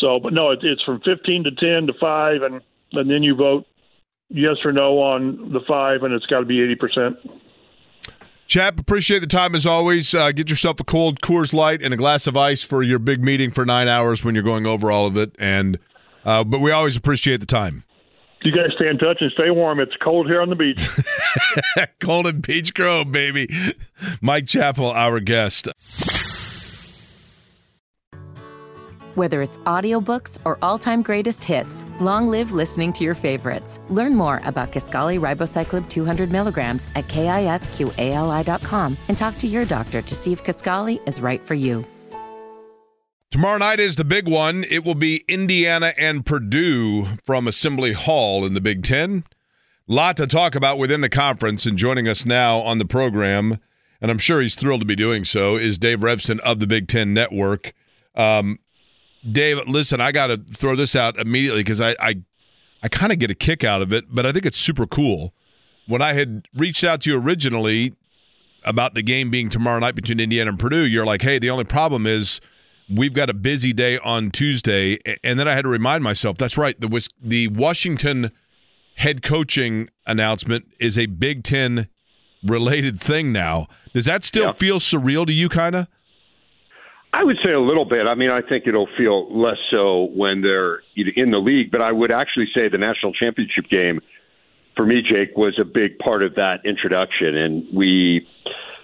[0.00, 2.60] So, but no, it, it's from fifteen to ten to five, and
[2.92, 3.64] and then you vote
[4.28, 7.16] yes or no on the five, and it's got to be eighty percent.
[8.46, 10.14] Chap, appreciate the time as always.
[10.14, 13.22] Uh, get yourself a cold Coors Light and a glass of ice for your big
[13.22, 15.34] meeting for nine hours when you're going over all of it.
[15.38, 15.78] And
[16.24, 17.84] uh, but we always appreciate the time.
[18.42, 19.80] You guys stay in touch and stay warm.
[19.80, 20.88] It's cold here on the beach.
[22.00, 23.48] cold in Beech Grove, baby.
[24.20, 25.68] Mike Chappell, our guest.
[29.16, 33.80] Whether it's audiobooks or all-time greatest hits, long live listening to your favorites.
[33.88, 40.14] Learn more about Kisqali Ribociclib 200 milligrams at kisqali.com and talk to your doctor to
[40.14, 41.82] see if Kisqali is right for you.
[43.30, 44.66] Tomorrow night is the big one.
[44.70, 49.24] It will be Indiana and Purdue from Assembly Hall in the Big Ten.
[49.86, 53.60] Lot to talk about within the conference, and joining us now on the program,
[53.98, 56.86] and I'm sure he's thrilled to be doing so, is Dave Revsine of the Big
[56.86, 57.72] Ten Network.
[58.14, 58.58] Um,
[59.30, 62.22] Dave, listen, I got to throw this out immediately because I, I,
[62.82, 65.32] I kind of get a kick out of it, but I think it's super cool.
[65.86, 67.94] When I had reached out to you originally
[68.64, 71.64] about the game being tomorrow night between Indiana and Purdue, you're like, hey, the only
[71.64, 72.40] problem is
[72.88, 74.98] we've got a busy day on Tuesday.
[75.22, 78.32] And then I had to remind myself, that's right, the, the Washington
[78.96, 81.88] head coaching announcement is a Big Ten
[82.44, 83.66] related thing now.
[83.92, 84.52] Does that still yeah.
[84.52, 85.86] feel surreal to you, kind of?
[87.16, 88.06] I would say a little bit.
[88.06, 91.90] I mean, I think it'll feel less so when they're in the league, but I
[91.90, 94.00] would actually say the national championship game
[94.76, 97.34] for me, Jake, was a big part of that introduction.
[97.34, 98.28] And we,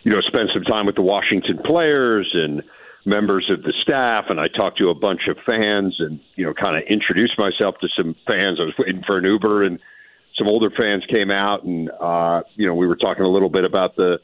[0.05, 2.63] you know, spent some time with the Washington players and
[3.05, 6.55] members of the staff, and I talked to a bunch of fans and, you know,
[6.55, 8.59] kind of introduced myself to some fans.
[8.59, 9.79] I was waiting for an Uber, and
[10.39, 13.67] some older fans came out, and, uh, you know, we were talking a little bit
[13.67, 14.21] about the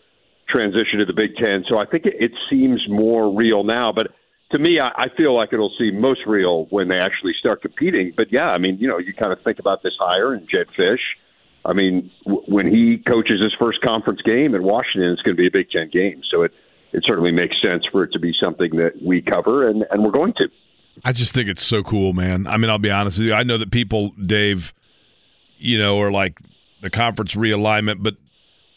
[0.49, 1.65] transition to the Big Ten.
[1.69, 3.93] So I think it, it seems more real now.
[3.95, 4.09] But
[4.53, 8.13] to me, I, I feel like it'll seem most real when they actually start competing.
[8.17, 10.69] But yeah, I mean, you know, you kind of think about this hire and Jedd
[10.79, 11.05] Fisch.
[11.65, 15.41] I mean, w- when he coaches his first conference game in Washington, it's going to
[15.41, 16.23] be a Big Ten game.
[16.31, 16.53] So it
[16.93, 20.11] it certainly makes sense for it to be something that we cover, and and we're
[20.11, 20.49] going to.
[21.05, 22.47] I just think it's so cool, man.
[22.47, 23.35] I mean, I'll be honest with you.
[23.35, 24.75] I know that people, Dave,
[25.59, 26.41] you know, are like
[26.81, 28.17] the conference realignment, but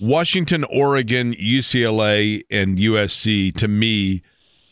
[0.02, 4.24] Washington, Oregon, UCLA, and USC to me,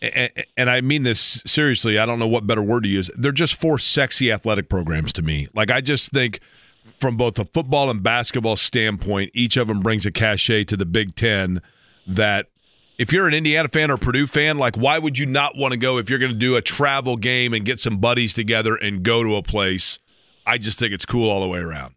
[0.01, 3.11] and I mean this seriously, I don't know what better word to use.
[3.15, 5.47] They're just four sexy athletic programs to me.
[5.53, 6.39] Like, I just think
[6.97, 10.86] from both a football and basketball standpoint, each of them brings a cachet to the
[10.86, 11.61] Big Ten
[12.07, 12.47] that
[12.97, 15.77] if you're an Indiana fan or Purdue fan, like why would you not want to
[15.77, 19.03] go if you're going to do a travel game and get some buddies together and
[19.03, 19.99] go to a place?
[20.47, 21.93] I just think it's cool all the way around.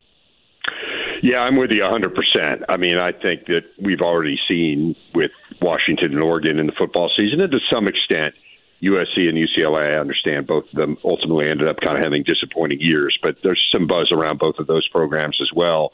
[1.23, 2.64] Yeah, I'm with you 100%.
[2.68, 7.11] I mean, I think that we've already seen with Washington and Oregon in the football
[7.16, 8.35] season, and to some extent,
[8.83, 12.81] USC and UCLA, I understand both of them ultimately ended up kind of having disappointing
[12.81, 15.93] years, but there's some buzz around both of those programs as well.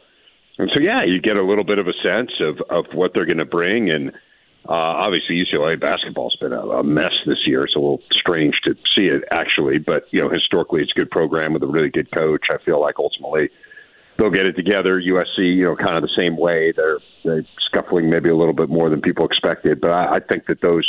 [0.56, 3.26] And so, yeah, you get a little bit of a sense of, of what they're
[3.26, 3.90] going to bring.
[3.90, 4.08] And
[4.66, 7.64] uh, obviously, UCLA basketball's been a, a mess this year.
[7.64, 11.10] It's a little strange to see it actually, but you know, historically, it's a good
[11.10, 12.46] program with a really good coach.
[12.50, 13.50] I feel like ultimately
[14.18, 15.00] they'll get it together.
[15.00, 16.72] USC, you know, kind of the same way.
[16.76, 20.46] They're they're scuffling maybe a little bit more than people expected, but I, I think
[20.46, 20.86] that those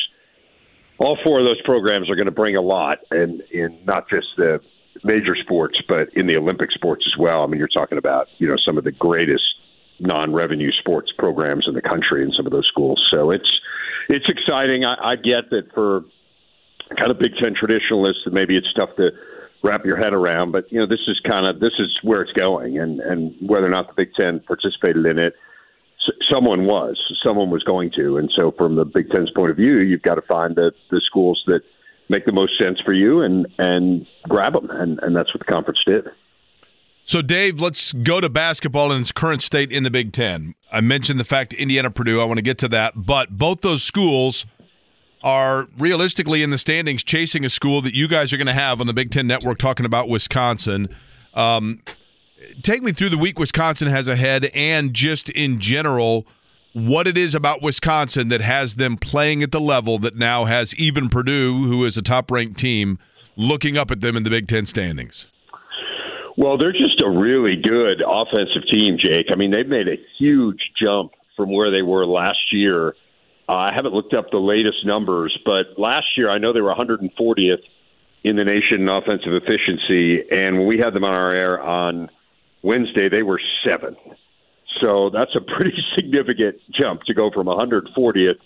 [0.97, 4.27] all four of those programs are going to bring a lot, and in not just
[4.37, 4.59] the
[5.03, 7.43] major sports, but in the Olympic sports as well.
[7.43, 9.43] I mean, you're talking about you know some of the greatest
[10.01, 13.01] non-revenue sports programs in the country in some of those schools.
[13.11, 13.49] So it's
[14.09, 14.83] it's exciting.
[14.85, 16.03] I, I get that for
[16.97, 19.09] kind of Big Ten traditionalists, that maybe it's tough to
[19.63, 22.31] wrap your head around, but you know this is kind of this is where it's
[22.33, 25.33] going, and and whether or not the Big Ten participated in it,
[26.31, 29.79] someone was, someone was going to, and so from the Big Ten's point of view,
[29.79, 31.61] you've got to find the the schools that
[32.09, 35.51] make the most sense for you and and grab them, and and that's what the
[35.51, 36.05] conference did.
[37.05, 40.53] So, Dave, let's go to basketball in its current state in the Big Ten.
[40.71, 42.21] I mentioned the fact Indiana Purdue.
[42.21, 44.45] I want to get to that, but both those schools
[45.23, 48.79] are realistically in the standings chasing a school that you guys are going to have
[48.79, 50.89] on the Big Ten Network talking about Wisconsin.
[51.33, 51.81] Um,
[52.61, 56.25] take me through the week Wisconsin has ahead and just in general
[56.73, 60.75] what it is about Wisconsin that has them playing at the level that now has
[60.75, 62.99] even Purdue, who is a top ranked team,
[63.35, 65.27] looking up at them in the Big Ten standings.
[66.37, 69.27] Well, they're just a really good offensive team, Jake.
[69.31, 72.93] I mean, they've made a huge jump from where they were last year.
[73.49, 76.73] Uh, I haven't looked up the latest numbers, but last year I know they were
[76.73, 77.63] 140th
[78.23, 82.09] in the nation in offensive efficiency, and when we had them on our air on
[82.61, 83.97] Wednesday, they were seventh.
[84.81, 88.37] So that's a pretty significant jump to go from 140th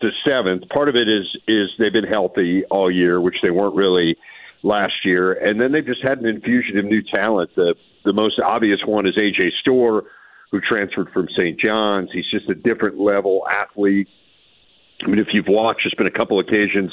[0.00, 0.68] to seventh.
[0.70, 4.16] Part of it is is they've been healthy all year, which they weren't really
[4.62, 7.50] last year, and then they've just had an infusion of new talent.
[7.56, 7.74] The
[8.06, 10.04] the most obvious one is AJ Storr,
[10.50, 11.58] who transferred from St.
[11.60, 12.08] John's.
[12.12, 14.08] He's just a different level athlete.
[15.04, 16.92] I mean, if you've watched, there's been a couple occasions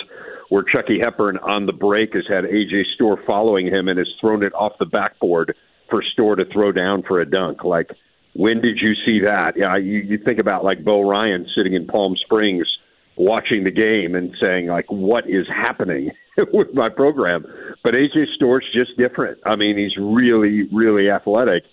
[0.50, 4.44] where Chucky Hepburn on the break has had AJ Storr following him and has thrown
[4.44, 5.56] it off the backboard
[5.90, 7.64] for Storr to throw down for a dunk.
[7.64, 7.92] Like,
[8.34, 9.54] when did you see that?
[9.56, 12.68] Yeah, you, you think about like Bo Ryan sitting in Palm Springs
[13.16, 16.12] watching the game and saying like, what is happening
[16.54, 17.46] with my program?
[17.84, 19.40] But AJ Storr's just different.
[19.46, 21.64] I mean, he's really, really athletic.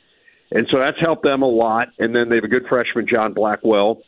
[0.53, 1.89] And so that's helped them a lot.
[1.99, 4.03] And then they have a good freshman, John Blackwell.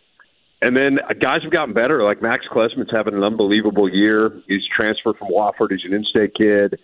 [0.63, 2.05] And then guys have gotten better.
[2.05, 4.31] Like Max Klesmit's having an unbelievable year.
[4.47, 5.71] He's transferred from Wofford.
[5.71, 6.79] He's an in-state kid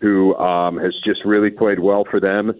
[0.00, 2.52] who um, has just really played well for them.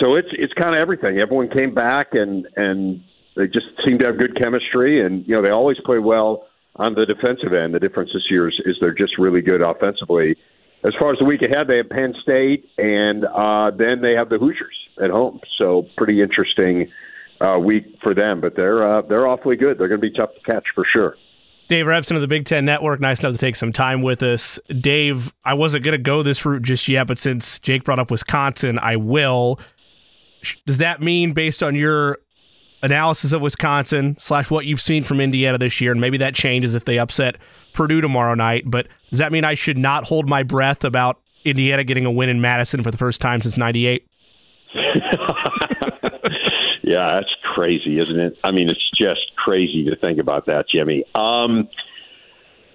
[0.00, 1.18] So it's it's kind of everything.
[1.18, 3.00] Everyone came back and and
[3.36, 5.06] they just seem to have good chemistry.
[5.06, 7.72] And you know they always play well on the defensive end.
[7.72, 10.36] The difference this year is, is they're just really good offensively.
[10.84, 14.30] As far as the week ahead, they have Penn State, and uh, then they have
[14.30, 15.38] the Hoosiers at home.
[15.58, 16.90] So pretty interesting
[17.42, 18.40] uh, week for them.
[18.40, 19.78] But they're uh, they're awfully good.
[19.78, 21.16] They're going to be tough to catch for sure.
[21.68, 24.58] Dave Revsine of the Big Ten Network, nice enough to take some time with us.
[24.80, 28.10] Dave, I wasn't going to go this route just yet, but since Jake brought up
[28.10, 29.58] Wisconsin, I will.
[30.66, 32.18] Does that mean, based on your
[32.82, 36.74] analysis of Wisconsin slash what you've seen from Indiana this year, and maybe that changes
[36.74, 37.36] if they upset
[37.72, 38.64] Purdue tomorrow night.
[38.66, 42.28] But does that mean I should not hold my breath about Indiana getting a win
[42.28, 44.06] in Madison for the first time since '98?
[46.92, 48.36] Yeah, that's crazy, isn't it?
[48.44, 51.04] I mean, it's just crazy to think about that, Jimmy.
[51.14, 51.70] Um,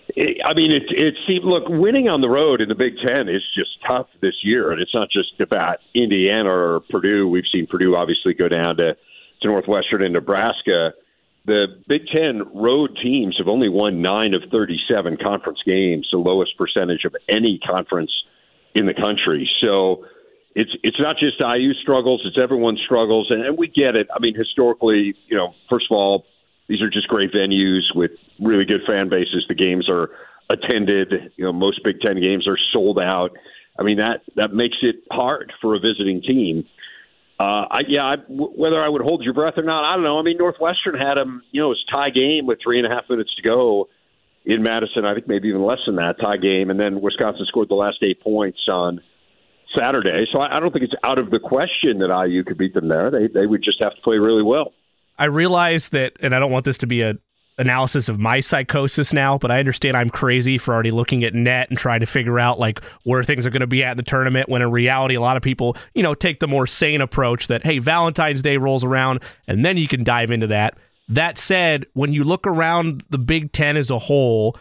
[0.09, 3.29] it, I mean, it it seems look winning on the road in the Big Ten
[3.29, 7.27] is just tough this year, and it's not just about Indiana or Purdue.
[7.27, 8.95] We've seen Purdue obviously go down to
[9.41, 10.93] to Northwestern and Nebraska.
[11.45, 16.57] The Big Ten road teams have only won nine of 37 conference games, the lowest
[16.57, 18.11] percentage of any conference
[18.73, 19.47] in the country.
[19.61, 20.05] So
[20.57, 24.07] it's it's not just IU struggles; it's everyone's struggles, and, and we get it.
[24.13, 26.25] I mean, historically, you know, first of all,
[26.67, 28.09] these are just great venues with
[28.41, 29.45] really good fan bases.
[29.47, 30.09] The games are
[30.49, 31.31] attended.
[31.35, 33.37] You know, most Big Ten games are sold out.
[33.77, 36.65] I mean that that makes it hard for a visiting team.
[37.39, 40.03] Uh, I, yeah, I, w- whether I would hold your breath or not, I don't
[40.03, 40.17] know.
[40.17, 41.43] I mean, Northwestern had them.
[41.51, 43.89] You know, it was tie game with three and a half minutes to go
[44.43, 45.05] in Madison.
[45.05, 47.97] I think maybe even less than that tie game, and then Wisconsin scored the last
[48.01, 49.01] eight points on
[49.75, 50.25] Saturday.
[50.31, 52.87] So I, I don't think it's out of the question that IU could beat them
[52.87, 53.11] there.
[53.11, 54.73] They they would just have to play really well.
[55.19, 57.15] I realize that, and I don't want this to be a
[57.59, 61.69] analysis of my psychosis now, but I understand I'm crazy for already looking at net
[61.69, 64.03] and trying to figure out like where things are going to be at in the
[64.03, 64.47] tournament.
[64.47, 67.63] When in reality, a lot of people, you know, take the more sane approach that
[67.65, 70.77] hey, Valentine's Day rolls around, and then you can dive into that.
[71.09, 74.57] That said, when you look around the Big Ten as a whole,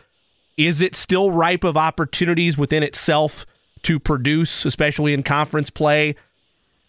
[0.56, 3.44] is it still ripe of opportunities within itself
[3.82, 6.14] to produce, especially in conference play,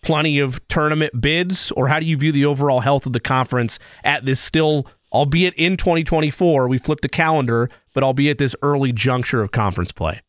[0.02, 1.72] plenty of tournament bids?
[1.72, 5.54] Or how do you view the overall health of the conference at this still, albeit
[5.56, 10.22] in 2024, we flipped the calendar, but albeit this early juncture of conference play?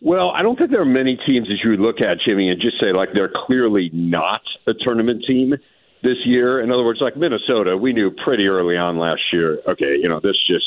[0.00, 2.60] Well, I don't think there are many teams that you would look at, Jimmy, and
[2.60, 5.54] just say, like, they're clearly not a tournament team
[6.02, 6.60] this year.
[6.60, 10.20] In other words, like Minnesota, we knew pretty early on last year, okay, you know,
[10.20, 10.66] this just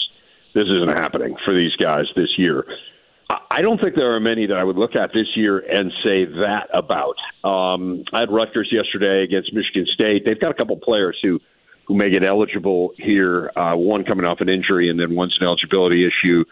[0.55, 2.65] this isn't happening for these guys this year.
[3.29, 6.25] I don't think there are many that I would look at this year and say
[6.25, 7.15] that about.
[7.43, 10.23] Um, I had Rutgers yesterday against Michigan State.
[10.25, 11.39] They've got a couple players who
[11.87, 13.51] who may get eligible here.
[13.55, 16.43] Uh, one coming off an injury, and then one's an eligibility issue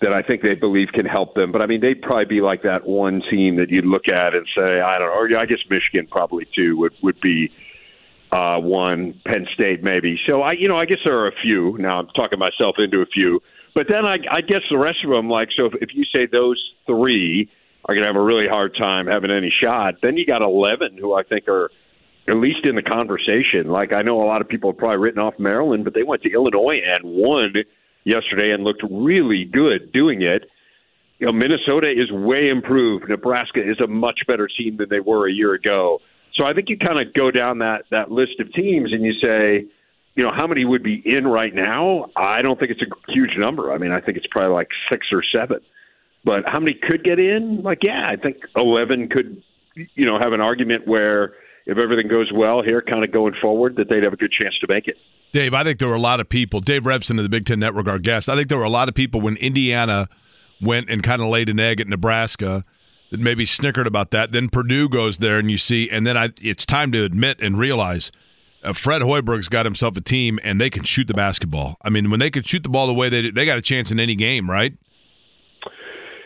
[0.00, 1.52] that I think they believe can help them.
[1.52, 4.46] But I mean, they'd probably be like that one team that you'd look at and
[4.54, 5.14] say, I don't know.
[5.14, 7.50] Or I guess Michigan probably too would would be
[8.32, 9.20] uh, one.
[9.24, 10.18] Penn State maybe.
[10.26, 11.76] So I, you know, I guess there are a few.
[11.78, 13.40] Now I'm talking myself into a few
[13.76, 16.24] but then I, I guess the rest of them, like, so if, if you say
[16.24, 17.50] those three
[17.84, 20.96] are going to have a really hard time having any shot, then you got 11
[20.98, 21.70] who I think are
[22.26, 23.68] at least in the conversation.
[23.68, 26.22] Like, I know a lot of people have probably written off Maryland, but they went
[26.22, 27.52] to Illinois and won
[28.04, 30.48] yesterday and looked really good doing it.
[31.18, 33.10] You know, Minnesota is way improved.
[33.10, 35.98] Nebraska is a much better team than they were a year ago.
[36.34, 39.12] So I think you kind of go down that that list of teams and you
[39.20, 39.66] say,
[40.16, 42.06] you know, how many would be in right now?
[42.16, 43.72] I don't think it's a huge number.
[43.72, 45.60] I mean, I think it's probably like six or seven.
[46.24, 47.62] But how many could get in?
[47.62, 49.42] Like, yeah, I think 11 could,
[49.74, 51.34] you know, have an argument where
[51.66, 54.54] if everything goes well here, kind of going forward, that they'd have a good chance
[54.60, 54.96] to make it.
[55.32, 56.60] Dave, I think there were a lot of people.
[56.60, 58.28] Dave Revsine of the Big Ten Network, our guest.
[58.28, 60.08] I think there were a lot of people when Indiana
[60.62, 62.64] went and kind of laid an egg at Nebraska
[63.10, 64.32] that maybe snickered about that.
[64.32, 67.58] Then Purdue goes there, and you see, and then I, it's time to admit and
[67.58, 68.10] realize–
[68.66, 71.76] uh, Fred Hoiberg's got himself a team, and they can shoot the basketball.
[71.82, 73.90] I mean, when they can shoot the ball the way they they got a chance
[73.90, 74.74] in any game, right?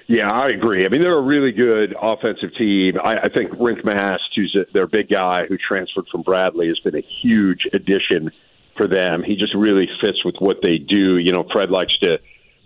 [0.09, 0.85] Yeah, I agree.
[0.85, 2.95] I mean, they're a really good offensive team.
[2.99, 6.81] I, I think Rienk Mast, who's a, their big guy who transferred from Bradley, has
[6.81, 8.33] been a huge addition
[8.77, 9.23] for them.
[9.23, 11.19] He just really fits with what they do.
[11.19, 12.17] You know, Fred likes to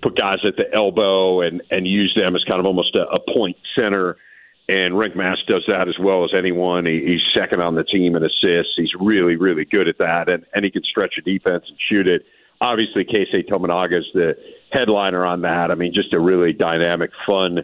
[0.02, 3.18] put guys at the elbow and and use them as kind of almost a, a
[3.34, 4.16] point center
[4.68, 6.86] and Rienk Mast does that as well as anyone.
[6.86, 8.72] He, he's second on the team in assists.
[8.76, 12.08] He's really, really good at that, and, and he can stretch a defense and shoot
[12.08, 12.24] it.
[12.60, 14.36] Obviously, Keisei Tominaga is the
[14.70, 15.70] headliner on that.
[15.70, 17.58] I mean, just a really dynamic, fun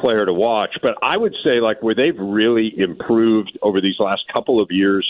[0.00, 0.78] player to watch.
[0.82, 5.06] But I would say, like, where they've really improved over these last couple of years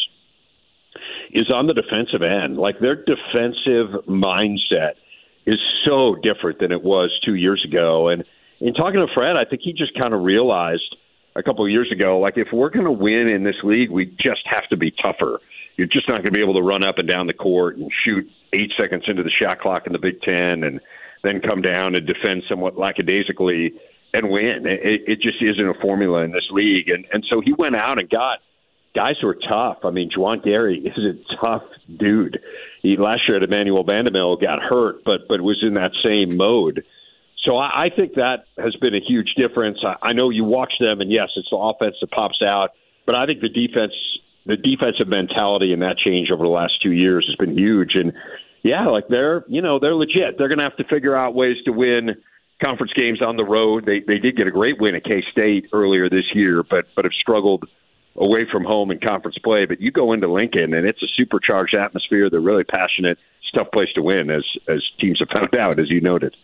[1.30, 2.58] is on the defensive end.
[2.58, 4.94] Like, their defensive mindset
[5.46, 8.08] is so different than it was two years ago.
[8.08, 8.24] And
[8.60, 10.96] in talking to Fred, I think he just kind of realized
[11.34, 14.06] a couple of years ago, like if we're going to win in this league, we
[14.06, 15.40] just have to be tougher.
[15.76, 17.90] You're just not going to be able to run up and down the court and
[18.04, 20.80] shoot eight seconds into the shot clock in the Big Ten and
[21.22, 23.72] then come down and defend somewhat lackadaisically
[24.12, 24.66] and win.
[24.66, 26.88] It, it just isn't a formula in this league.
[26.88, 28.40] And and so he went out and got
[28.94, 29.78] guys who are tough.
[29.84, 31.62] I mean, Juwan Gary is a tough
[31.96, 32.40] dude.
[32.82, 36.84] He last year at Emmanuel Bandoumel got hurt, but but was in that same mode.
[37.44, 39.78] So I, I think that has been a huge difference.
[39.84, 42.70] I, I know you watch them, and yes, it's the offense that pops out,
[43.06, 43.92] but I think the defense,
[44.46, 47.94] the defensive mentality, and that change over the last two years has been huge.
[47.94, 48.12] And
[48.62, 50.38] yeah, like they're you know they're legit.
[50.38, 52.10] They're going to have to figure out ways to win
[52.62, 53.86] conference games on the road.
[53.86, 57.04] They they did get a great win at K State earlier this year, but but
[57.04, 57.64] have struggled
[58.14, 59.64] away from home in conference play.
[59.66, 62.30] But you go into Lincoln, and it's a supercharged atmosphere.
[62.30, 63.18] They're really passionate.
[63.40, 66.36] It's a tough place to win, as as teams have found out, as you noted.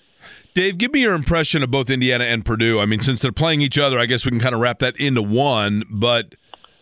[0.55, 2.81] Dave, give me your impression of both Indiana and Purdue.
[2.81, 4.97] I mean, since they're playing each other, I guess we can kind of wrap that
[4.97, 5.85] into one.
[5.91, 6.35] But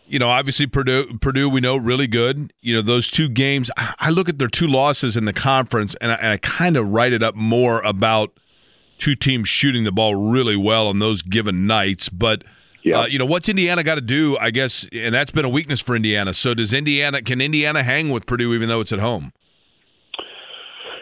[0.07, 2.53] you know, obviously Purdue, Purdue, we know really good.
[2.61, 3.71] You know, those two games.
[3.77, 6.89] I look at their two losses in the conference, and I, and I kind of
[6.89, 8.39] write it up more about
[8.99, 12.09] two teams shooting the ball really well on those given nights.
[12.09, 12.45] But
[12.83, 13.01] yeah.
[13.01, 14.39] Uh, you know, what's Indiana got to do?
[14.39, 16.33] I guess, and that's been a weakness for Indiana.
[16.33, 17.21] So does Indiana?
[17.21, 19.33] Can Indiana hang with Purdue even though it's at home?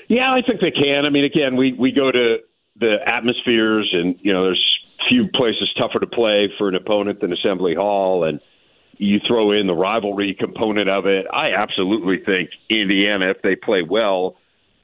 [0.09, 1.05] Yeah, I think they can.
[1.07, 2.36] I mean, again, we we go to
[2.78, 4.78] the atmospheres, and you know, there's
[5.09, 8.40] few places tougher to play for an opponent than Assembly Hall, and
[8.98, 11.26] you throw in the rivalry component of it.
[11.32, 14.36] I absolutely think Indiana, if they play well,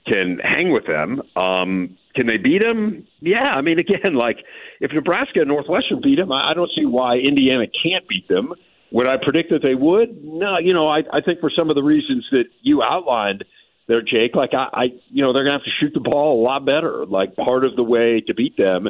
[0.06, 1.22] can hang with them.
[1.36, 3.06] Um, can they beat them?
[3.20, 3.54] Yeah.
[3.54, 4.38] I mean, again, like
[4.80, 8.52] if Nebraska and Northwestern beat them, I don't see why Indiana can't beat them.
[8.92, 10.24] Would I predict that they would?
[10.24, 10.58] No.
[10.58, 13.44] You know, I, I think for some of the reasons that you outlined
[13.90, 16.42] there, Jake, like I, I you know, they're to have to shoot the ball a
[16.42, 17.04] lot better.
[17.04, 18.86] Like part of the way to beat them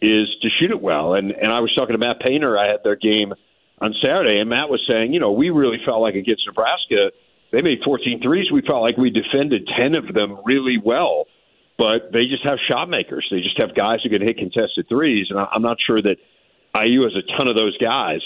[0.00, 1.14] is to shoot it well.
[1.14, 2.56] And and I was talking to Matt Painter.
[2.56, 3.34] I had their game
[3.80, 7.10] on Saturday, and Matt was saying, you know, we really felt like against Nebraska,
[7.52, 8.50] they made 14 threes.
[8.50, 11.26] We felt like we defended 10 of them really well,
[11.76, 13.26] but they just have shot makers.
[13.30, 16.16] They just have guys who can hit contested threes, and I'm not sure that
[16.74, 18.20] IU has a ton of those guys.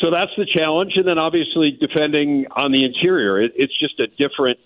[0.00, 3.42] So that's the challenge, and then obviously defending on the interior.
[3.42, 4.58] It, it's just a different,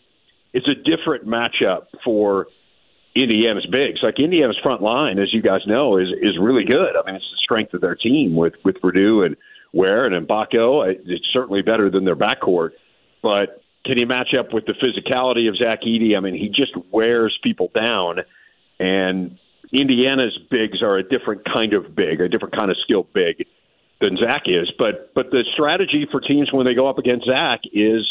[0.55, 2.46] it's a different matchup for
[3.14, 4.00] Indiana's bigs.
[4.02, 6.96] Like Indiana's front line, as you guys know, is is really good.
[6.96, 9.36] I mean, it's the strength of their team with with Purdue and
[9.72, 10.94] Ware and Mgbako.
[11.05, 12.70] It's certainly better than their backcourt,
[13.22, 16.16] but can he match up with the physicality of Zach Edey?
[16.16, 18.20] I mean, he just wears people down,
[18.78, 19.38] and
[19.72, 23.44] Indiana's bigs are a different kind of big, a different kind of skill big
[24.00, 24.72] than Zach is.
[24.78, 28.07] But but the strategy for teams when they go up against Zach is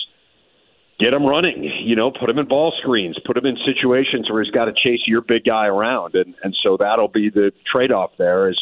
[1.03, 1.69] get him running.
[1.83, 4.71] You know, put him in ball screens, put him in situations where he's got to
[4.71, 8.11] chase your big guy around, and and so that'll be the trade off.
[8.17, 8.59] There is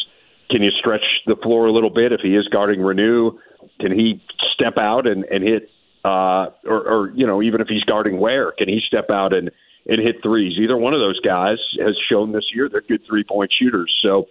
[0.50, 3.38] can you stretch the floor a little bit if he is guarding Reneau?
[3.80, 4.20] Can he
[4.54, 5.70] step out and and hit
[6.04, 9.50] uh, or, or you know, even if he's guarding Ware, can he step out and
[9.86, 10.58] and hit threes?
[10.58, 13.92] Either one of those guys has shown this year they're good three point shooters.
[14.02, 14.26] So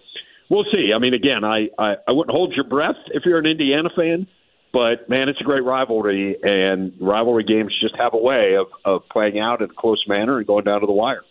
[0.49, 0.91] we'll see.
[0.95, 4.28] I mean, again, I, I I wouldn't hold your breath if you're an Indiana fan,
[4.74, 9.08] but man, it's a great rivalry, and rivalry games just have a way of of
[9.10, 11.22] playing out in a close manner and going down to the wire.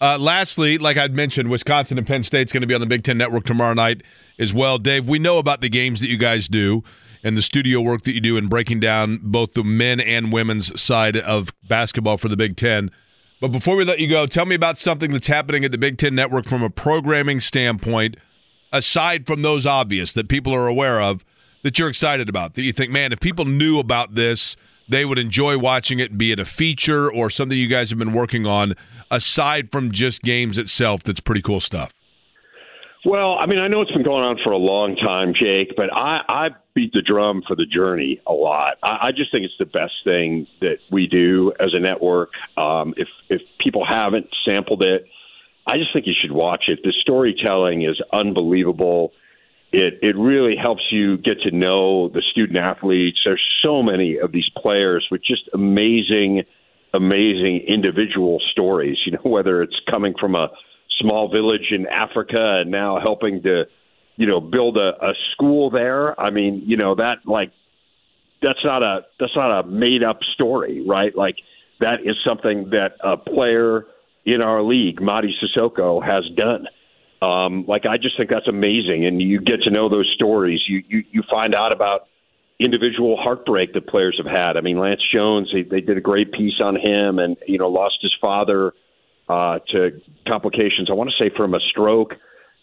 [0.00, 3.04] Uh, lastly, like I'd mentioned, Wisconsin and Penn State's going to be on the Big
[3.04, 4.02] Ten Network tomorrow night
[4.38, 4.78] as well.
[4.78, 6.82] Dave, we know about the games that you guys do
[7.22, 10.80] and the studio work that you do in breaking down both the men and women's
[10.80, 12.90] side of basketball for the Big Ten.
[13.40, 15.98] But before we let you go, tell me about something that's happening at the Big
[15.98, 18.16] Ten Network from a programming standpoint,
[18.72, 21.24] aside from those obvious that people are aware of,
[21.62, 24.56] that you're excited about, that you think, man, if people knew about this,
[24.88, 28.12] they would enjoy watching it, be it a feature or something you guys have been
[28.12, 28.74] working on,
[29.10, 31.94] aside from just games itself, that's pretty cool stuff.
[33.04, 35.90] Well, I mean, I know it's been going on for a long time, Jake, but
[35.90, 38.74] I, I beat the drum for the journey a lot.
[38.82, 42.30] I, I just think it's the best thing that we do as a network.
[42.58, 45.06] Um, if if people haven't sampled it,
[45.66, 46.80] I just think you should watch it.
[46.82, 49.12] The storytelling is unbelievable.
[49.72, 53.18] It it really helps you get to know the student athletes.
[53.24, 56.42] There's so many of these players with just amazing,
[56.92, 58.98] amazing individual stories.
[59.06, 60.48] You know, whether it's coming from a
[61.00, 63.64] small village in Africa and now helping to,
[64.16, 66.18] you know, build a, a school there.
[66.20, 67.52] I mean, you know, that like
[68.42, 71.14] that's not a that's not a made up story, right?
[71.16, 71.36] Like
[71.80, 73.86] that is something that a player
[74.24, 76.66] in our league, Mady Sissoko, has done.
[77.22, 80.60] Um, like I just think that's amazing, and you get to know those stories.
[80.66, 82.08] You you you find out about
[82.58, 84.56] individual heartbreak that players have had.
[84.56, 87.68] I mean, Lance Jones, they, they did a great piece on him, and you know,
[87.68, 88.72] lost his father
[89.28, 90.88] uh, to complications.
[90.90, 92.12] I want to say from a stroke,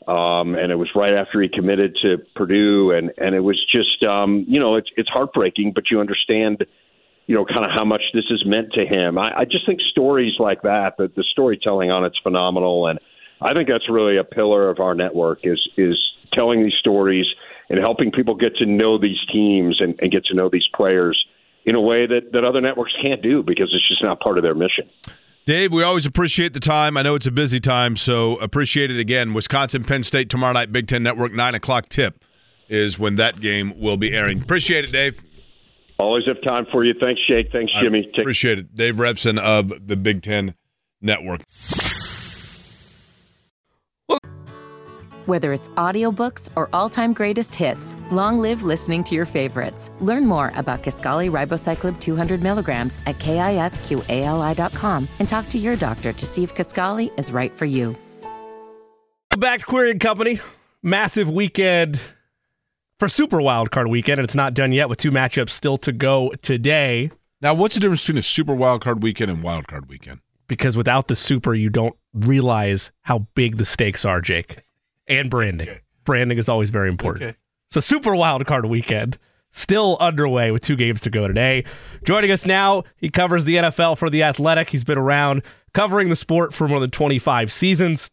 [0.07, 4.03] um, and it was right after he committed to Purdue, and and it was just
[4.03, 6.65] um, you know it's it's heartbreaking, but you understand
[7.25, 9.17] you know kind of how much this has meant to him.
[9.17, 12.99] I, I just think stories like that, the, the storytelling on it's phenomenal, and
[13.41, 15.97] I think that's really a pillar of our network is is
[16.33, 17.25] telling these stories
[17.69, 21.23] and helping people get to know these teams and, and get to know these players
[21.65, 24.43] in a way that, that other networks can't do because it's just not part of
[24.43, 24.89] their mission.
[25.45, 26.97] Dave, we always appreciate the time.
[26.97, 29.33] I know it's a busy time, so appreciate it again.
[29.33, 32.23] Wisconsin, Penn State tomorrow night, Big Ten Network, 9 o'clock tip
[32.69, 34.41] is when that game will be airing.
[34.41, 35.21] Appreciate it, Dave.
[35.99, 36.93] Always have time for you.
[36.99, 37.51] Thanks, Jake.
[37.51, 38.09] Thanks, Jimmy.
[38.17, 38.75] I appreciate it.
[38.75, 40.53] Dave Revsine of the Big Ten
[41.01, 41.41] Network.
[45.27, 49.91] Whether it's audiobooks or all-time greatest hits, long live listening to your favorites.
[49.99, 56.25] Learn more about Kisqali Ribociclib 200 milligrams at kisqali.com and talk to your doctor to
[56.25, 57.93] see if Kisqali is right for you.
[59.37, 60.39] Back to Query and Company.
[60.81, 61.99] Massive weekend
[62.97, 65.91] for Super Wild Card Weekend, and it's not done yet with two matchups still to
[65.91, 67.11] go today.
[67.41, 70.21] Now, what's the difference between a Super Wild Card Weekend and Wild Card Weekend?
[70.47, 74.63] Because without the Super, you don't realize how big the stakes are, Jake.
[75.07, 75.69] And branding.
[75.69, 75.81] Okay.
[76.05, 77.23] Branding is always very important.
[77.23, 77.37] Okay.
[77.69, 79.17] So, Super Wild Card Weekend
[79.51, 81.63] still underway with two games to go today.
[82.05, 84.69] Joining us now, he covers the NFL for The Athletic.
[84.69, 85.41] He's been around
[85.73, 88.09] covering the sport for more than 25 seasons.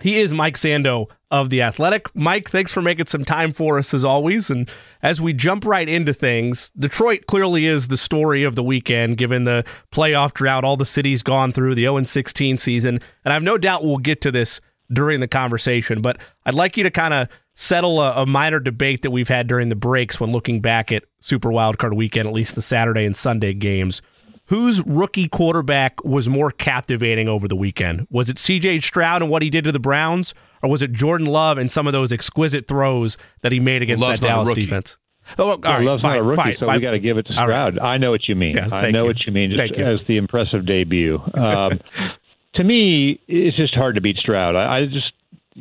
[0.00, 2.14] He is Mike Sando of The Athletic.
[2.14, 4.50] Mike, thanks for making some time for us as always.
[4.50, 4.68] And
[5.02, 9.44] as we jump right into things, Detroit clearly is the story of the weekend, given
[9.44, 13.00] the playoff drought all the city's gone through, the 0 16 season.
[13.24, 14.60] And I've no doubt we'll get to this
[14.92, 19.02] during the conversation, but I'd like you to kind of settle a, a, minor debate
[19.02, 22.54] that we've had during the breaks when looking back at Super Wildcard weekend, at least
[22.54, 24.00] the Saturday and Sunday games
[24.48, 28.06] whose rookie quarterback was more captivating over the weekend?
[28.10, 31.26] Was it CJ Stroud and what he did to the Browns, or was it Jordan
[31.26, 34.96] Love and some of those exquisite throws that he made against Love's that Dallas defense?
[35.38, 36.76] Oh, all right, Love's fine, not a rookie, fine, so fine.
[36.76, 37.76] we got to give it to Stroud.
[37.76, 37.84] Right.
[37.84, 38.56] I know what you mean.
[38.56, 39.06] Yes, I know you.
[39.06, 39.84] what you mean, just you.
[39.84, 41.20] as the impressive debut.
[41.34, 41.80] Um,
[42.54, 44.56] to me, it's just hard to beat Stroud.
[44.56, 45.12] I, I just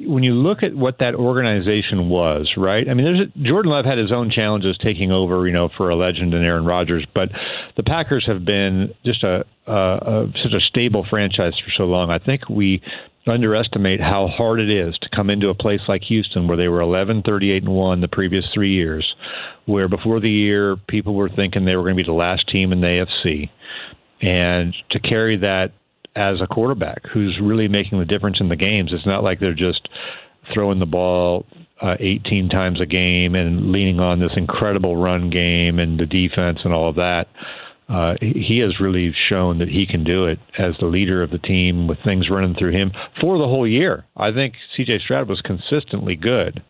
[0.06, 2.88] when you look at what that organization was, right?
[2.89, 5.89] I mean, there's a, Jordan Love had his own challenges taking over, you know, for
[5.89, 7.30] a legend in Aaron Rodgers, but
[7.76, 12.12] the Packers have been just a, a, a such a stable franchise for so long.
[12.12, 12.82] I think we
[13.26, 16.82] underestimate how hard it is to come into a place like Houston where they were
[16.82, 19.06] 11 38 and 1 the previous 3 years
[19.66, 22.72] where before the year people were thinking they were going to be the last team
[22.72, 23.50] in the AFC
[24.22, 25.74] and to carry that
[26.18, 28.91] as a quarterback who's really making the difference in the games.
[28.91, 29.88] It's not like they're just
[30.53, 31.45] throwing the ball
[31.82, 36.59] uh, 18 times a game and leaning on this incredible run game and the defense
[36.63, 37.28] and all of that.
[37.88, 41.38] Uh, he has really shown that he can do it as the leader of the
[41.38, 42.91] team with things running through him
[43.22, 44.03] for the whole year.
[44.18, 44.99] I think C.J.
[45.05, 46.61] Stroud was consistently good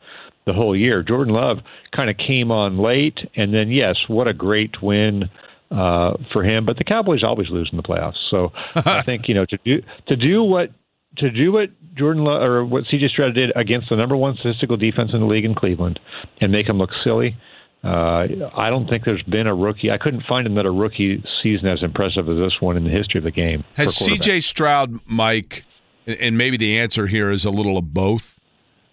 [0.45, 1.01] the whole year.
[1.01, 1.57] Jordan Love
[1.95, 5.23] kind of came on late, and then yes, what a great win
[5.71, 6.65] uh, for him.
[6.65, 9.81] But the Cowboys always lose in the playoffs, so I think you know to do
[10.07, 10.71] to do what
[11.17, 14.77] to do what Jordan Lo- or what CJ Stroud did against the number one statistical
[14.77, 15.99] defense in the league in Cleveland
[16.41, 17.35] and make him look silly.
[17.83, 19.91] Uh, I don't think there's been a rookie.
[19.91, 23.23] I couldn't find another rookie season as impressive as this one in the history of
[23.23, 23.63] the game.
[23.75, 25.63] Has CJ Stroud, Mike,
[26.05, 28.39] and maybe the answer here is a little of both,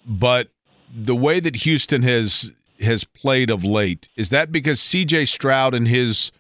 [0.07, 0.49] but
[0.95, 5.89] the way that Houston has has played of late is that because CJ Stroud and
[5.89, 6.31] his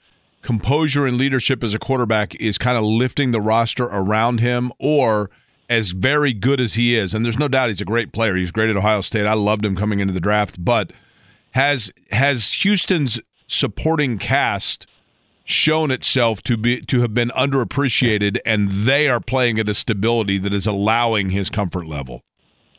[0.45, 5.30] composure and leadership as a quarterback is kind of lifting the roster around him or
[5.68, 7.14] as very good as he is.
[7.14, 8.36] And there's no doubt he's a great player.
[8.36, 9.26] He's great at ohio state.
[9.26, 10.62] I loved him coming into the draft.
[10.62, 10.92] But
[11.53, 13.18] has has houston's
[13.49, 14.86] supporting cast
[15.45, 20.38] shown itself to be to have been underappreciated and they are playing at a stability
[20.38, 22.22] that is allowing his comfort level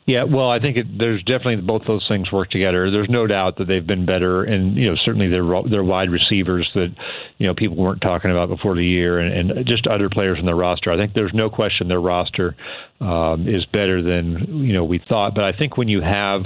[0.06, 2.92] yeah, well, I think it, there's definitely both those things work together.
[2.92, 6.70] There's no doubt that they've been better, and you know certainly they're they're wide receivers
[6.74, 6.94] that
[7.38, 10.46] you know people weren't talking about before the year, and, and just other players in
[10.46, 10.92] their roster.
[10.92, 12.54] I think there's no question their roster
[13.00, 15.34] um, is better than you know we thought.
[15.34, 16.42] But I think when you have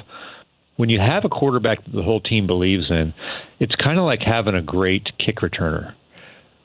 [0.77, 3.13] when you have a quarterback that the whole team believes in,
[3.59, 5.93] it's kind of like having a great kick returner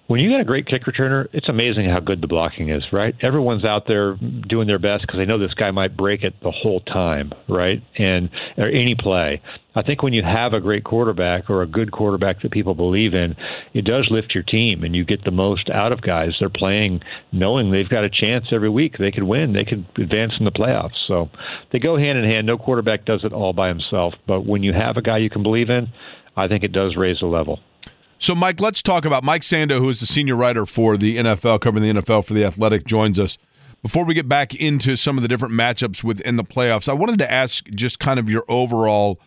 [0.08, 3.16] when you got a great kick returner, it's amazing how good the blocking is, right?
[3.24, 4.16] Everyone's out there
[4.48, 7.82] doing their best because they know this guy might break it the whole time, right?
[7.98, 9.42] And or any play.
[9.76, 13.16] I think when you have a great quarterback or a good quarterback that people believe
[13.16, 13.36] in,
[13.74, 16.30] it does lift your team and you get the most out of guys.
[16.40, 17.02] They're playing
[17.32, 18.98] knowing they've got a chance every week.
[19.00, 19.54] They could win.
[19.54, 20.96] They could advance in the playoffs.
[21.08, 21.30] So
[21.72, 22.46] they go hand in hand.
[22.46, 24.14] No quarterback does it all by himself.
[24.28, 25.88] But when you have a guy you can believe in,
[26.38, 27.60] I think it does raise the level.
[28.18, 31.60] So, Mike, let's talk about Mike Sando, who is the senior writer for the NFL,
[31.62, 33.38] covering the NFL for the Athletic, joins us.
[33.82, 37.20] Before we get back into some of the different matchups within the playoffs, I wanted
[37.20, 39.20] to ask just kind of your overall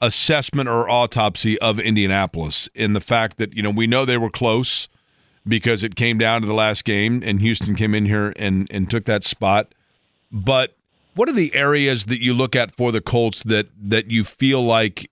[0.00, 4.30] assessment or autopsy of Indianapolis in the fact that, you know, we know they were
[4.30, 4.88] close
[5.48, 8.90] because it came down to the last game and Houston came in here and, and
[8.90, 9.74] took that spot.
[10.30, 10.76] But
[11.14, 14.62] what are the areas that you look at for the Colts that that you feel
[14.62, 15.10] like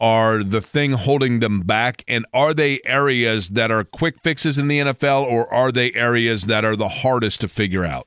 [0.00, 2.04] are the thing holding them back?
[2.06, 6.46] And are they areas that are quick fixes in the NFL, or are they areas
[6.46, 8.06] that are the hardest to figure out?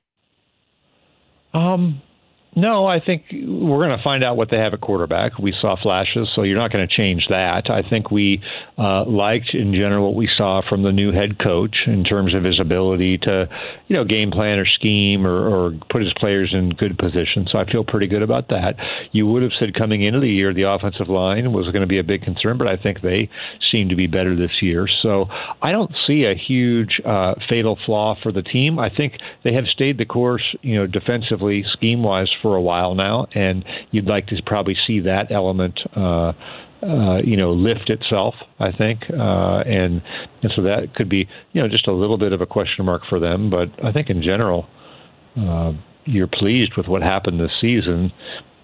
[1.53, 2.01] Um,
[2.53, 5.39] No, I think we're going to find out what they have at quarterback.
[5.39, 7.69] We saw flashes, so you're not going to change that.
[7.69, 8.41] I think we
[8.77, 12.43] uh, liked, in general, what we saw from the new head coach in terms of
[12.43, 13.47] his ability to,
[13.87, 17.47] you know, game plan or scheme or, or put his players in good position.
[17.49, 18.75] So I feel pretty good about that.
[19.13, 21.99] You would have said coming into the year the offensive line was going to be
[21.99, 23.29] a big concern, but I think they
[23.71, 24.87] seem to be better this year.
[25.01, 25.27] So
[25.61, 28.77] I don't see a huge uh, fatal flaw for the team.
[28.77, 29.13] I think
[29.45, 33.63] they have stayed the course, you know, defensively, scheme wise for a while now, and
[33.91, 35.79] you'd like to probably see that element.
[35.95, 36.33] Uh,
[36.83, 40.01] uh, you know, lift itself, I think, uh, and
[40.41, 43.03] and so that could be, you know, just a little bit of a question mark
[43.07, 43.51] for them.
[43.51, 44.65] But I think in general,
[45.39, 45.73] uh,
[46.05, 48.11] you're pleased with what happened this season,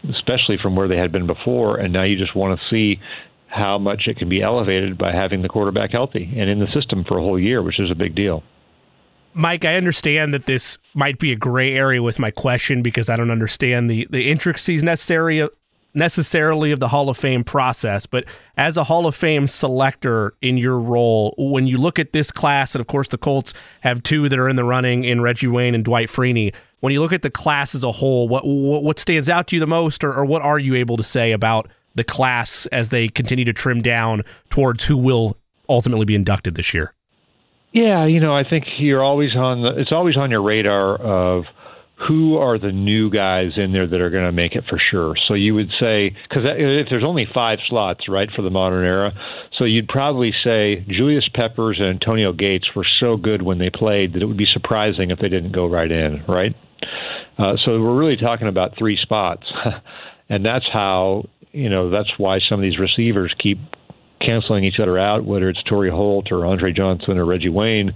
[0.10, 3.00] especially from where they had been before, and now you just want to see
[3.50, 7.06] how much it can be elevated by having the quarterback healthy and in the system
[7.08, 8.44] for a whole year, which is a big deal.
[9.34, 13.16] Mike, I understand that this might be a gray area with my question because I
[13.16, 15.48] don't understand the, the intricacies necessary
[15.98, 18.24] necessarily of the Hall of Fame process, but
[18.56, 22.76] as a Hall of Fame selector in your role, when you look at this class,
[22.76, 25.76] and of course the Colts have two that are in the running in Reggie Wayne
[25.76, 26.54] and Dwight Freeney.
[26.80, 29.60] When you look at the class as a whole, what what, stands out to you
[29.60, 33.08] the most, or, or what are you able to say about the class as they
[33.08, 35.36] continue to trim down towards who will
[35.68, 36.94] ultimately be inducted this year?
[37.78, 39.80] Yeah, you know, I think you're always on the.
[39.80, 41.44] It's always on your radar of
[42.08, 45.14] who are the new guys in there that are going to make it for sure.
[45.28, 49.12] So you would say because if there's only five slots, right, for the modern era,
[49.60, 54.14] so you'd probably say Julius Peppers and Antonio Gates were so good when they played
[54.14, 56.56] that it would be surprising if they didn't go right in, right?
[57.38, 59.46] Uh, so we're really talking about three spots,
[60.30, 63.60] and that's how you know that's why some of these receivers keep
[64.20, 67.94] canceling each other out, whether it's Torry Holt or Andre Johnson or Reggie Wayne.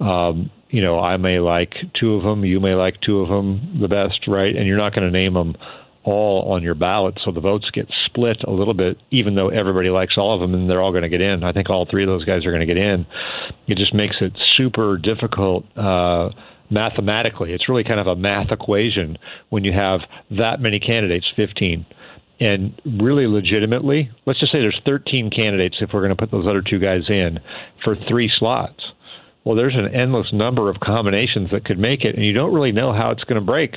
[0.00, 3.78] Um, you know, I may like two of them, you may like two of them
[3.80, 4.54] the best, right?
[4.54, 5.54] And you're not going to name them
[6.04, 9.88] all on your ballot, so the votes get split a little bit, even though everybody
[9.88, 11.44] likes all of them and they're all going to get in.
[11.44, 13.06] I think all three of those guys are going to get in.
[13.68, 15.64] It just makes it super difficult.
[15.76, 16.30] Uh,
[16.70, 19.16] mathematically, it's really kind of a math equation
[19.50, 20.00] when you have
[20.30, 21.86] that many candidates, 15
[22.42, 26.46] and really legitimately, let's just say there's 13 candidates if we're going to put those
[26.46, 27.38] other two guys in
[27.84, 28.82] for three slots.
[29.44, 32.72] Well, there's an endless number of combinations that could make it, and you don't really
[32.72, 33.76] know how it's going to break.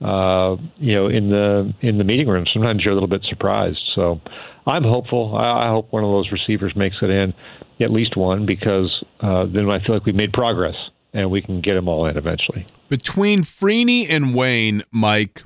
[0.00, 3.78] Uh, you know, in the in the meeting room, sometimes you're a little bit surprised.
[3.94, 4.20] So,
[4.66, 5.36] I'm hopeful.
[5.36, 7.32] I, I hope one of those receivers makes it in,
[7.80, 10.74] at least one, because uh, then I feel like we've made progress
[11.12, 12.66] and we can get them all in eventually.
[12.88, 15.42] Between Freeney and Wayne, Mike,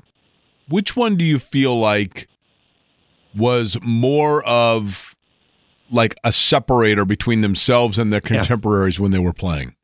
[0.67, 2.27] which one do you feel like
[3.35, 5.15] was more of
[5.91, 9.03] like a separator between themselves and their contemporaries yeah.
[9.03, 9.75] when they were playing?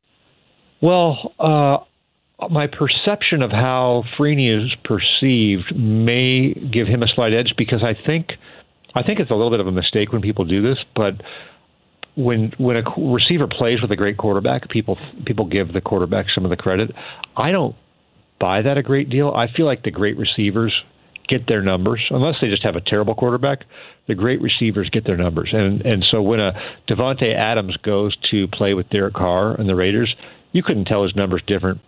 [0.80, 1.78] Well, uh,
[2.50, 7.94] my perception of how Freeney is perceived may give him a slight edge because I
[8.06, 8.32] think
[8.94, 11.14] I think it's a little bit of a mistake when people do this, but
[12.14, 14.96] when when a receiver plays with a great quarterback, people
[15.26, 16.90] people give the quarterback some of the credit.
[17.36, 17.76] I don't
[18.40, 19.30] buy that a great deal.
[19.30, 20.72] I feel like the great receivers
[21.28, 23.60] get their numbers unless they just have a terrible quarterback.
[24.06, 26.52] The great receivers get their numbers, and and so when a
[26.88, 30.14] Davante Adams goes to play with Derek Carr and the Raiders,
[30.52, 31.80] you couldn't tell his numbers different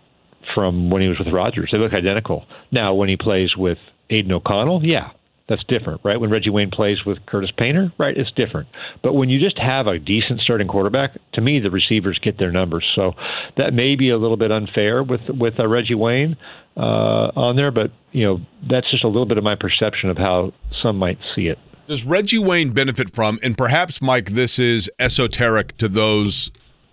[0.53, 1.69] from when he was with Rodgers.
[1.71, 2.45] They look identical.
[2.71, 3.77] Now when he plays with
[4.09, 5.09] Aidan O'Connell, yeah,
[5.51, 6.17] that's different, right?
[6.17, 8.69] When Reggie Wayne plays with Curtis Painter, right, it's different.
[9.03, 12.53] But when you just have a decent starting quarterback, to me, the receivers get their
[12.53, 12.85] numbers.
[12.95, 13.11] So
[13.57, 16.37] that may be a little bit unfair with with uh, Reggie Wayne
[16.77, 18.39] uh, on there, but you know
[18.69, 21.59] that's just a little bit of my perception of how some might see it.
[21.87, 26.49] Does Reggie Wayne benefit from, and perhaps Mike, this is esoteric to those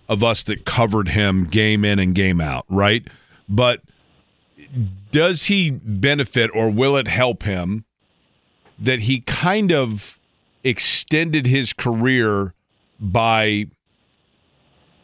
[0.09, 3.07] of us that covered him game in and game out, right?
[3.47, 3.83] But
[5.13, 7.85] does he benefit, or will it help him
[8.79, 10.17] that he kind of
[10.63, 12.53] extended his career
[12.99, 13.67] by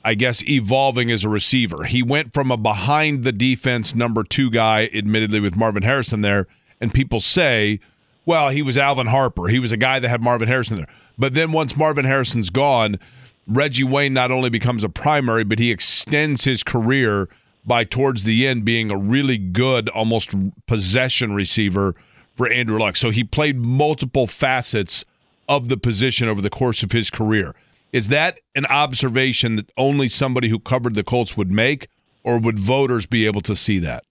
[0.05, 1.85] I guess, evolving as a receiver.
[1.85, 6.45] He went from a behind the defense number two guy, admittedly, with Marvin Harrison there.
[6.79, 7.79] And people say,
[8.23, 9.47] well, he was Alvin Harper.
[9.47, 10.87] He was a guy that had Marvin Harrison there.
[11.17, 12.99] But then once Marvin Harrison's gone,
[13.47, 17.27] Reggie Wayne not only becomes a primary, but he extends his career
[17.65, 20.35] by towards the end being a really good, almost
[20.67, 21.95] possession receiver
[22.35, 22.95] for Andrew Luck.
[22.95, 25.05] So he played multiple facets
[25.47, 27.55] of the position over the course of his career.
[27.93, 31.87] Is that an observation that only somebody who covered the Colts would make,
[32.23, 34.03] or would voters be able to see that?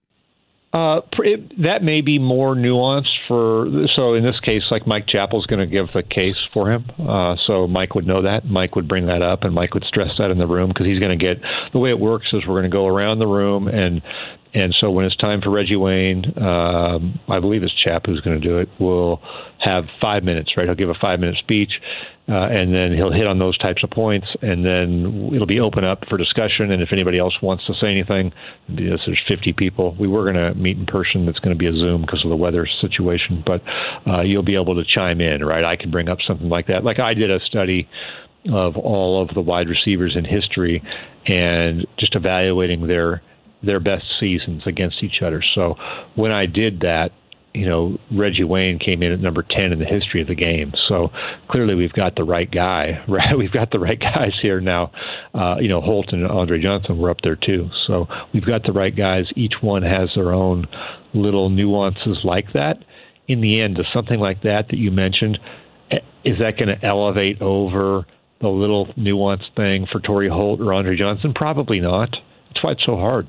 [0.72, 3.66] Uh, it, that may be more nuanced for.
[3.94, 6.84] So in this case, like Mike Chappell's going to give the case for him.
[6.98, 8.44] Uh, so Mike would know that.
[8.44, 10.98] Mike would bring that up, and Mike would stress that in the room because he's
[10.98, 11.40] going to get.
[11.72, 14.02] The way it works is we're going to go around the room and.
[14.54, 18.40] And so when it's time for Reggie Wayne, um, I believe it's Chap who's going
[18.40, 18.68] to do it.
[18.78, 19.20] We'll
[19.58, 20.66] have five minutes, right?
[20.66, 21.72] He'll give a five minute speech
[22.26, 25.84] uh, and then he'll hit on those types of points, and then it'll be open
[25.84, 26.72] up for discussion.
[26.72, 28.32] And if anybody else wants to say anything,
[28.74, 31.28] because there's 50 people, we were going to meet in person.
[31.28, 33.62] It's going to be a Zoom because of the weather situation, but
[34.06, 35.64] uh, you'll be able to chime in, right?
[35.64, 36.82] I can bring up something like that.
[36.82, 37.86] Like I did a study
[38.50, 40.82] of all of the wide receivers in history,
[41.26, 43.22] and just evaluating their
[43.64, 45.42] their best seasons against each other.
[45.54, 45.76] So
[46.14, 47.10] when I did that,
[47.54, 50.72] you know, Reggie Wayne came in at number 10 in the history of the game.
[50.88, 51.10] So
[51.48, 53.38] clearly we've got the right guy, right?
[53.38, 54.90] We've got the right guys here now.
[55.32, 57.70] Uh, you know, Holt and Andre Johnson were up there too.
[57.86, 59.26] So we've got the right guys.
[59.36, 60.66] Each one has their own
[61.14, 62.78] little nuances like that.
[63.28, 65.38] In the end, does something like that that you mentioned,
[65.92, 68.04] eh, is that going to elevate over
[68.40, 71.32] the little nuance thing for Torry Holt or Andre Johnson?
[71.34, 72.10] Probably not.
[72.48, 73.28] That's why it's so hard.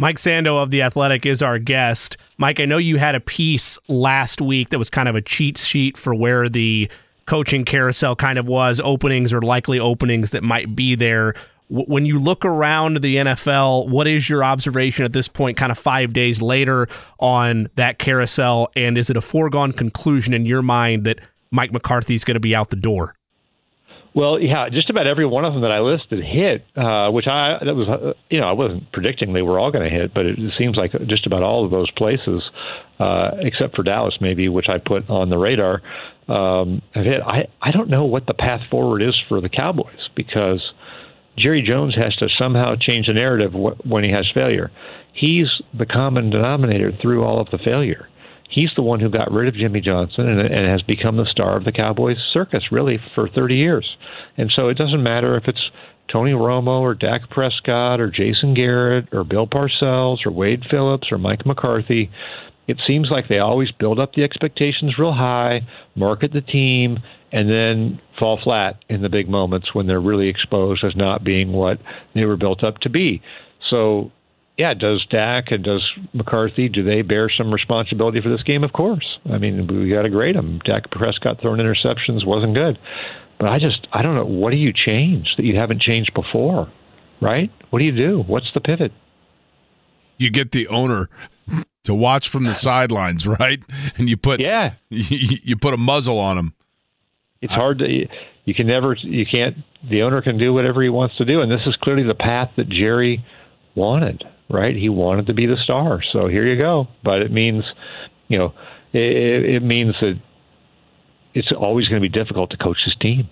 [0.00, 2.16] Mike Sando of The Athletic is our guest.
[2.38, 5.58] Mike, I know you had a piece last week that was kind of a cheat
[5.58, 6.90] sheet for where the
[7.26, 11.34] coaching carousel kind of was, openings or likely openings that might be there.
[11.68, 15.76] When you look around the NFL, what is your observation at this point, kind of
[15.76, 18.70] five days later, on that carousel?
[18.74, 21.18] And is it a foregone conclusion in your mind that
[21.50, 23.16] Mike McCarthy is going to be out the door?
[24.14, 27.58] Well, yeah, just about every one of them that I listed hit, uh, which I
[27.64, 30.26] that was uh, you know I wasn't predicting they were all going to hit, but
[30.26, 32.42] it seems like just about all of those places,
[32.98, 35.80] uh, except for Dallas maybe, which I put on the radar,
[36.26, 37.20] um, have hit.
[37.22, 40.60] I I don't know what the path forward is for the Cowboys because
[41.38, 44.72] Jerry Jones has to somehow change the narrative when he has failure.
[45.12, 45.46] He's
[45.76, 48.08] the common denominator through all of the failure
[48.50, 51.56] he's the one who got rid of Jimmy Johnson and, and has become the star
[51.56, 53.96] of the Cowboys circus really for 30 years.
[54.36, 55.70] And so it doesn't matter if it's
[56.12, 61.18] Tony Romo or Dak Prescott or Jason Garrett or Bill Parcells or Wade Phillips or
[61.18, 62.10] Mike McCarthy.
[62.66, 65.60] It seems like they always build up the expectations real high,
[65.94, 66.98] market the team,
[67.32, 71.52] and then fall flat in the big moments when they're really exposed as not being
[71.52, 71.78] what
[72.14, 73.22] they were built up to be.
[73.70, 74.10] So
[74.60, 75.82] yeah, does Dak and does
[76.12, 78.62] McCarthy do they bear some responsibility for this game?
[78.62, 79.18] Of course.
[79.32, 80.60] I mean, we got to grade them.
[80.66, 82.78] Dak Prescott throwing interceptions wasn't good,
[83.38, 86.70] but I just I don't know what do you change that you haven't changed before,
[87.22, 87.50] right?
[87.70, 88.22] What do you do?
[88.26, 88.92] What's the pivot?
[90.18, 91.08] You get the owner
[91.84, 93.64] to watch from the sidelines, right?
[93.96, 96.54] And you put yeah, you, you put a muzzle on him.
[97.40, 97.86] It's hard to
[98.44, 99.56] you can never you can't
[99.88, 102.50] the owner can do whatever he wants to do, and this is clearly the path
[102.58, 103.24] that Jerry
[103.74, 104.74] wanted right?
[104.74, 106.88] He wanted to be the star, so here you go.
[107.04, 107.64] But it means,
[108.28, 108.52] you know,
[108.92, 110.20] it, it means that
[111.34, 113.28] it's always going to be difficult to coach this team.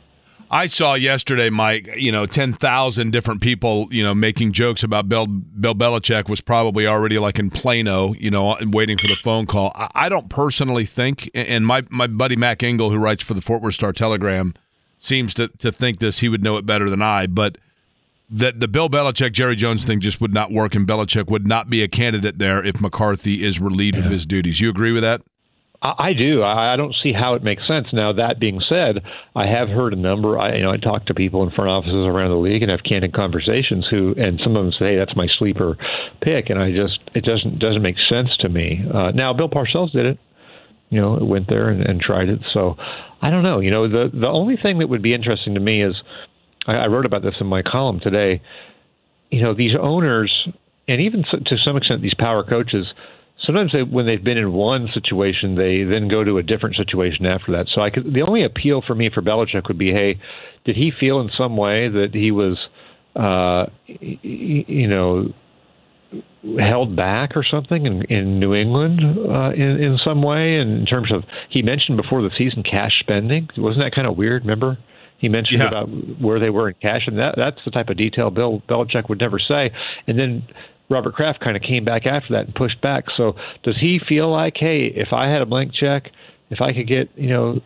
[0.50, 1.90] I saw yesterday, Mike.
[1.96, 3.88] You know, ten thousand different people.
[3.90, 8.14] You know, making jokes about Bill Bill Belichick was probably already like in Plano.
[8.14, 9.72] You know, waiting for the phone call.
[9.74, 13.42] I, I don't personally think, and my my buddy Mac Engel, who writes for the
[13.42, 14.54] Fort Worth Star Telegram,
[14.98, 16.20] seems to to think this.
[16.20, 17.58] He would know it better than I, but
[18.30, 21.70] that the Bill Belichick Jerry Jones thing just would not work, and Belichick would not
[21.70, 24.04] be a candidate there if McCarthy is relieved yeah.
[24.04, 24.60] of his duties.
[24.60, 25.22] You agree with that?
[25.80, 26.42] I do.
[26.42, 27.86] I don't see how it makes sense.
[27.92, 29.00] Now, that being said,
[29.36, 30.36] I have heard a number.
[30.36, 32.82] I, you know, I talk to people in front offices around the league and have
[32.82, 33.86] candid conversations.
[33.88, 35.76] Who and some of them say, "Hey, that's my sleeper
[36.20, 38.84] pick," and I just it doesn't doesn't make sense to me.
[38.92, 40.18] Uh, now, Bill Parcells did it.
[40.90, 42.40] You know, went there and, and tried it.
[42.52, 42.74] So,
[43.22, 43.60] I don't know.
[43.60, 45.94] You know, the the only thing that would be interesting to me is
[46.68, 48.40] I, I wrote about this in my column today.
[49.30, 50.32] You know, these owners,
[50.86, 52.86] and even to some extent these power coaches,
[53.44, 57.26] sometimes they, when they've been in one situation, they then go to a different situation
[57.26, 57.66] after that.
[57.74, 60.20] So I could, the only appeal for me for Belichick would be, hey,
[60.64, 62.58] did he feel in some way that he was,
[63.16, 65.32] uh, you know,
[66.58, 71.12] held back or something in, in New England uh, in, in some way in terms
[71.12, 74.78] of he mentioned before the season cash spending wasn't that kind of weird remember
[75.18, 75.68] he mentioned yeah.
[75.68, 75.88] about
[76.20, 79.20] where they were in cash, and that that's the type of detail Bill Belichick would
[79.20, 79.70] never say.
[80.06, 80.44] And then
[80.88, 83.04] Robert Kraft kind of came back after that and pushed back.
[83.16, 86.10] So does he feel like, hey, if I had a blank check,
[86.50, 87.60] if I could get, you know,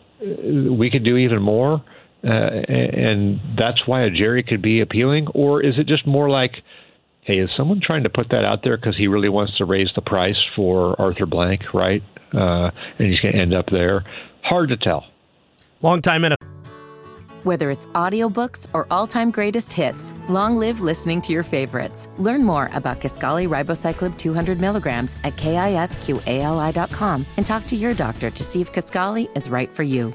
[0.76, 1.84] we could do even more,
[2.24, 6.62] uh, and that's why a Jerry could be appealing, or is it just more like?
[7.24, 9.90] Hey, is someone trying to put that out there because he really wants to raise
[9.94, 12.02] the price for Arthur Blank, right?
[12.34, 14.04] Uh, and he's going to end up there.
[14.42, 15.04] Hard to tell.
[15.82, 16.36] Long time in a
[17.44, 22.08] Whether it's audiobooks or all-time greatest hits, long live listening to your favorites.
[22.18, 28.44] Learn more about Kisqali Ribociclib 200 milligrams at kisqali.com and talk to your doctor to
[28.44, 30.14] see if Kisqali is right for you.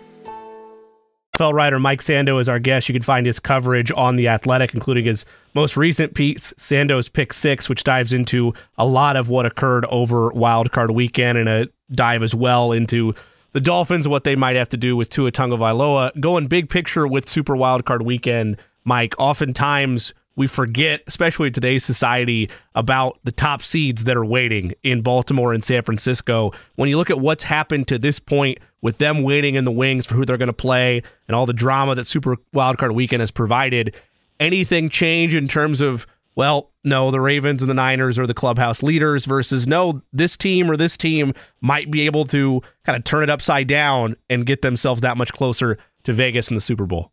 [1.38, 2.90] NFL writer Mike Sando is our guest.
[2.90, 5.24] You can find his coverage on The Athletic, including his
[5.54, 10.30] most recent piece, Sando's Pick Six, which dives into a lot of what occurred over
[10.30, 13.14] Wild Card Weekend and a dive as well into
[13.53, 16.19] the Dolphins, what they might have to do with Tua Tagovailoa.
[16.19, 19.15] Going big picture with Super Wildcard Weekend, Mike.
[19.18, 25.02] Oftentimes we forget, especially in today's society, about the top seeds that are waiting in
[25.02, 26.52] Baltimore and San Francisco.
[26.76, 30.06] When you look at what's happened to this point with them waiting in the wings
[30.06, 33.32] for who they're going to play and all the drama that Super Wildcard Weekend has
[33.32, 33.95] provided,
[34.40, 36.06] anything change in terms of,
[36.38, 40.70] well, no, the Ravens and the Niners are the clubhouse leaders versus no, this team
[40.70, 44.62] or this team might be able to kind of turn it upside down and get
[44.62, 47.12] themselves that much closer to Vegas in the Super Bowl?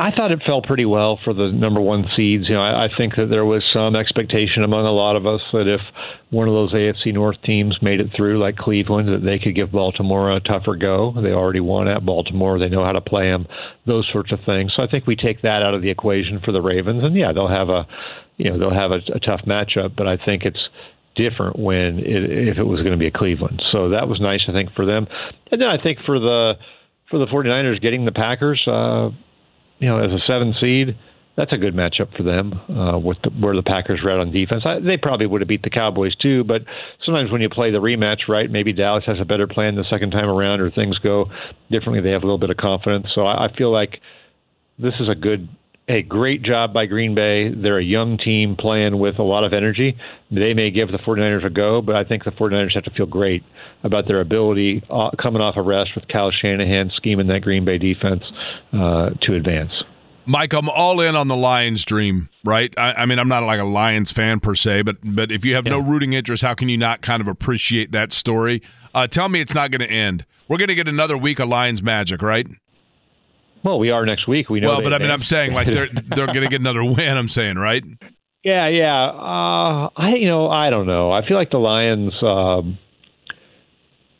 [0.00, 2.48] I thought it fell pretty well for the number one seeds.
[2.48, 5.42] You know, I, I think that there was some expectation among a lot of us
[5.52, 5.80] that if
[6.30, 9.72] one of those AFC North teams made it through, like Cleveland, that they could give
[9.72, 11.12] Baltimore a tougher go.
[11.20, 13.46] They already won at Baltimore; they know how to play them.
[13.84, 14.72] Those sorts of things.
[14.74, 17.32] So I think we take that out of the equation for the Ravens, and yeah,
[17.34, 17.86] they'll have a,
[18.40, 19.94] you know, they'll have a, a tough matchup.
[19.96, 20.68] But I think it's
[21.14, 23.62] different when it, if it was going to be a Cleveland.
[23.72, 25.06] So that was nice, I think, for them.
[25.50, 26.54] And then I think for the
[27.10, 28.62] for the 49ers getting the Packers.
[28.66, 29.10] Uh,
[29.80, 30.96] you know, as a seven seed,
[31.36, 34.30] that's a good matchup for them uh, with the, where the Packers are at on
[34.30, 34.62] defense.
[34.66, 36.62] I, they probably would have beat the Cowboys too, but
[37.04, 40.10] sometimes when you play the rematch, right, maybe Dallas has a better plan the second
[40.10, 41.26] time around, or things go
[41.70, 42.02] differently.
[42.02, 43.06] They have a little bit of confidence.
[43.14, 44.00] So I, I feel like
[44.78, 45.48] this is a good,
[45.90, 47.52] a great job by Green Bay.
[47.52, 49.96] They're a young team playing with a lot of energy.
[50.30, 53.06] They may give the 49ers a go, but I think the 49ers have to feel
[53.06, 53.42] great
[53.82, 57.78] about their ability uh, coming off a rest with Kyle Shanahan scheming that Green Bay
[57.78, 58.22] defense
[58.72, 59.72] uh, to advance.
[60.26, 62.72] Mike, I'm all in on the Lions dream, right?
[62.78, 65.54] I, I, mean, I'm not like a Lions fan per se, but but if you
[65.56, 65.72] have yeah.
[65.72, 68.62] no rooting interest, how can you not kind of appreciate that story?
[68.94, 70.24] Uh, tell me it's not going to end.
[70.46, 72.46] We're going to get another week of Lions magic, right?
[73.62, 74.48] Well, we are next week.
[74.48, 74.68] We know.
[74.68, 77.16] Well, but I mean, I'm saying like they're they're going to get another win.
[77.16, 77.84] I'm saying, right?
[78.42, 79.04] Yeah, yeah.
[79.04, 81.12] Uh, I you know I don't know.
[81.12, 82.12] I feel like the Lions.
[82.22, 82.78] Um,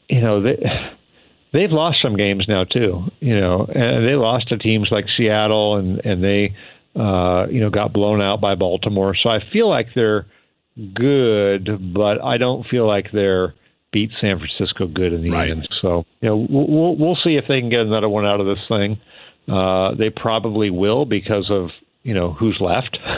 [0.08, 0.56] you know, they
[1.52, 3.04] they've lost some games now too.
[3.20, 6.54] You know, and they lost to teams like Seattle, and and they
[7.00, 9.14] uh, you know got blown out by Baltimore.
[9.20, 10.26] So I feel like they're
[10.94, 13.54] good, but I don't feel like they're
[13.92, 15.50] beat San Francisco good in the right.
[15.50, 15.68] end.
[15.80, 18.64] So you know, we'll we'll see if they can get another one out of this
[18.68, 19.00] thing.
[19.50, 21.70] Uh, they probably will because of
[22.02, 22.98] you know who's left.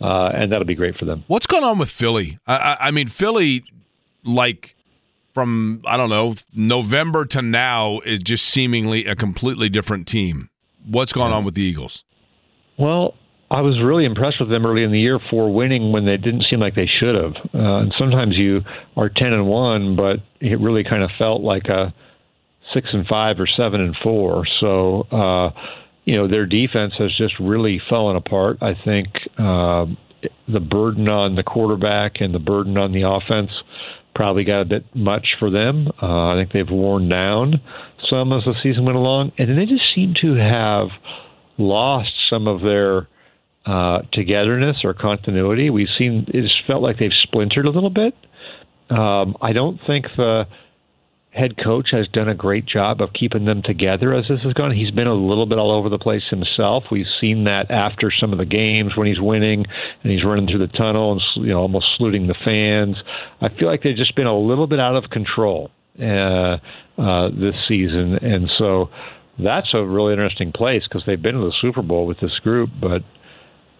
[0.00, 1.24] Uh, and that'll be great for them.
[1.28, 2.38] What's going on with Philly?
[2.46, 3.64] I, I mean, Philly,
[4.24, 4.74] like
[5.32, 10.50] from I don't know November to now is just seemingly a completely different team.
[10.86, 12.04] What's going on with the Eagles?
[12.78, 13.14] Well,
[13.50, 16.44] I was really impressed with them early in the year for winning when they didn't
[16.50, 17.34] seem like they should have.
[17.54, 18.60] Uh, and sometimes you
[18.96, 21.94] are ten and one, but it really kind of felt like a
[22.74, 24.44] six and five or seven and four.
[24.60, 25.50] So uh,
[26.04, 28.58] you know their defense has just really fallen apart.
[28.60, 29.86] I think uh,
[30.48, 33.50] the burden on the quarterback and the burden on the offense
[34.14, 35.88] probably got a bit much for them.
[36.00, 37.60] Uh, I think they've worn down
[38.08, 40.88] some as the season went along, and they just seem to have
[41.58, 43.08] lost some of their
[43.66, 45.70] uh, togetherness or continuity.
[45.70, 48.14] We've seen it's felt like they've splintered a little bit.
[48.90, 50.44] Um, I don't think the
[51.34, 54.74] head coach has done a great job of keeping them together as this has gone.
[54.74, 56.84] He's been a little bit all over the place himself.
[56.90, 59.64] We've seen that after some of the games when he's winning
[60.02, 62.96] and he's running through the tunnel and you know almost saluting the fans.
[63.40, 65.70] I feel like they've just been a little bit out of control
[66.00, 66.58] uh,
[66.98, 68.90] uh, this season, and so
[69.42, 72.70] that's a really interesting place because they've been to the Super Bowl with this group,
[72.80, 73.02] but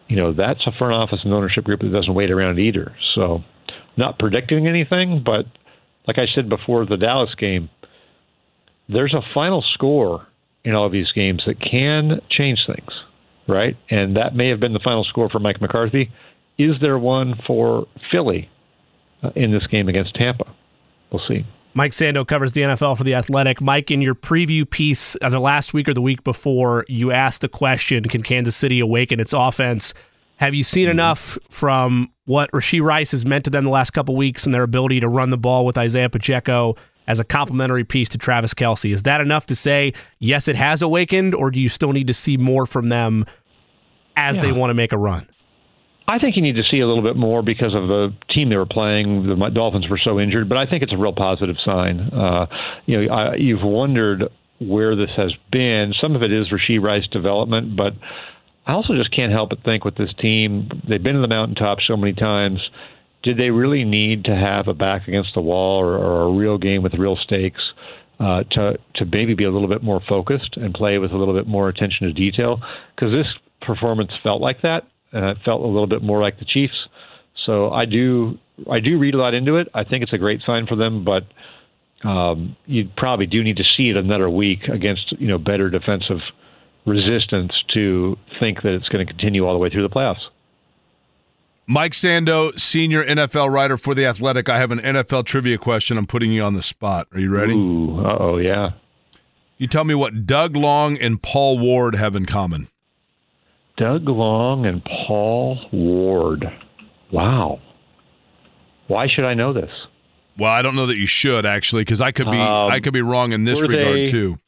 [0.09, 2.97] you know that's a front office and ownership group that doesn't wait around either.
[3.15, 3.45] So,
[3.97, 5.47] not predicting anything, but
[6.07, 7.71] like I said before the Dallas game,
[8.89, 10.27] there's a final score
[10.65, 12.91] in all of these games that can change things,
[13.49, 13.77] right?
[13.91, 16.11] And that may have been the final score for Mike McCarthy.
[16.59, 18.49] Is there one for Philly
[19.23, 20.45] uh, in this game against Tampa?
[21.11, 21.47] We'll see.
[21.77, 23.61] Mike Sando covers the NFL for The Athletic.
[23.61, 27.49] Mike, in your preview piece, either last week or the week before, you asked the
[27.49, 29.93] question Can Kansas City awaken its offense?
[30.37, 30.93] Have you seen mm-hmm.
[30.93, 34.63] enough from what Rashee Rice has meant to them the last couple weeks and their
[34.63, 38.93] ability to run the ball with Isaiah Pacheco as a complementary piece to Travis Kelce?
[38.93, 42.15] Is that enough to say, yes, it has awakened, or do you still need to
[42.15, 43.27] see more from them
[44.17, 44.43] as yeah.
[44.43, 45.29] they want to make a run?
[46.07, 48.57] I think you need to see a little bit more because of the team they
[48.57, 49.27] were playing.
[49.27, 52.01] The Dolphins were so injured, but I think it's a real positive sign.
[52.01, 52.47] Uh,
[52.85, 54.25] you know, I, you've wondered
[54.61, 55.95] where this has been.
[56.01, 57.95] Some of it is Rashee Rice development, but
[58.67, 61.79] I also just can't help but think with this team, they've been to the mountaintop
[61.87, 62.65] so many times.
[63.23, 66.59] Did they really need to have a back against the wall or, or a real
[66.59, 67.61] game with real stakes
[68.21, 71.35] uh, to to maybe be a little bit more focused and play with a little
[71.35, 72.61] bit more attention to detail?
[72.95, 73.27] Because this
[73.61, 76.89] performance felt like that, and it felt a little bit more like the Chiefs.
[77.47, 78.39] So I do
[78.71, 79.69] I do read a lot into it.
[79.75, 81.25] I think it's a great sign for them, but
[82.09, 86.21] um, you probably do need to see it another week against you know better defensive
[86.87, 90.21] resistance to think that it's going to continue all the way through the playoffs.
[91.67, 94.51] Mike Sando, senior NFL writer for The Athletic.
[94.51, 95.97] I have an NFL trivia question.
[95.97, 97.09] I'm putting you on the spot.
[97.13, 97.55] Are you ready?
[97.55, 98.73] Oh, yeah.
[99.57, 102.69] You tell me what Doug Long and Paul Ward have in common.
[103.79, 106.45] Doug Long and Paul Ward.
[107.11, 107.61] Wow.
[108.89, 109.71] Why should I know this?
[110.37, 112.93] Well, I don't know that you should actually, because I could be um, I could
[112.93, 114.39] be wrong in this regard they, too.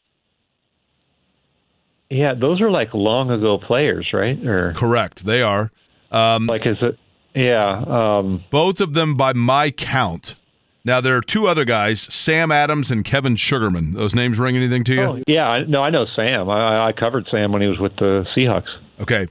[2.10, 4.38] Yeah, those are like long ago players, right?
[4.46, 5.70] Or correct, they are.
[6.10, 6.98] Um, like is it?
[7.34, 7.84] Yeah.
[7.86, 10.36] Um, both of them, by my count.
[10.84, 13.92] Now there are two other guys, Sam Adams and Kevin Sugarman.
[13.94, 15.02] Those names ring anything to you?
[15.02, 16.48] Oh, yeah, no, I know Sam.
[16.48, 18.68] I, I covered Sam when he was with the Seahawks.
[19.00, 19.26] Okay,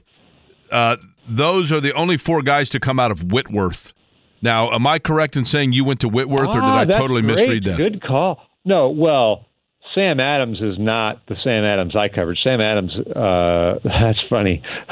[0.70, 3.94] uh, those are the only four guys to come out of Whitworth.
[4.42, 6.84] Now, am I correct in saying you went to Whitworth, ah, or did ah, I
[6.84, 7.36] totally great.
[7.36, 7.78] misread that?
[7.78, 8.42] Good call.
[8.66, 9.46] No, well,
[9.96, 12.38] Sam Adams is not the Sam Adams I covered.
[12.44, 14.62] Sam Adams, uh, that's funny.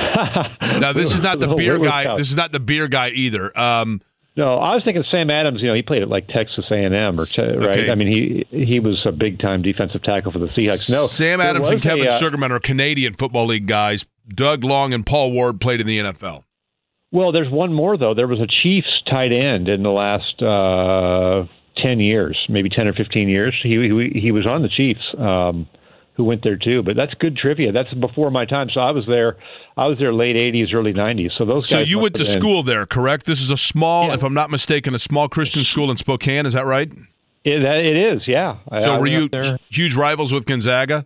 [0.60, 2.16] now this is not the beer guy.
[2.16, 3.56] This is not the beer guy either.
[3.58, 4.00] Um,
[4.36, 5.60] no, I was thinking Sam Adams.
[5.60, 7.68] You know, he played at like Texas A and M, or te- right?
[7.68, 7.90] Okay.
[7.90, 8.08] I mean,
[8.50, 10.90] he he was a big time defensive tackle for the Seahawks.
[10.90, 14.06] No, Sam Adams and Kevin a, uh, Sugarman are Canadian Football League guys.
[14.26, 16.44] Doug Long and Paul Ward played in the NFL.
[17.12, 18.14] Well, there's one more though.
[18.14, 21.46] There was a Chiefs tight end in the last uh,
[21.76, 23.54] ten years, maybe ten or fifteen years.
[23.62, 25.02] He he, he was on the Chiefs.
[25.18, 25.68] Um,
[26.16, 26.82] who went there too.
[26.82, 27.72] But that's good trivia.
[27.72, 28.68] That's before my time.
[28.72, 29.36] So I was there.
[29.76, 31.30] I was there late '80s, early '90s.
[31.36, 31.68] So those.
[31.68, 33.26] So you went to been, school there, correct?
[33.26, 34.14] This is a small, yeah.
[34.14, 36.46] if I'm not mistaken, a small Christian school in Spokane.
[36.46, 36.90] Is that right?
[37.44, 38.22] It, it is.
[38.26, 38.58] Yeah.
[38.80, 39.28] So I, were you
[39.68, 41.04] huge rivals with Gonzaga?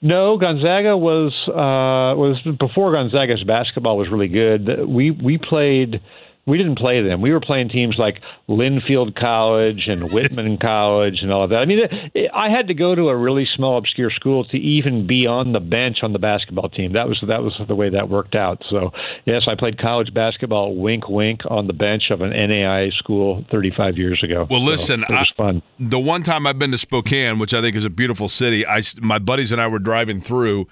[0.00, 4.86] No, Gonzaga was uh, was before Gonzaga's basketball was really good.
[4.88, 6.00] We we played
[6.48, 7.20] we didn't play them.
[7.20, 11.56] We were playing teams like Linfield College and Whitman College and all of that.
[11.56, 11.80] I mean,
[12.14, 15.52] it, I had to go to a really small, obscure school to even be on
[15.52, 16.94] the bench on the basketball team.
[16.94, 18.62] That was that was the way that worked out.
[18.70, 18.90] So
[19.26, 20.74] yes, I played college basketball.
[20.74, 24.46] Wink, wink, on the bench of an NAIA school 35 years ago.
[24.50, 25.62] Well, listen, so it was I, fun.
[25.78, 28.82] The one time I've been to Spokane, which I think is a beautiful city, I
[29.02, 30.66] my buddies and I were driving through.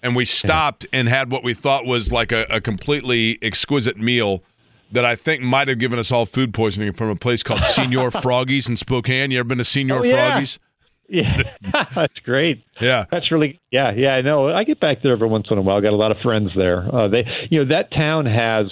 [0.00, 4.44] And we stopped and had what we thought was like a, a completely exquisite meal
[4.92, 8.10] that I think might have given us all food poisoning from a place called Senor
[8.10, 9.30] Froggies in Spokane.
[9.30, 10.12] You ever been to Senor oh, yeah.
[10.12, 10.58] Froggies?
[11.08, 11.42] Yeah,
[11.94, 12.64] that's great.
[12.80, 14.10] Yeah, that's really yeah, yeah.
[14.10, 14.50] I know.
[14.50, 15.78] I get back there every once in a while.
[15.78, 16.94] I got a lot of friends there.
[16.94, 18.66] Uh, they, you know, that town has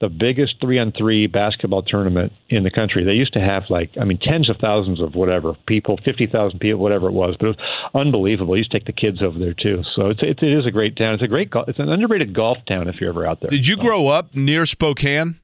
[0.00, 3.04] the biggest three on three basketball tournament in the country.
[3.04, 6.80] They used to have like, I mean, tens of thousands of whatever people, 50,000 people,
[6.80, 8.56] whatever it was, but it was unbelievable.
[8.56, 9.82] You used to take the kids over there too.
[9.94, 11.14] So it's, it, it is a great town.
[11.14, 13.50] It's a great, it's an underrated golf town if you're ever out there.
[13.50, 13.82] Did you so.
[13.82, 15.38] grow up near Spokane?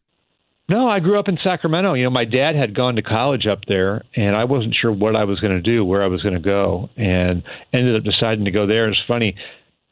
[0.69, 1.95] No, I grew up in Sacramento.
[1.95, 5.15] You know, my dad had gone to college up there, and I wasn't sure what
[5.15, 8.45] I was going to do, where I was going to go, and ended up deciding
[8.47, 8.89] to go there.
[8.89, 9.37] It's funny.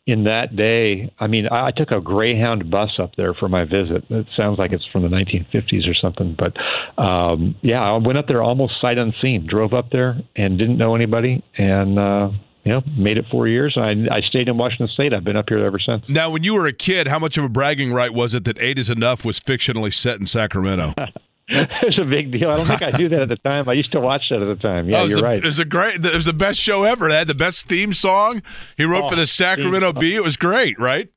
[0.06, 3.64] In that day, I mean, I, I took a Greyhound bus up there for my
[3.64, 4.04] visit.
[4.10, 8.26] It sounds like it's from the 1950s or something, but um, yeah, I went up
[8.26, 9.46] there almost sight unseen.
[9.48, 12.28] Drove up there and didn't know anybody, and uh,
[12.64, 13.76] you know, made it four years.
[13.76, 15.12] I, I stayed in Washington State.
[15.12, 16.02] I've been up here ever since.
[16.08, 18.60] Now, when you were a kid, how much of a bragging right was it that
[18.60, 20.94] Eight is Enough was fictionally set in Sacramento?
[21.48, 22.50] it's a big deal.
[22.50, 23.68] I don't think I knew that at the time.
[23.68, 24.88] I used to watch that at the time.
[24.88, 25.38] Yeah, oh, you're a, right.
[25.38, 26.04] It was a great.
[26.04, 27.08] It was the best show ever.
[27.08, 28.42] It had the best theme song.
[28.76, 30.14] He wrote oh, for the Sacramento Bee.
[30.14, 31.10] It was great, right?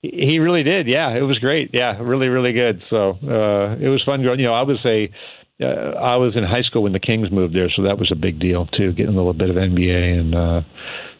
[0.00, 0.86] He really did.
[0.86, 1.70] Yeah, it was great.
[1.72, 2.82] Yeah, really, really good.
[2.90, 4.22] So uh, it was fun.
[4.22, 4.40] Growing.
[4.40, 5.10] You know, I was a
[5.60, 8.16] uh, I was in high school when the Kings moved there, so that was a
[8.16, 10.60] big deal too, getting a little bit of NBA and uh,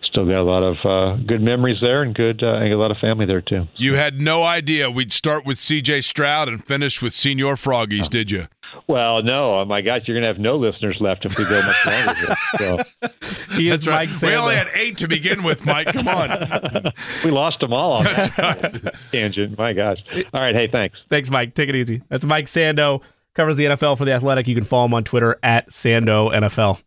[0.03, 2.91] still got a lot of uh, good memories there and good uh, and a lot
[2.91, 3.65] of family there too.
[3.77, 6.01] You had no idea we'd start with C.J.
[6.03, 8.47] Stroud and finish with Senor Froggies, did you?
[8.89, 9.61] Well, no.
[9.61, 12.37] Oh my gosh, you're going to have no listeners left if we go much longer.
[12.59, 12.79] So.
[13.55, 14.31] He is That's Mike right.
[14.31, 15.87] We only had eight to begin with, Mike.
[15.93, 16.93] Come on.
[17.25, 18.95] we lost them all on that right.
[19.13, 19.57] tangent.
[19.57, 19.99] My gosh.
[20.33, 20.55] All right.
[20.55, 20.99] Hey, thanks.
[21.09, 21.55] Thanks, Mike.
[21.55, 22.03] Take it easy.
[22.09, 23.01] That's Mike Sando
[23.35, 24.47] covers the NFL for the Athletic.
[24.49, 26.81] You can follow him on Twitter at Sando NFL.